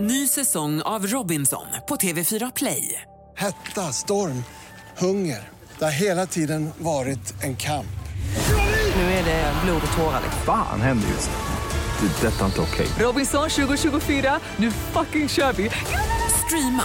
Ny 0.00 0.26
säsong 0.26 0.82
av 0.82 1.06
Robinson 1.06 1.66
på 1.88 1.96
TV4 1.96 2.52
Play. 2.56 3.02
Hetta, 3.36 3.92
storm, 3.92 4.44
hunger. 4.98 5.48
Det 5.78 5.84
har 5.84 5.92
hela 5.92 6.26
tiden 6.26 6.70
varit 6.78 7.42
en 7.42 7.56
kamp. 7.56 7.86
Nu 8.96 9.02
är 9.02 9.24
det 9.24 9.52
blod 9.64 9.82
och 9.90 9.96
tårar. 9.96 10.22
Fan 10.46 10.80
händer 10.80 11.08
just 11.08 11.30
nu. 11.30 11.36
Det. 12.00 12.26
är 12.26 12.30
Detta 12.30 12.40
är 12.40 12.46
inte 12.46 12.60
okej. 12.60 12.86
Robinson 12.98 13.50
2024, 13.50 14.40
nu 14.56 14.70
fucking 14.70 15.28
kör 15.28 15.52
vi! 15.52 15.70
Streama 16.46 16.84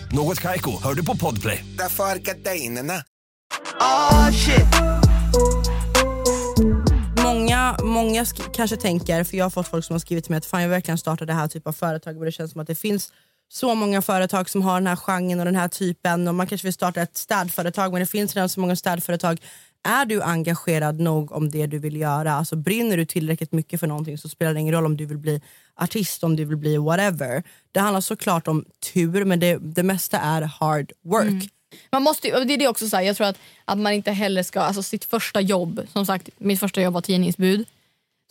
Något 0.13 0.39
Kaiko, 0.39 0.71
hör 0.83 0.93
du 0.93 1.05
på 1.05 1.17
Podplay. 1.17 1.65
Därför 1.77 2.03
är 2.03 2.15
gardinerna. 2.15 3.03
Oh 3.79 4.31
shit. 4.31 4.65
Många, 7.23 7.77
många 7.83 8.23
sk- 8.23 8.49
kanske 8.53 8.77
tänker, 8.77 9.23
för 9.23 9.37
jag 9.37 9.45
har 9.45 9.49
fått 9.49 9.67
folk 9.67 9.85
som 9.85 9.93
har 9.93 9.99
skrivit 9.99 10.23
till 10.23 10.31
mig 10.31 10.37
att 10.37 10.45
fan 10.45 10.61
jag 10.61 10.67
vill 10.69 10.73
verkligen 10.75 10.97
starta 10.97 11.25
det 11.25 11.33
här 11.33 11.47
typen 11.47 11.69
av 11.69 11.73
företag 11.73 12.15
men 12.15 12.25
det 12.25 12.31
känns 12.31 12.51
som 12.51 12.61
att 12.61 12.67
det 12.67 12.75
finns 12.75 13.11
så 13.49 13.75
många 13.75 14.01
företag 14.01 14.49
som 14.49 14.61
har 14.61 14.73
den 14.73 14.87
här 14.87 14.95
genren 14.95 15.39
och 15.39 15.45
den 15.45 15.55
här 15.55 15.67
typen 15.67 16.27
och 16.27 16.35
man 16.35 16.47
kanske 16.47 16.67
vill 16.67 16.73
starta 16.73 17.01
ett 17.01 17.17
städföretag 17.17 17.91
men 17.91 17.99
det 17.99 18.05
finns 18.05 18.35
redan 18.35 18.49
så 18.49 18.59
många 18.59 18.75
städföretag. 18.75 19.41
Är 19.83 20.05
du 20.05 20.21
engagerad 20.21 20.99
nog 20.99 21.31
om 21.31 21.51
det 21.51 21.67
du 21.67 21.79
vill 21.79 21.95
göra, 21.95 22.31
alltså 22.33 22.55
brinner 22.55 22.97
du 22.97 23.05
tillräckligt 23.05 23.51
mycket 23.51 23.79
för 23.79 23.87
någonting 23.87 24.17
så 24.17 24.29
spelar 24.29 24.53
det 24.53 24.59
ingen 24.59 24.73
roll 24.73 24.85
om 24.85 24.97
du 24.97 25.05
vill 25.05 25.17
bli 25.17 25.41
artist, 25.75 26.23
om 26.23 26.35
du 26.35 26.45
vill 26.45 26.57
bli 26.57 26.77
whatever. 26.77 27.43
Det 27.71 27.79
handlar 27.79 28.01
såklart 28.01 28.47
om 28.47 28.65
tur 28.93 29.25
men 29.25 29.39
det, 29.39 29.57
det 29.61 29.83
mesta 29.83 30.17
är 30.19 30.41
hard 30.41 30.91
work. 31.03 31.27
Mm. 31.27 31.41
Man 31.91 32.03
måste, 32.03 32.43
det 32.43 32.53
är 32.53 32.57
det 32.57 32.67
också 32.67 32.89
så 32.89 32.95
här, 32.95 33.03
jag 33.03 33.15
tror 33.15 33.27
att, 33.27 33.37
att 33.65 33.77
man 33.77 33.93
inte 33.93 34.11
heller 34.11 34.43
ska, 34.43 34.59
alltså 34.59 34.83
sitt 34.83 35.05
första 35.05 35.41
jobb, 35.41 35.81
som 35.93 36.05
sagt 36.05 36.29
mitt 36.37 36.59
första 36.59 36.81
jobb 36.81 36.93
var 36.93 37.01
tidningsbud. 37.01 37.65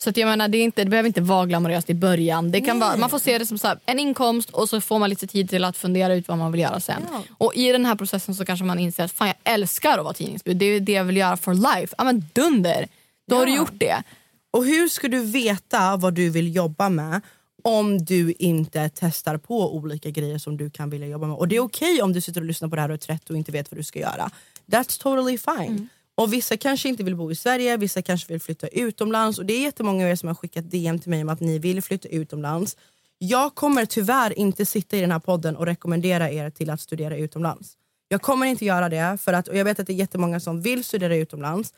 Så 0.03 0.09
att 0.09 0.17
jag 0.17 0.27
menar, 0.27 0.47
det, 0.47 0.57
är 0.57 0.63
inte, 0.63 0.83
det 0.83 0.89
behöver 0.89 1.07
inte 1.07 1.21
vara 1.21 1.45
glamoröst 1.45 1.89
i 1.89 1.93
början. 1.93 2.51
Det 2.51 2.61
kan 2.61 2.79
vara, 2.79 2.97
man 2.97 3.09
får 3.09 3.19
se 3.19 3.37
det 3.37 3.45
som 3.45 3.57
så 3.57 3.67
här, 3.67 3.79
en 3.85 3.99
inkomst 3.99 4.49
och 4.49 4.69
så 4.69 4.81
får 4.81 4.99
man 4.99 5.09
lite 5.09 5.27
tid 5.27 5.49
till 5.49 5.63
att 5.63 5.77
fundera 5.77 6.15
ut 6.15 6.27
vad 6.27 6.37
man 6.37 6.51
vill 6.51 6.61
göra 6.61 6.79
sen. 6.79 7.01
Ja. 7.11 7.21
Och 7.37 7.55
i 7.55 7.71
den 7.71 7.85
här 7.85 7.95
processen 7.95 8.35
så 8.35 8.45
kanske 8.45 8.65
man 8.65 8.79
inser 8.79 9.03
att 9.03 9.11
fan 9.11 9.27
jag 9.27 9.53
älskar 9.53 9.97
att 9.97 10.03
vara 10.03 10.13
tidningsbud. 10.13 10.57
Det 10.57 10.65
är 10.65 10.79
det 10.79 10.91
jag 10.91 11.03
vill 11.03 11.17
göra 11.17 11.37
for 11.37 11.53
life. 11.53 11.95
Ja 11.97 12.03
men 12.03 12.25
dunder! 12.33 12.87
Då 13.27 13.35
har 13.35 13.45
du 13.45 13.51
Ja. 13.51 13.57
gjort 13.57 13.73
det. 13.73 14.03
Och 14.51 14.65
hur 14.65 14.87
ska 14.87 15.07
du 15.07 15.19
veta 15.25 15.97
vad 15.97 16.13
du 16.13 16.29
vill 16.29 16.55
jobba 16.55 16.89
med 16.89 17.21
om 17.63 18.05
du 18.05 18.33
inte 18.39 18.89
testar 18.95 19.37
på 19.37 19.75
olika 19.75 20.09
grejer 20.09 20.37
som 20.37 20.57
du 20.57 20.69
kan 20.69 20.89
vilja 20.89 21.07
jobba 21.07 21.27
med? 21.27 21.35
Och 21.37 21.47
det 21.47 21.55
är 21.55 21.59
okej 21.59 22.01
om 22.01 22.13
du 22.13 22.21
sitter 22.21 22.41
och 22.41 22.47
lyssnar 22.47 22.69
på 22.69 22.75
det 22.75 22.81
här 22.81 22.89
och 22.89 22.93
är 22.93 22.97
trött 22.97 23.29
och 23.29 23.35
inte 23.37 23.51
vet 23.51 23.71
vad 23.71 23.79
du 23.79 23.83
ska 23.83 23.99
göra. 23.99 24.29
That's 24.71 25.01
totally 25.01 25.37
fine. 25.37 25.89
Och 26.15 26.33
vissa 26.33 26.57
kanske 26.57 26.89
inte 26.89 27.03
vill 27.03 27.15
bo 27.15 27.31
i 27.31 27.35
Sverige, 27.35 27.77
vissa 27.77 28.01
kanske 28.01 28.33
vill 28.33 28.41
flytta 28.41 28.67
utomlands. 28.67 29.39
Och 29.39 29.45
det 29.45 29.53
är 29.53 29.61
jättemånga 29.61 30.05
av 30.05 30.11
er 30.11 30.15
som 30.15 30.27
har 30.27 30.35
skickat 30.35 30.71
DM 30.71 30.99
till 30.99 31.09
mig 31.09 31.21
om 31.21 31.29
att 31.29 31.39
ni 31.39 31.59
vill 31.59 31.81
flytta 31.81 32.09
utomlands. 32.09 32.77
Jag 33.17 33.55
kommer 33.55 33.85
tyvärr 33.85 34.39
inte 34.39 34.65
sitta 34.65 34.97
i 34.97 35.01
den 35.01 35.11
här 35.11 35.19
podden 35.19 35.55
och 35.55 35.65
rekommendera 35.65 36.31
er 36.31 36.49
till 36.49 36.69
att 36.69 36.81
studera 36.81 37.17
utomlands. 37.17 37.77
Jag 38.07 38.21
kommer 38.21 38.45
inte 38.45 38.65
göra 38.65 38.89
det, 38.89 39.17
för 39.21 39.33
att, 39.33 39.47
och 39.47 39.57
jag 39.57 39.65
vet 39.65 39.79
att 39.79 39.87
det 39.87 39.93
är 39.93 39.95
jättemånga 39.95 40.39
som 40.39 40.61
vill 40.61 40.83
studera 40.83 41.15
utomlands. 41.15 41.73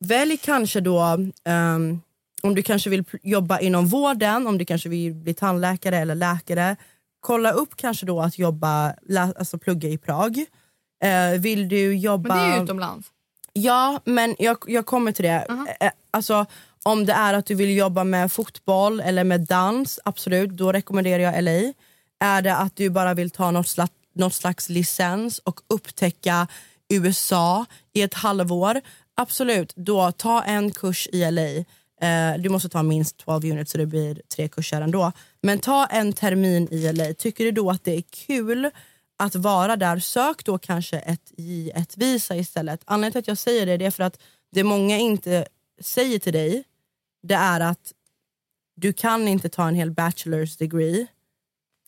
Välj 0.00 0.36
kanske 0.36 0.80
då, 0.80 1.02
um, 1.48 2.00
om 2.42 2.54
du 2.54 2.62
kanske 2.62 2.90
vill 2.90 3.04
jobba 3.22 3.58
inom 3.58 3.86
vården, 3.86 4.46
om 4.46 4.58
du 4.58 4.64
kanske 4.64 4.88
vill 4.88 5.14
bli 5.14 5.34
tandläkare 5.34 5.96
eller 5.96 6.14
läkare. 6.14 6.76
Kolla 7.20 7.52
upp 7.52 7.76
kanske 7.76 8.06
då 8.06 8.20
att 8.20 8.38
jobba, 8.38 8.94
alltså 9.18 9.58
plugga 9.58 9.88
i 9.88 9.98
Prag. 9.98 10.44
Eh, 11.04 11.40
vill 11.40 11.68
du 11.68 11.94
jobba... 11.96 12.34
Men 12.34 12.48
det 12.48 12.54
är 12.54 12.56
ju 12.58 12.64
utomlands. 12.64 13.08
Ja, 13.52 14.00
men 14.04 14.36
jag, 14.38 14.56
jag 14.66 14.86
kommer 14.86 15.12
till 15.12 15.24
det. 15.24 15.46
Eh, 15.80 15.90
Alltså, 16.14 16.46
om 16.82 17.06
det 17.06 17.12
är 17.12 17.34
att 17.34 17.46
du 17.46 17.54
vill 17.54 17.76
jobba 17.76 18.04
med 18.04 18.32
fotboll 18.32 19.00
eller 19.00 19.24
med 19.24 19.40
dans, 19.40 20.00
absolut, 20.04 20.50
då 20.50 20.72
rekommenderar 20.72 21.22
jag 21.22 21.44
LA. 21.44 21.72
Är 22.20 22.42
det 22.42 22.56
att 22.56 22.76
du 22.76 22.90
bara 22.90 23.14
vill 23.14 23.30
ta 23.30 23.50
något 23.50 23.68
slags, 23.68 23.92
något 24.14 24.34
slags 24.34 24.68
licens 24.68 25.38
och 25.38 25.60
upptäcka 25.68 26.46
USA 26.88 27.66
i 27.92 28.02
ett 28.02 28.14
halvår, 28.14 28.80
absolut, 29.14 29.72
då 29.76 30.12
ta 30.12 30.42
en 30.42 30.70
kurs 30.70 31.08
i 31.12 31.30
LA. 31.30 31.48
Eh, 32.08 32.38
du 32.38 32.48
måste 32.48 32.68
ta 32.68 32.82
minst 32.82 33.16
12 33.16 33.44
units 33.44 33.72
så 33.72 33.78
det 33.78 33.86
blir 33.86 34.20
tre 34.36 34.48
kurser 34.48 34.80
ändå. 34.80 35.12
Men 35.42 35.58
ta 35.58 35.86
en 35.86 36.12
termin 36.12 36.68
i 36.70 36.92
LA. 36.92 37.12
Tycker 37.14 37.44
du 37.44 37.50
då 37.50 37.70
att 37.70 37.84
det 37.84 37.96
är 37.96 38.02
kul 38.26 38.70
att 39.16 39.34
vara 39.34 39.76
där, 39.76 39.98
sök 39.98 40.44
då 40.44 40.58
kanske 40.58 40.98
ett 40.98 41.32
J1-visa 41.38 42.36
istället. 42.36 42.80
Anledningen 42.84 43.12
till 43.12 43.18
att 43.18 43.28
jag 43.28 43.38
säger 43.38 43.66
det, 43.66 43.76
det 43.76 43.86
är 43.86 43.90
för 43.90 44.04
att 44.04 44.18
det 44.52 44.64
många 44.64 44.98
inte 44.98 45.46
säger 45.80 46.18
till 46.18 46.32
dig, 46.32 46.64
det 47.22 47.34
är 47.34 47.60
att 47.60 47.92
du 48.76 48.92
kan 48.92 49.28
inte 49.28 49.48
ta 49.48 49.68
en 49.68 49.74
hel 49.74 49.90
bachelor's 49.90 50.58
degree 50.58 51.06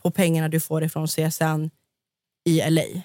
på 0.03 0.11
pengarna 0.11 0.49
du 0.49 0.61
får 0.61 0.85
ifrån 0.85 1.07
CSN 1.07 1.70
i 2.45 2.70
LA. 2.70 3.03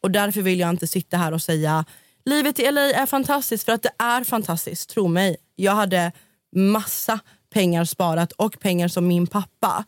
Och 0.00 0.10
därför 0.10 0.42
vill 0.42 0.60
jag 0.60 0.70
inte 0.70 0.86
sitta 0.86 1.16
här 1.16 1.32
och 1.32 1.42
säga 1.42 1.84
livet 2.24 2.58
i 2.58 2.70
LA 2.70 2.80
är 2.80 3.06
fantastiskt, 3.06 3.64
för 3.64 3.72
att 3.72 3.82
det 3.82 3.92
är 3.98 4.24
fantastiskt, 4.24 4.90
tro 4.90 5.08
mig. 5.08 5.36
Jag 5.56 5.72
hade 5.72 6.12
massa 6.56 7.20
pengar 7.50 7.84
sparat 7.84 8.32
och 8.32 8.60
pengar 8.60 8.88
som 8.88 9.06
min 9.06 9.26
pappa 9.26 9.84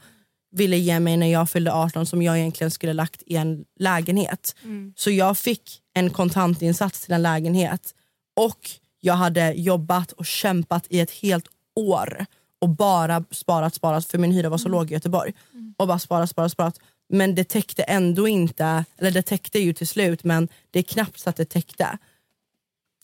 ville 0.53 0.77
ge 0.77 1.01
mig 1.01 1.17
när 1.17 1.27
jag 1.33 1.51
fyllde 1.51 1.73
18 1.73 2.07
som 2.07 2.23
jag 2.23 2.39
egentligen 2.39 2.71
skulle 2.71 2.93
lagt 2.93 3.23
i 3.27 3.37
en 3.37 3.65
lägenhet. 3.79 4.55
Så 4.97 5.11
jag 5.11 5.39
fick 5.39 5.83
en 5.95 6.11
kontantinsats 6.11 7.01
till 7.01 7.15
en 7.15 7.23
lägenhet 7.23 7.95
och 8.37 8.71
jag 9.01 9.15
hade 9.15 9.53
jobbat 9.53 10.13
och 10.13 10.27
kämpat 10.27 10.87
i 10.89 11.01
ett 11.01 11.11
helt 11.11 11.47
år 11.77 12.27
och 12.61 12.69
bara 12.69 13.25
sparat, 13.31 13.75
sparat 13.75 14.07
för 14.07 14.19
min 14.19 14.33
hyra 14.33 14.49
var 14.49 14.59
så 14.59 14.69
låg 14.69 14.91
i 14.91 14.95
Göteborg. 14.95 15.33
Och 15.77 15.87
bara 15.87 15.99
sparat, 15.99 16.31
sparat, 16.31 16.53
sparat. 16.53 16.79
Men 17.09 17.35
det 17.35 17.45
täckte 17.45 17.83
ändå 17.83 18.29
inte, 18.29 18.85
eller 18.99 19.11
det 19.11 19.23
täckte 19.23 19.59
ju 19.59 19.73
till 19.73 19.89
slut 19.89 20.25
men 20.25 20.49
det 20.71 20.79
är 20.79 20.83
knappt 20.83 21.21
så 21.21 21.31
att 21.31 21.37
det 21.37 21.45
täckte. 21.45 21.99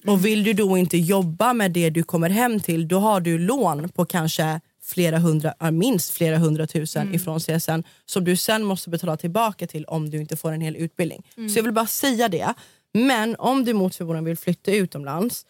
Och 0.07 0.25
vill 0.25 0.45
du 0.45 0.53
då 0.53 0.79
inte 0.79 0.97
jobba 0.99 1.53
med 1.53 1.73
det 1.73 1.91
du 1.91 2.03
kommer 2.03 2.31
hem 2.31 2.61
till 2.61 2.89
då 2.89 2.99
har 2.99 3.21
du 3.21 3.39
lån 3.39 3.89
på 3.89 4.05
kanske 4.05 4.61
flera 4.87 5.19
hundra, 5.19 5.55
minst 5.71 6.11
flera 6.11 6.39
hundratusen 6.39 7.15
ifrån 7.15 7.41
CSN 7.41 7.83
som 8.05 8.25
du 8.25 8.37
sen 8.37 8.65
måste 8.65 8.91
betala 8.91 9.17
tillbaka 9.17 9.67
till 9.67 9.85
om 9.85 10.11
du 10.11 10.21
inte 10.21 10.37
får 10.37 10.53
en 10.53 10.61
hel 10.61 10.77
utbildning. 10.77 11.23
Mm. 11.37 11.49
Så 11.49 11.59
jag 11.59 11.63
vill 11.63 11.73
bara 11.73 11.87
säga 11.87 12.29
det. 12.29 12.55
Men 12.95 13.37
om 13.37 13.65
du 13.65 13.75
mot 13.75 13.95
förmodan 13.95 14.25
vill 14.25 14.37
flytta 14.37 14.71
utomlands, 14.71 15.47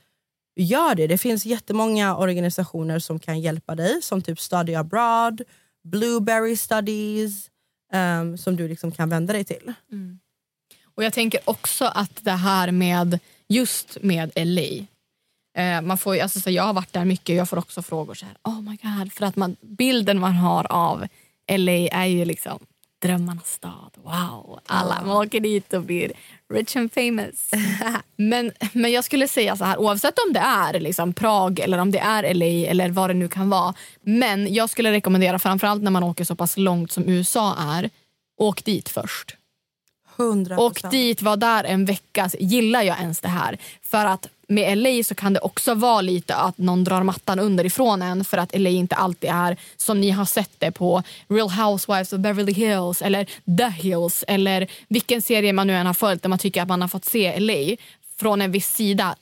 gör 0.57 0.95
det. 0.95 1.07
Det 1.07 1.19
finns 1.19 1.47
jättemånga 1.47 2.17
organisationer 2.17 2.99
som 2.99 3.19
kan 3.19 3.41
hjälpa 3.41 3.75
dig 3.75 4.03
som 4.03 4.23
typ 4.23 4.41
Study 4.41 4.75
Abroad, 4.75 5.43
Blueberry 5.85 6.57
Studies 6.57 7.51
ehm, 7.93 8.39
som 8.39 8.57
du 8.57 8.69
liksom 8.69 8.93
kan 8.93 9.09
vända 9.09 9.33
dig 9.33 9.45
till. 9.45 9.73
Och 10.95 11.05
jag 11.05 11.13
tänker 11.13 11.41
också 11.45 11.85
att 11.85 12.25
det 12.25 12.31
här 12.31 12.71
med 12.73 13.19
just 13.49 13.99
med 14.03 14.33
LA. 14.35 14.87
Eh, 15.57 15.81
man 15.81 15.99
får, 15.99 16.19
alltså, 16.19 16.41
så 16.41 16.51
jag 16.51 16.63
har 16.63 16.73
varit 16.73 16.93
där 16.93 17.05
mycket 17.05 17.37
jag 17.37 17.49
får 17.49 17.59
också 17.59 17.83
frågor 17.83 18.15
så 18.15 18.27
här, 18.27 18.37
oh 18.45 18.61
my 18.61 18.79
god. 18.83 19.13
För 19.13 19.27
att 19.27 19.37
man, 19.37 19.57
bilden 19.61 20.21
man 20.21 20.33
har 20.33 20.73
av 20.73 21.07
LA 21.53 21.73
är 21.73 22.07
ju 22.07 22.25
liksom 22.25 22.59
drömmarnas 23.03 23.53
stad. 23.53 23.91
Wow, 24.03 24.61
alla 24.67 25.03
man 25.07 25.17
åker 25.17 25.41
dit 25.41 25.73
och 25.73 25.83
blir 25.83 26.13
rich 26.55 26.77
and 26.77 26.93
famous. 26.93 27.51
men, 28.17 28.53
men 28.73 28.93
jag 28.93 29.05
skulle 29.05 29.29
säga 29.29 29.57
så 29.57 29.65
här, 29.65 29.77
oavsett 29.79 30.19
om 30.27 30.33
det 30.33 30.41
är 30.41 30.81
liksom 30.81 31.13
Prag 31.13 31.59
eller 31.59 31.79
om 31.79 31.91
det 31.91 31.99
är 31.99 32.35
LA 32.35 32.71
eller 32.71 32.89
vad 32.89 33.11
det 33.11 33.15
nu 33.15 33.29
kan 33.29 33.51
vara. 33.51 33.75
Men 34.03 34.55
jag 34.55 34.71
skulle 34.71 34.93
rekommendera, 34.93 35.39
framförallt 35.39 35.83
när 35.83 35.91
man 35.91 36.03
åker 36.03 36.25
så 36.25 36.35
pass 36.35 36.57
långt 36.57 36.93
som 36.93 37.09
USA 37.09 37.57
är, 37.59 37.91
åk 38.37 38.65
dit 38.65 38.89
först. 38.89 39.37
100%. 40.17 40.57
Och 40.57 40.91
dit, 40.91 41.23
var 41.23 41.37
där 41.37 41.65
en 41.65 41.85
vecka. 41.85 42.31
Gillar 42.39 42.83
jag 42.83 42.99
ens 42.99 43.21
det 43.21 43.29
här? 43.29 43.59
För 43.83 44.05
att 44.05 44.29
med 44.49 44.79
LA 44.79 45.05
så 45.05 45.15
kan 45.15 45.33
det 45.33 45.41
också 45.41 45.75
vara 45.75 46.01
lite 46.01 46.35
att 46.35 46.59
någon 46.59 46.85
drar 46.85 47.03
mattan 47.03 47.39
underifrån 47.39 48.03
en 48.03 48.25
för 48.25 48.39
att 48.39 48.59
LA 48.59 48.71
inte 48.71 48.95
alltid 48.95 49.31
är 49.31 49.57
som 49.77 50.01
ni 50.01 50.11
har 50.11 50.25
sett 50.25 50.51
det 50.59 50.73
på 50.73 51.03
Real 51.29 51.51
Housewives 51.51 52.13
of 52.13 52.21
Beverly 52.21 52.53
Hills 52.53 53.03
eller 53.03 53.25
The 53.59 53.69
Hills 53.69 54.25
eller 54.29 54.71
vilken 54.89 55.23
serie 55.23 55.53
man 55.53 55.67
nu 55.67 55.73
än 55.73 55.87
har 55.87 55.95
följt 55.95 56.23
där 56.23 56.29
man 56.29 56.39
tycker 56.39 56.63
att 56.63 56.69
man 56.69 56.81
har 56.81 56.89
fått 56.89 57.05
se 57.05 57.41
LA 57.41 57.77
från 58.17 58.43
en 58.43 58.53
viss 58.53 58.75
sida. 58.75 59.17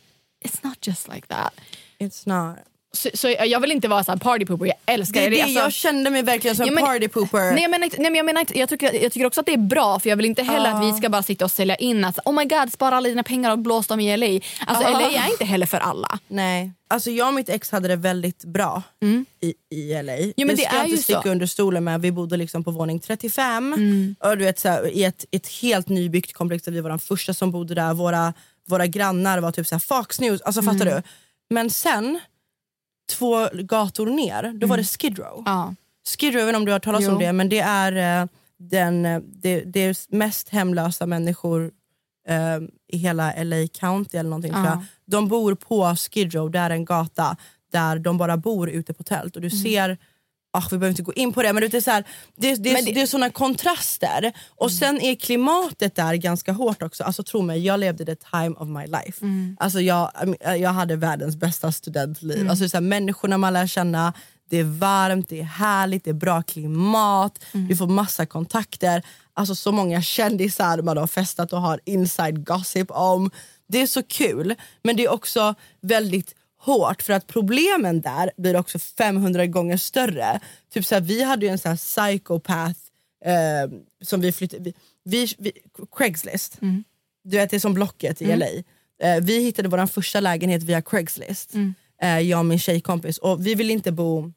It's 0.44 0.58
not 0.62 0.86
just 0.86 1.08
like 1.08 1.26
that. 1.26 1.54
It's 1.98 2.28
not. 2.28 2.73
Så, 2.94 3.08
så 3.14 3.28
jag 3.46 3.60
vill 3.60 3.72
inte 3.72 3.88
vara 3.88 4.04
så 4.04 4.12
här 4.12 4.18
party 4.18 4.46
pooper, 4.46 4.66
jag 4.66 4.76
älskar 4.86 5.20
Det 5.20 5.28
det, 5.28 5.42
Alltså- 5.42 5.58
jag 5.60 5.72
kände 5.72 6.10
mig 6.10 6.22
verkligen 6.22 6.56
som 6.56 6.66
Ja, 6.66 6.72
men- 6.72 6.84
party 6.84 7.08
pooper. 7.08 7.52
Nej, 7.52 7.64
inte- 7.64 7.96
nej, 8.02 8.10
men 8.10 8.14
jag, 8.14 8.26
menar, 8.26 8.46
jag, 8.54 8.68
tycker, 8.68 9.02
jag 9.02 9.12
tycker 9.12 9.26
också 9.26 9.40
att 9.40 9.46
det 9.46 9.52
är 9.52 9.58
bra 9.58 9.98
för 9.98 10.08
jag 10.10 10.16
vill 10.16 10.26
inte 10.26 10.42
heller 10.42 10.70
Ja. 10.70 10.76
att 10.88 10.94
vi 10.94 10.98
ska 10.98 11.08
bara 11.08 11.22
sitta 11.22 11.44
och 11.44 11.50
sälja 11.50 11.76
in 11.76 12.04
att 12.04 12.18
oh 12.24 12.34
my 12.34 12.44
god 12.44 12.72
spara 12.72 12.96
alla 12.96 13.08
dina 13.08 13.22
pengar 13.22 13.50
och 13.50 13.58
blås 13.58 13.86
dem 13.86 14.00
i 14.00 14.16
LA. 14.16 14.26
Alltså 14.66 14.88
Ja. 14.90 14.98
LA 15.00 15.10
är 15.10 15.30
inte 15.30 15.44
heller 15.44 15.66
för 15.66 15.78
alla. 15.78 16.18
Nej. 16.28 16.72
Alltså 16.88 17.10
jag 17.10 17.28
och 17.28 17.34
mitt 17.34 17.48
ex 17.48 17.70
hade 17.70 17.88
det 17.88 17.96
väldigt 17.96 18.44
bra 18.44 18.82
i, 19.40 19.54
i 19.76 19.92
LA. 20.02 20.12
Mm. 20.12 20.32
Jo, 20.36 20.46
men 20.46 20.56
det 20.56 20.62
ska 20.62 20.70
är 20.72 20.78
jag 20.78 20.88
inte 20.88 21.02
sticka 21.02 21.22
så. 21.22 21.28
under 21.28 21.46
stolen 21.46 21.84
med. 21.84 22.00
Vi 22.00 22.12
bodde 22.12 22.36
liksom 22.36 22.64
på 22.64 22.70
våning 22.70 23.00
35 23.00 23.72
Mm. 23.72 24.16
och 24.20 24.38
du 24.38 24.44
vet, 24.44 24.58
så 24.58 24.68
här, 24.68 24.86
i 24.96 25.04
ett, 25.04 25.24
ett 25.30 25.48
helt 25.48 25.88
nybyggt 25.88 26.32
komplex 26.32 26.64
där 26.64 26.72
vi 26.72 26.80
var 26.80 26.90
de 26.90 26.98
första 26.98 27.34
som 27.34 27.50
bodde 27.50 27.74
där. 27.74 27.94
Våra, 27.94 28.34
våra 28.68 28.86
grannar 28.86 29.38
var 29.38 29.52
typ 29.52 29.66
så 29.66 29.74
här 29.74 29.80
Fox 29.80 30.20
News, 30.20 30.40
alltså 30.42 30.62
fattar 30.62 30.86
Mm. 30.86 30.94
du? 30.94 31.02
Men 31.54 31.70
sen, 31.70 32.20
två 33.12 33.48
gator 33.52 34.06
ner, 34.06 34.52
då 34.54 34.66
var 34.66 34.76
det 34.76 34.84
Skid 34.84 35.18
Row. 35.18 35.42
Ja. 35.46 35.74
Skid 36.06 36.34
Row, 36.34 36.54
om 36.54 36.64
du 36.64 36.72
har 36.72 36.78
talas 36.78 37.02
Jo. 37.04 37.12
om 37.12 37.18
det, 37.18 37.32
men 37.32 37.48
det 37.48 37.60
är, 37.60 38.22
eh, 38.22 38.28
den, 38.58 39.06
eh, 39.06 39.20
det, 39.26 39.60
det 39.60 39.80
är 39.80 39.96
mest 40.16 40.48
hemlösa 40.48 41.06
människor 41.06 41.70
eh, 42.28 42.58
i 42.92 42.96
hela 42.96 43.44
LA 43.44 43.66
County 43.80 44.18
eller 44.18 44.30
någonting 44.30 44.52
Ja. 44.52 44.84
De 45.06 45.28
bor 45.28 45.54
på 45.54 45.96
Skid 45.96 46.34
Row, 46.34 46.50
där 46.50 46.70
är 46.70 46.74
en 46.74 46.84
gata 46.84 47.36
där 47.72 47.98
de 47.98 48.18
bara 48.18 48.36
bor 48.36 48.70
ute 48.70 48.94
på 48.94 49.02
tält 49.02 49.36
och 49.36 49.42
du 49.42 49.50
ser 49.50 49.98
Ah, 50.56 50.62
vi 50.70 50.78
behöver 50.78 50.90
inte 50.90 51.02
gå 51.02 51.12
in 51.12 51.32
på 51.32 51.42
det 51.42 51.52
men 51.52 51.60
det 51.70 51.74
är, 51.76 51.80
så 51.80 51.90
här, 51.90 52.04
det, 52.36 52.54
det, 52.54 52.70
det- 52.84 52.92
det 52.94 53.00
är 53.00 53.06
såna 53.06 53.30
kontraster. 53.30 54.32
Och 54.48 54.72
sen 54.72 55.00
är 55.00 55.14
klimatet 55.14 55.94
där 55.96 56.14
ganska 56.14 56.52
hårt 56.52 56.82
också. 56.82 57.04
Alltså 57.04 57.22
tro 57.22 57.42
mig, 57.42 57.64
jag 57.66 57.80
levde 57.80 58.04
the 58.04 58.14
time 58.16 58.54
of 58.58 58.68
my 58.68 58.86
life. 58.86 59.24
Alltså, 59.60 59.80
jag, 59.80 60.10
jag 60.58 60.70
hade 60.70 60.96
världens 60.96 61.36
bästa 61.36 61.72
studentliv. 61.72 62.50
Alltså, 62.50 62.68
så 62.68 62.76
här, 62.76 62.82
människorna 62.82 63.38
man 63.38 63.52
lär 63.52 63.66
känna, 63.66 64.12
det 64.50 64.58
är 64.58 64.64
varmt, 64.64 65.28
det 65.28 65.40
är 65.40 65.44
härligt, 65.44 66.04
det 66.04 66.10
är 66.10 66.14
bra 66.14 66.42
klimat, 66.42 67.38
du 67.68 67.76
får 67.76 67.86
massa 67.86 68.26
kontakter. 68.26 69.02
Alltså 69.34 69.54
så 69.54 69.72
många 69.72 70.02
kändisar 70.02 70.82
man 70.82 70.96
har 70.96 71.06
festat 71.06 71.52
och 71.52 71.60
har 71.60 71.80
inside 71.84 72.44
gossip 72.46 72.90
om. 72.90 73.30
Det 73.68 73.82
är 73.82 73.86
så 73.86 74.02
kul, 74.02 74.54
men 74.82 74.96
det 74.96 75.04
är 75.04 75.12
också 75.12 75.54
väldigt 75.80 76.34
hårt 76.64 77.02
för 77.02 77.12
att 77.12 77.26
problemen 77.26 78.00
där 78.00 78.30
blir 78.36 78.56
också 78.56 78.78
500 78.78 79.46
gånger 79.46 79.76
större. 79.76 80.40
Typ 80.72 80.86
så 80.86 80.94
här, 80.94 81.02
vi 81.02 81.22
hade 81.22 81.46
ju 81.46 81.52
en 81.52 81.58
sån 81.58 81.68
här 81.70 81.76
psychopath 81.76 82.80
eh, 83.24 83.78
som 84.02 84.20
vi 84.20 84.32
flyttade... 84.32 84.62
Vi, 84.64 84.72
vi, 85.04 85.26
vi, 85.38 85.52
Craigslist, 85.96 86.58
du 87.24 87.36
vet 87.36 87.50
det 87.50 87.56
är 87.56 87.60
som 87.60 87.74
Blocket 87.74 88.22
i 88.22 88.36
LA. 88.36 88.46
Eh, 89.02 89.20
vi 89.22 89.38
hittade 89.42 89.68
vår 89.68 89.86
första 89.86 90.20
lägenhet 90.20 90.62
via 90.62 90.82
Craigslist. 90.82 91.54
eh, 92.02 92.18
jag 92.20 92.38
och 92.38 92.46
min 92.46 92.58
tjejkompis. 92.58 93.18
Och 93.18 93.46
vi 93.46 93.54
vill 93.54 93.70
inte 93.70 93.92
bo 93.92 94.32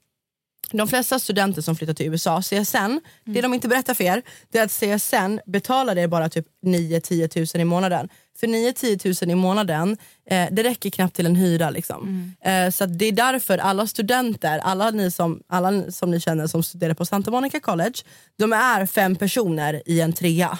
de 0.71 0.87
flesta 0.87 1.19
studenter 1.19 1.61
som 1.61 1.75
flyttar 1.75 1.93
till 1.93 2.05
USA, 2.05 2.41
CSN, 2.41 2.99
det 3.25 3.41
de 3.41 3.53
inte 3.53 3.67
berättar 3.67 3.93
för 3.93 4.03
er, 4.03 4.21
det 4.51 4.59
är 4.59 4.63
att 4.63 4.71
CSN 4.71 5.39
betalar 5.45 5.97
er 5.97 6.07
bara 6.07 6.29
typ 6.29 6.45
9-10 6.65 7.27
tusen 7.27 7.61
i 7.61 7.65
månaden. 7.65 8.09
För 8.39 8.47
9-10 8.47 8.97
tusen 8.97 9.29
i 9.29 9.35
månaden, 9.35 9.97
eh, 10.29 10.47
det 10.51 10.63
räcker 10.63 10.89
knappt 10.89 11.15
till 11.15 11.25
en 11.25 11.35
hyra. 11.35 11.69
Liksom. 11.69 12.33
Eh, 12.41 12.69
så 12.69 12.85
det 12.85 13.05
är 13.05 13.11
därför 13.11 13.57
alla 13.57 13.87
studenter, 13.87 14.59
alla 14.59 14.91
ni, 14.91 15.11
som, 15.11 15.41
alla 15.47 15.91
som 15.91 16.11
ni 16.11 16.19
känner 16.19 16.47
som 16.47 16.63
studerar 16.63 16.93
på 16.93 17.05
Santa 17.05 17.31
Monica 17.31 17.59
College, 17.59 17.93
de 18.37 18.53
är 18.53 18.85
fem 18.85 19.15
personer 19.15 19.81
i 19.85 20.01
en 20.01 20.13
trea. 20.13 20.57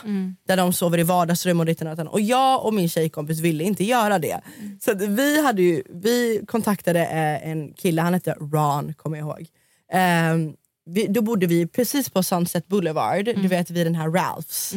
Där 0.47 0.57
de 0.57 0.73
sover 0.73 0.97
i 0.97 1.03
vardagsrum 1.03 1.59
och 1.59 1.65
ditten 1.65 2.07
och 2.07 2.21
jag 2.21 2.65
och 2.65 2.73
min 2.73 2.89
tjejkompis 2.89 3.39
ville 3.39 3.63
inte 3.63 3.83
göra 3.83 4.19
det. 4.19 4.41
Så 4.79 4.91
att 4.91 5.01
vi, 5.01 5.41
hade 5.41 5.61
ju, 5.61 5.83
vi 5.89 6.41
kontaktade 6.47 7.05
eh, 7.05 7.49
en 7.49 7.73
kille, 7.73 8.01
han 8.01 8.13
hette 8.13 8.31
Ron, 8.31 8.93
kommer 8.93 9.17
jag 9.17 9.27
ihåg. 9.27 9.47
Ehm, 9.91 10.55
vi, 10.85 11.07
då 11.07 11.21
bodde 11.21 11.47
vi 11.47 11.67
precis 11.67 12.09
på 12.09 12.23
Sunset 12.23 12.67
Boulevard, 12.67 13.25
du 13.25 13.47
vet 13.47 13.69
vid 13.69 13.85
den 13.85 13.95
här 13.95 14.09
Ralphs. 14.09 14.73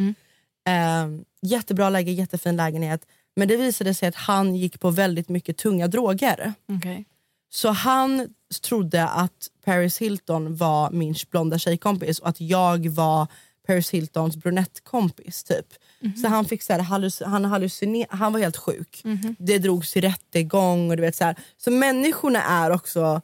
Ehm, 0.64 1.24
jättebra 1.42 1.90
läge, 1.90 2.12
jättefin 2.12 2.56
lägenhet. 2.56 3.06
Men 3.36 3.48
det 3.48 3.56
visade 3.56 3.94
sig 3.94 4.08
att 4.08 4.14
han 4.14 4.56
gick 4.56 4.80
på 4.80 4.90
väldigt 4.90 5.28
mycket 5.28 5.56
tunga 5.56 5.88
droger. 5.88 6.52
Okej. 6.78 7.04
Så 7.52 7.68
han 7.70 8.34
trodde 8.62 9.08
att 9.08 9.48
Paris 9.64 9.98
Hilton 9.98 10.56
var 10.56 10.90
min 10.90 11.14
blonda 11.30 11.58
tjejkompis 11.58 12.18
och 12.18 12.28
att 12.28 12.40
jag 12.40 12.88
var 12.88 13.26
Paris 13.66 13.90
Hiltons 13.90 14.36
brunettkompis. 14.36 15.44
Typ. 15.44 15.66
Så 16.22 16.28
han 16.28 16.44
fick 16.44 16.62
så 16.62 16.72
här, 16.72 16.80
halluc- 16.80 17.24
han, 17.24 17.46
hallucine- 17.46 18.06
han 18.10 18.32
var 18.32 18.40
helt 18.40 18.56
sjuk. 18.56 19.02
Det 19.38 19.58
drogs 19.58 19.92
till 19.92 20.02
rättegång. 20.02 20.90
Och 20.90 20.96
du 20.96 21.00
vet, 21.02 21.16
så, 21.16 21.24
här. 21.24 21.36
så 21.56 21.70
människorna 21.70 22.42
är 22.42 22.70
också 22.70 23.20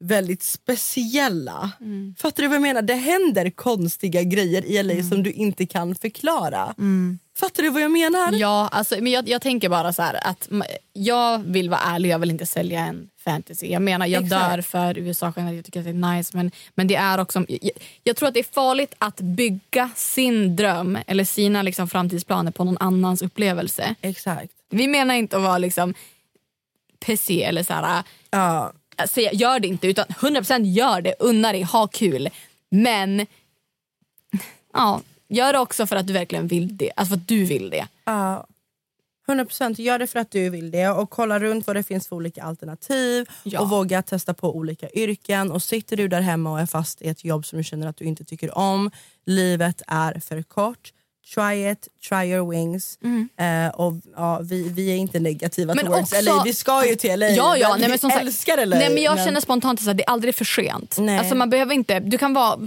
väldigt 0.00 0.42
speciella. 0.42 1.70
Fattar 2.18 2.42
du 2.42 2.48
vad 2.48 2.54
jag 2.54 2.62
menar? 2.62 2.82
Det 2.82 2.94
händer 2.94 3.50
konstiga 3.50 4.22
grejer 4.22 4.64
i 4.64 4.82
LA 4.82 5.02
som 5.08 5.22
du 5.22 5.32
inte 5.32 5.66
kan 5.66 5.94
förklara. 5.94 6.74
Fattar 7.38 7.62
du 7.62 7.70
vad 7.70 7.82
jag 7.82 7.90
menar? 7.90 8.32
Ja, 8.32 8.68
alltså, 8.72 8.94
men 9.00 9.12
jag, 9.12 9.28
jag 9.28 9.42
tänker 9.42 9.68
bara 9.68 9.92
så 9.92 10.02
här 10.02 10.26
att 10.26 10.48
jag 10.92 11.38
vill 11.38 11.70
vara 11.70 11.80
ärlig, 11.80 12.08
jag 12.10 12.18
vill 12.18 12.30
inte 12.30 12.46
sälja 12.46 12.80
en 12.80 13.08
fantasy. 13.24 13.66
Jag 13.66 13.82
menar, 13.82 14.06
jag 14.06 14.24
Exakt. 14.24 14.50
dör 14.50 14.62
för 14.62 14.98
USA 14.98 15.32
generellt, 15.36 15.56
jag 15.56 15.64
tycker 15.64 15.80
att 15.80 15.86
det 15.86 15.90
är 15.90 16.16
nice. 16.16 16.36
Men, 16.36 16.50
men 16.74 16.86
det 16.86 16.94
är 16.94 17.20
också, 17.20 17.44
jag, 17.48 17.70
jag 18.02 18.16
tror 18.16 18.28
att 18.28 18.34
det 18.34 18.40
är 18.40 18.54
farligt 18.54 18.94
att 18.98 19.20
bygga 19.20 19.90
sin 19.96 20.56
dröm 20.56 20.98
eller 21.06 21.24
sina 21.24 21.62
liksom, 21.62 21.88
framtidsplaner 21.88 22.50
på 22.50 22.64
någon 22.64 22.78
annans 22.80 23.22
upplevelse. 23.22 23.94
Exakt. 24.00 24.52
Vi 24.70 24.88
menar 24.88 25.14
inte 25.14 25.36
att 25.36 25.42
vara 25.42 25.58
liksom 25.58 25.94
PC 27.06 27.42
eller 27.42 27.62
så 27.62 27.72
här, 27.72 28.02
Ja. 28.30 28.72
Säga, 29.06 29.32
gör 29.32 29.60
det 29.60 29.68
inte 29.68 29.86
utan 29.86 30.04
100% 30.06 30.64
gör 30.64 31.00
det, 31.00 31.14
unna 31.18 31.52
dig, 31.52 31.62
ha 31.62 31.86
kul. 31.86 32.28
Men 32.70 33.26
ja, 34.72 35.00
gör 35.28 35.52
det 35.52 35.58
också 35.58 35.86
för 35.86 35.96
att 35.96 36.06
du 36.06 36.12
verkligen 36.12 36.46
vill 36.48 36.76
det. 36.76 36.92
Alltså 36.96 37.14
för 37.14 37.20
att 37.20 37.28
du 37.28 37.44
vill 37.44 37.70
det. 37.70 37.86
Ja. 38.04 38.46
100% 39.28 39.80
gör 39.80 39.98
det 39.98 40.06
för 40.06 40.18
att 40.18 40.30
du 40.30 40.50
vill 40.50 40.70
det 40.70 40.88
och 40.88 41.10
kolla 41.10 41.38
runt 41.38 41.66
vad 41.66 41.76
det 41.76 41.82
finns 41.82 42.08
för 42.08 42.16
olika 42.16 42.42
alternativ 42.42 43.28
Ja. 43.42 43.60
och 43.60 43.68
våga 43.70 44.02
testa 44.02 44.34
på 44.34 44.56
olika 44.56 44.90
yrken. 44.90 45.52
Och 45.52 45.62
sitter 45.62 45.96
du 45.96 46.08
där 46.08 46.20
hemma 46.20 46.52
och 46.52 46.60
är 46.60 46.66
fast 46.66 47.02
i 47.02 47.08
ett 47.08 47.24
jobb 47.24 47.46
som 47.46 47.58
du 47.58 47.64
känner 47.64 47.86
att 47.86 47.96
du 47.96 48.04
inte 48.04 48.24
tycker 48.24 48.58
om, 48.58 48.90
livet 49.26 49.82
är 49.86 50.20
för 50.20 50.42
kort. 50.42 50.92
Try 51.34 51.70
it, 51.70 51.88
try 52.08 52.24
your 52.32 52.50
wings. 52.50 52.98
Eh, 53.36 53.68
och, 53.74 53.94
ja, 54.16 54.38
vi, 54.42 54.68
vi 54.68 54.90
är 54.92 54.96
inte 54.96 55.20
negativa 55.20 55.74
Men 55.74 55.86
towards 55.86 56.12
också- 56.12 56.24
LA, 56.24 56.42
vi 56.44 56.54
ska 56.54 56.86
ju 56.86 56.94
till 56.94 57.20
LA. 57.20 57.28
Ja, 57.28 57.56
ja, 57.56 57.68
men 57.68 57.80
nej, 57.80 57.86
vi 57.86 57.92
men 57.92 57.98
som 57.98 58.10
sagt- 58.10 58.22
älskar 58.22 58.66
LA. 58.66 58.78
Nej, 58.78 58.90
men 58.94 59.02
jag 59.02 59.16
men- 59.16 59.24
känner 59.26 59.40
spontant 59.40 59.88
att 59.88 59.96
det 59.96 60.04
är 60.04 60.10
aldrig 60.10 60.34
för 60.34 60.44
sent. 60.44 60.96
Nej. 60.98 61.18
Alltså, 61.18 61.34
man 61.34 61.50
behöver 61.50 61.74
inte, 61.74 62.00
du 62.00 62.18
kan 62.18 62.34
vara... 62.34 62.58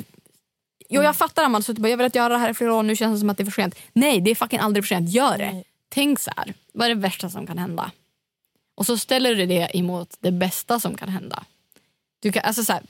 Jo, 0.90 1.02
jag 1.04 1.16
fattar 1.16 1.44
att 1.44 1.52
man 1.52 1.64
så 1.64 1.72
jag 1.78 1.98
vill 1.98 2.02
att 2.02 2.16
göra 2.16 2.34
det 2.34 2.40
här 2.40 2.50
i 2.50 2.54
flera 2.54 2.74
år, 2.74 2.84
nu 2.84 2.96
känns 2.96 3.16
det 3.16 3.20
som 3.20 3.30
att 3.30 3.38
det 3.38 3.44
är 3.44 3.46
för 3.46 3.52
sent. 3.52 3.76
Nej, 3.94 4.22
det 4.22 4.32
är 4.32 4.36
fucking 4.36 4.60
aldrig 4.60 4.84
för 4.84 4.88
sent. 4.88 5.10
Gör 5.10 5.38
det. 5.38 5.64
Tänk 5.90 6.20
så 6.20 6.32
här, 6.38 6.54
vad 6.74 6.86
är 6.90 6.96
det 6.96 7.02
värsta 7.02 7.30
som 7.30 7.48
kan 7.48 7.58
hända? 7.58 7.92
Och 8.76 8.86
så 8.86 8.98
ställer 8.98 9.36
du 9.36 9.46
det 9.46 9.78
emot 9.78 10.10
det 10.20 10.32
bästa 10.32 10.80
som 10.80 10.96
kan 10.98 11.10
hända. 11.10 11.44
Du 12.20 12.32
kan, 12.32 12.44
alltså 12.44 12.64
så 12.64 12.74
här, 12.74 12.82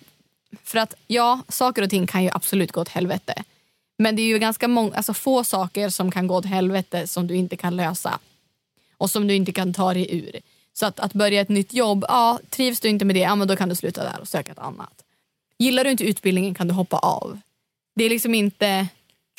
för 0.63 0.79
att 0.79 0.93
ja, 1.07 1.39
saker 1.49 1.81
och 1.81 1.89
ting 1.89 2.07
kan 2.07 2.23
ju 2.23 2.29
absolut 2.33 2.71
gå 2.71 2.81
åt 2.81 2.89
helvete. 2.89 3.43
Men 4.01 4.15
det 4.15 4.21
är 4.21 4.27
ju 4.27 4.39
ganska 4.39 4.67
många, 4.67 4.95
alltså 4.95 5.13
få 5.13 5.43
saker 5.43 5.89
som 5.89 6.11
kan 6.11 6.27
gå 6.27 6.35
åt 6.35 6.45
helvete 6.45 7.07
som 7.07 7.27
du 7.27 7.35
inte 7.35 7.55
kan 7.57 7.75
lösa. 7.75 8.19
Och 8.97 9.09
som 9.09 9.27
du 9.27 9.35
inte 9.35 9.51
kan 9.51 9.73
ta 9.73 9.93
dig 9.93 10.15
ur. 10.15 10.39
Så 10.73 10.85
att, 10.85 10.99
att 10.99 11.13
börja 11.13 11.41
ett 11.41 11.49
nytt 11.49 11.73
jobb, 11.73 12.05
ja, 12.07 12.39
trivs 12.49 12.79
du 12.79 12.89
inte 12.89 13.05
med 13.05 13.15
det, 13.15 13.19
ja, 13.19 13.35
men 13.35 13.47
då 13.47 13.55
kan 13.55 13.69
du 13.69 13.75
sluta 13.75 14.03
där 14.03 14.19
och 14.21 14.27
söka 14.27 14.51
ett 14.51 14.59
annat. 14.59 14.93
Gillar 15.57 15.83
du 15.83 15.91
inte 15.91 16.03
utbildningen 16.03 16.53
kan 16.53 16.67
du 16.67 16.73
hoppa 16.73 16.97
av. 16.97 17.39
Det 17.95 18.03
är 18.03 18.09
liksom 18.09 18.35
inte... 18.35 18.87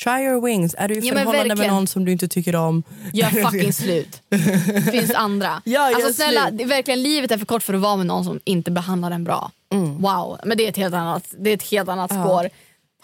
Try 0.03 0.23
your 0.23 0.45
wings. 0.45 0.75
Är 0.77 0.87
du 0.87 0.95
i 0.95 0.99
Ja, 0.99 1.13
förhållande 1.13 1.55
med 1.55 1.67
någon 1.67 1.87
som 1.87 2.05
du 2.05 2.11
inte 2.11 2.27
tycker 2.27 2.55
om? 2.55 2.83
Gör 3.13 3.29
fucking 3.51 3.73
slut. 3.73 4.21
Det 4.29 4.91
finns 4.91 5.11
andra. 5.11 5.61
Ja, 5.65 5.95
alltså, 5.95 6.13
snälla, 6.13 6.49
slut. 6.49 6.67
verkligen, 6.67 7.03
livet 7.03 7.31
är 7.31 7.37
för 7.37 7.45
kort 7.45 7.63
för 7.63 7.73
att 7.73 7.81
vara 7.81 7.95
med 7.95 8.05
någon 8.05 8.25
som 8.25 8.39
inte 8.43 8.71
behandlar 8.71 9.11
en 9.11 9.23
bra. 9.23 9.51
Mm. 9.73 10.01
Wow, 10.01 10.39
men 10.45 10.57
det 10.57 10.65
är 10.65 10.69
ett 10.69 10.77
helt 10.77 10.95
annat, 10.95 11.33
det 11.37 11.49
är 11.49 11.53
ett 11.53 11.63
helt 11.63 11.89
annat 11.89 12.11
spår. 12.11 12.49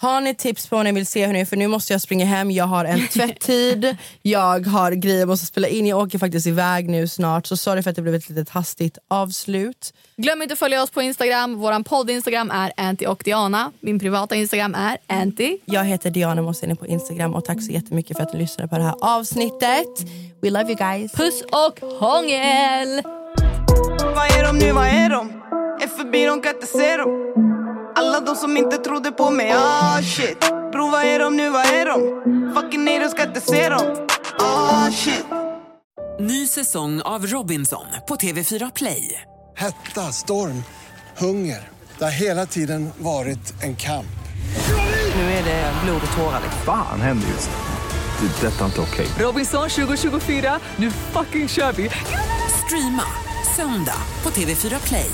Har 0.01 0.21
ni 0.21 0.35
tips 0.35 0.67
på 0.67 0.75
vad 0.75 0.85
ni 0.85 0.91
vill 0.91 1.05
se 1.05 1.25
hörni, 1.25 1.45
för 1.45 1.57
nu 1.57 1.67
måste 1.67 1.93
jag 1.93 2.01
springa 2.01 2.25
hem, 2.25 2.51
jag 2.51 2.65
har 2.65 2.85
en 2.85 3.07
tvätttid, 3.07 3.97
jag 4.21 4.67
har 4.67 4.91
grejer 4.91 5.19
jag 5.19 5.27
måste 5.27 5.45
spela 5.45 5.67
in, 5.67 5.87
jag 5.87 5.99
åker 5.99 6.19
faktiskt 6.19 6.47
iväg 6.47 6.89
nu 6.89 7.07
snart 7.07 7.47
så 7.47 7.57
sorry 7.57 7.83
för 7.83 7.89
att 7.89 7.95
det 7.95 8.01
blev 8.01 8.15
ett 8.15 8.29
litet 8.29 8.49
hastigt 8.49 8.97
avslut. 9.07 9.93
Glöm 10.17 10.41
inte 10.41 10.53
att 10.53 10.59
följa 10.59 10.83
oss 10.83 10.89
på 10.89 11.01
Instagram. 11.01 11.55
Vår 11.55 11.83
podd 11.83 12.09
Instagram 12.09 12.51
är 12.51 12.71
Anty 12.77 13.05
och 13.05 13.21
Diana. 13.25 13.71
Min 13.79 13.99
privata 13.99 14.35
Instagram 14.35 14.75
är 14.75 14.97
Anty. 15.07 15.57
Jag 15.65 15.83
heter 15.83 16.09
Diana 16.09 16.41
Mossini 16.41 16.75
på 16.75 16.87
Instagram 16.87 17.35
och 17.35 17.45
tack 17.45 17.63
så 17.63 17.71
jättemycket 17.71 18.17
för 18.17 18.23
att 18.23 18.33
ni 18.33 18.39
lyssnade 18.39 18.67
på 18.69 18.77
det 18.77 18.83
här 18.83 18.95
avsnittet. 19.01 20.09
We 20.41 20.49
love 20.49 20.65
you 20.65 20.75
guys. 20.75 21.11
Puss 21.11 21.41
och 21.41 21.79
hångel! 21.99 23.01
Vad 24.15 24.25
är 24.37 24.43
de 24.43 24.57
nu, 24.57 24.71
vad 24.71 24.87
är 24.87 25.09
de? 25.09 25.29
Är 25.81 25.87
förbi, 25.87 26.25
de 26.25 26.41
kan 26.41 26.55
inte 26.55 26.67
se 26.67 26.97
dem 26.97 27.48
Alla 27.99 28.19
de 28.19 28.35
som 28.35 28.57
inte 28.57 28.77
trodde 28.77 29.11
på 29.11 29.31
mig, 29.31 29.51
ah 29.51 30.01
shit 30.01 30.39
Bro, 30.71 30.89
vad 30.89 31.03
är 31.03 31.19
de 31.19 31.37
nu, 31.37 31.49
vad 31.49 31.65
är 31.65 31.85
de? 31.85 31.99
Fucking 32.55 32.85
nej, 32.85 32.99
de 32.99 33.09
ska 33.09 33.23
inte 33.23 33.41
se 33.41 33.69
dem 33.69 34.07
Ah 34.39 34.91
shit 34.91 35.25
Ny 36.19 36.47
säsong 36.47 37.01
av 37.01 37.27
Robinson 37.27 37.85
på 38.07 38.15
TV4 38.15 38.71
Play. 38.75 39.21
Hetta, 39.55 40.01
storm, 40.11 40.63
hunger. 41.17 41.69
Det 41.97 42.03
har 42.03 42.11
hela 42.11 42.45
tiden 42.45 42.89
varit 42.97 43.63
en 43.63 43.75
kamp. 43.75 44.05
Nu 45.15 45.21
är 45.21 45.43
det 45.43 45.73
blod 45.83 46.01
och 46.11 46.17
tårar. 46.17 46.41
Fan 46.65 47.01
händer 47.01 47.27
just 47.27 47.49
nu. 47.49 48.27
Det. 48.27 48.47
är 48.47 48.51
Detta 48.51 48.61
är 48.61 48.65
inte 48.65 48.81
okej. 48.81 49.07
Robinson 49.19 49.69
2024, 49.69 50.59
nu 50.75 50.91
fucking 50.91 51.47
kör 51.47 51.71
vi! 51.71 51.89
Streama 52.65 53.03
söndag 53.55 54.01
på 54.23 54.29
TV4 54.29 54.87
Play. 54.87 55.11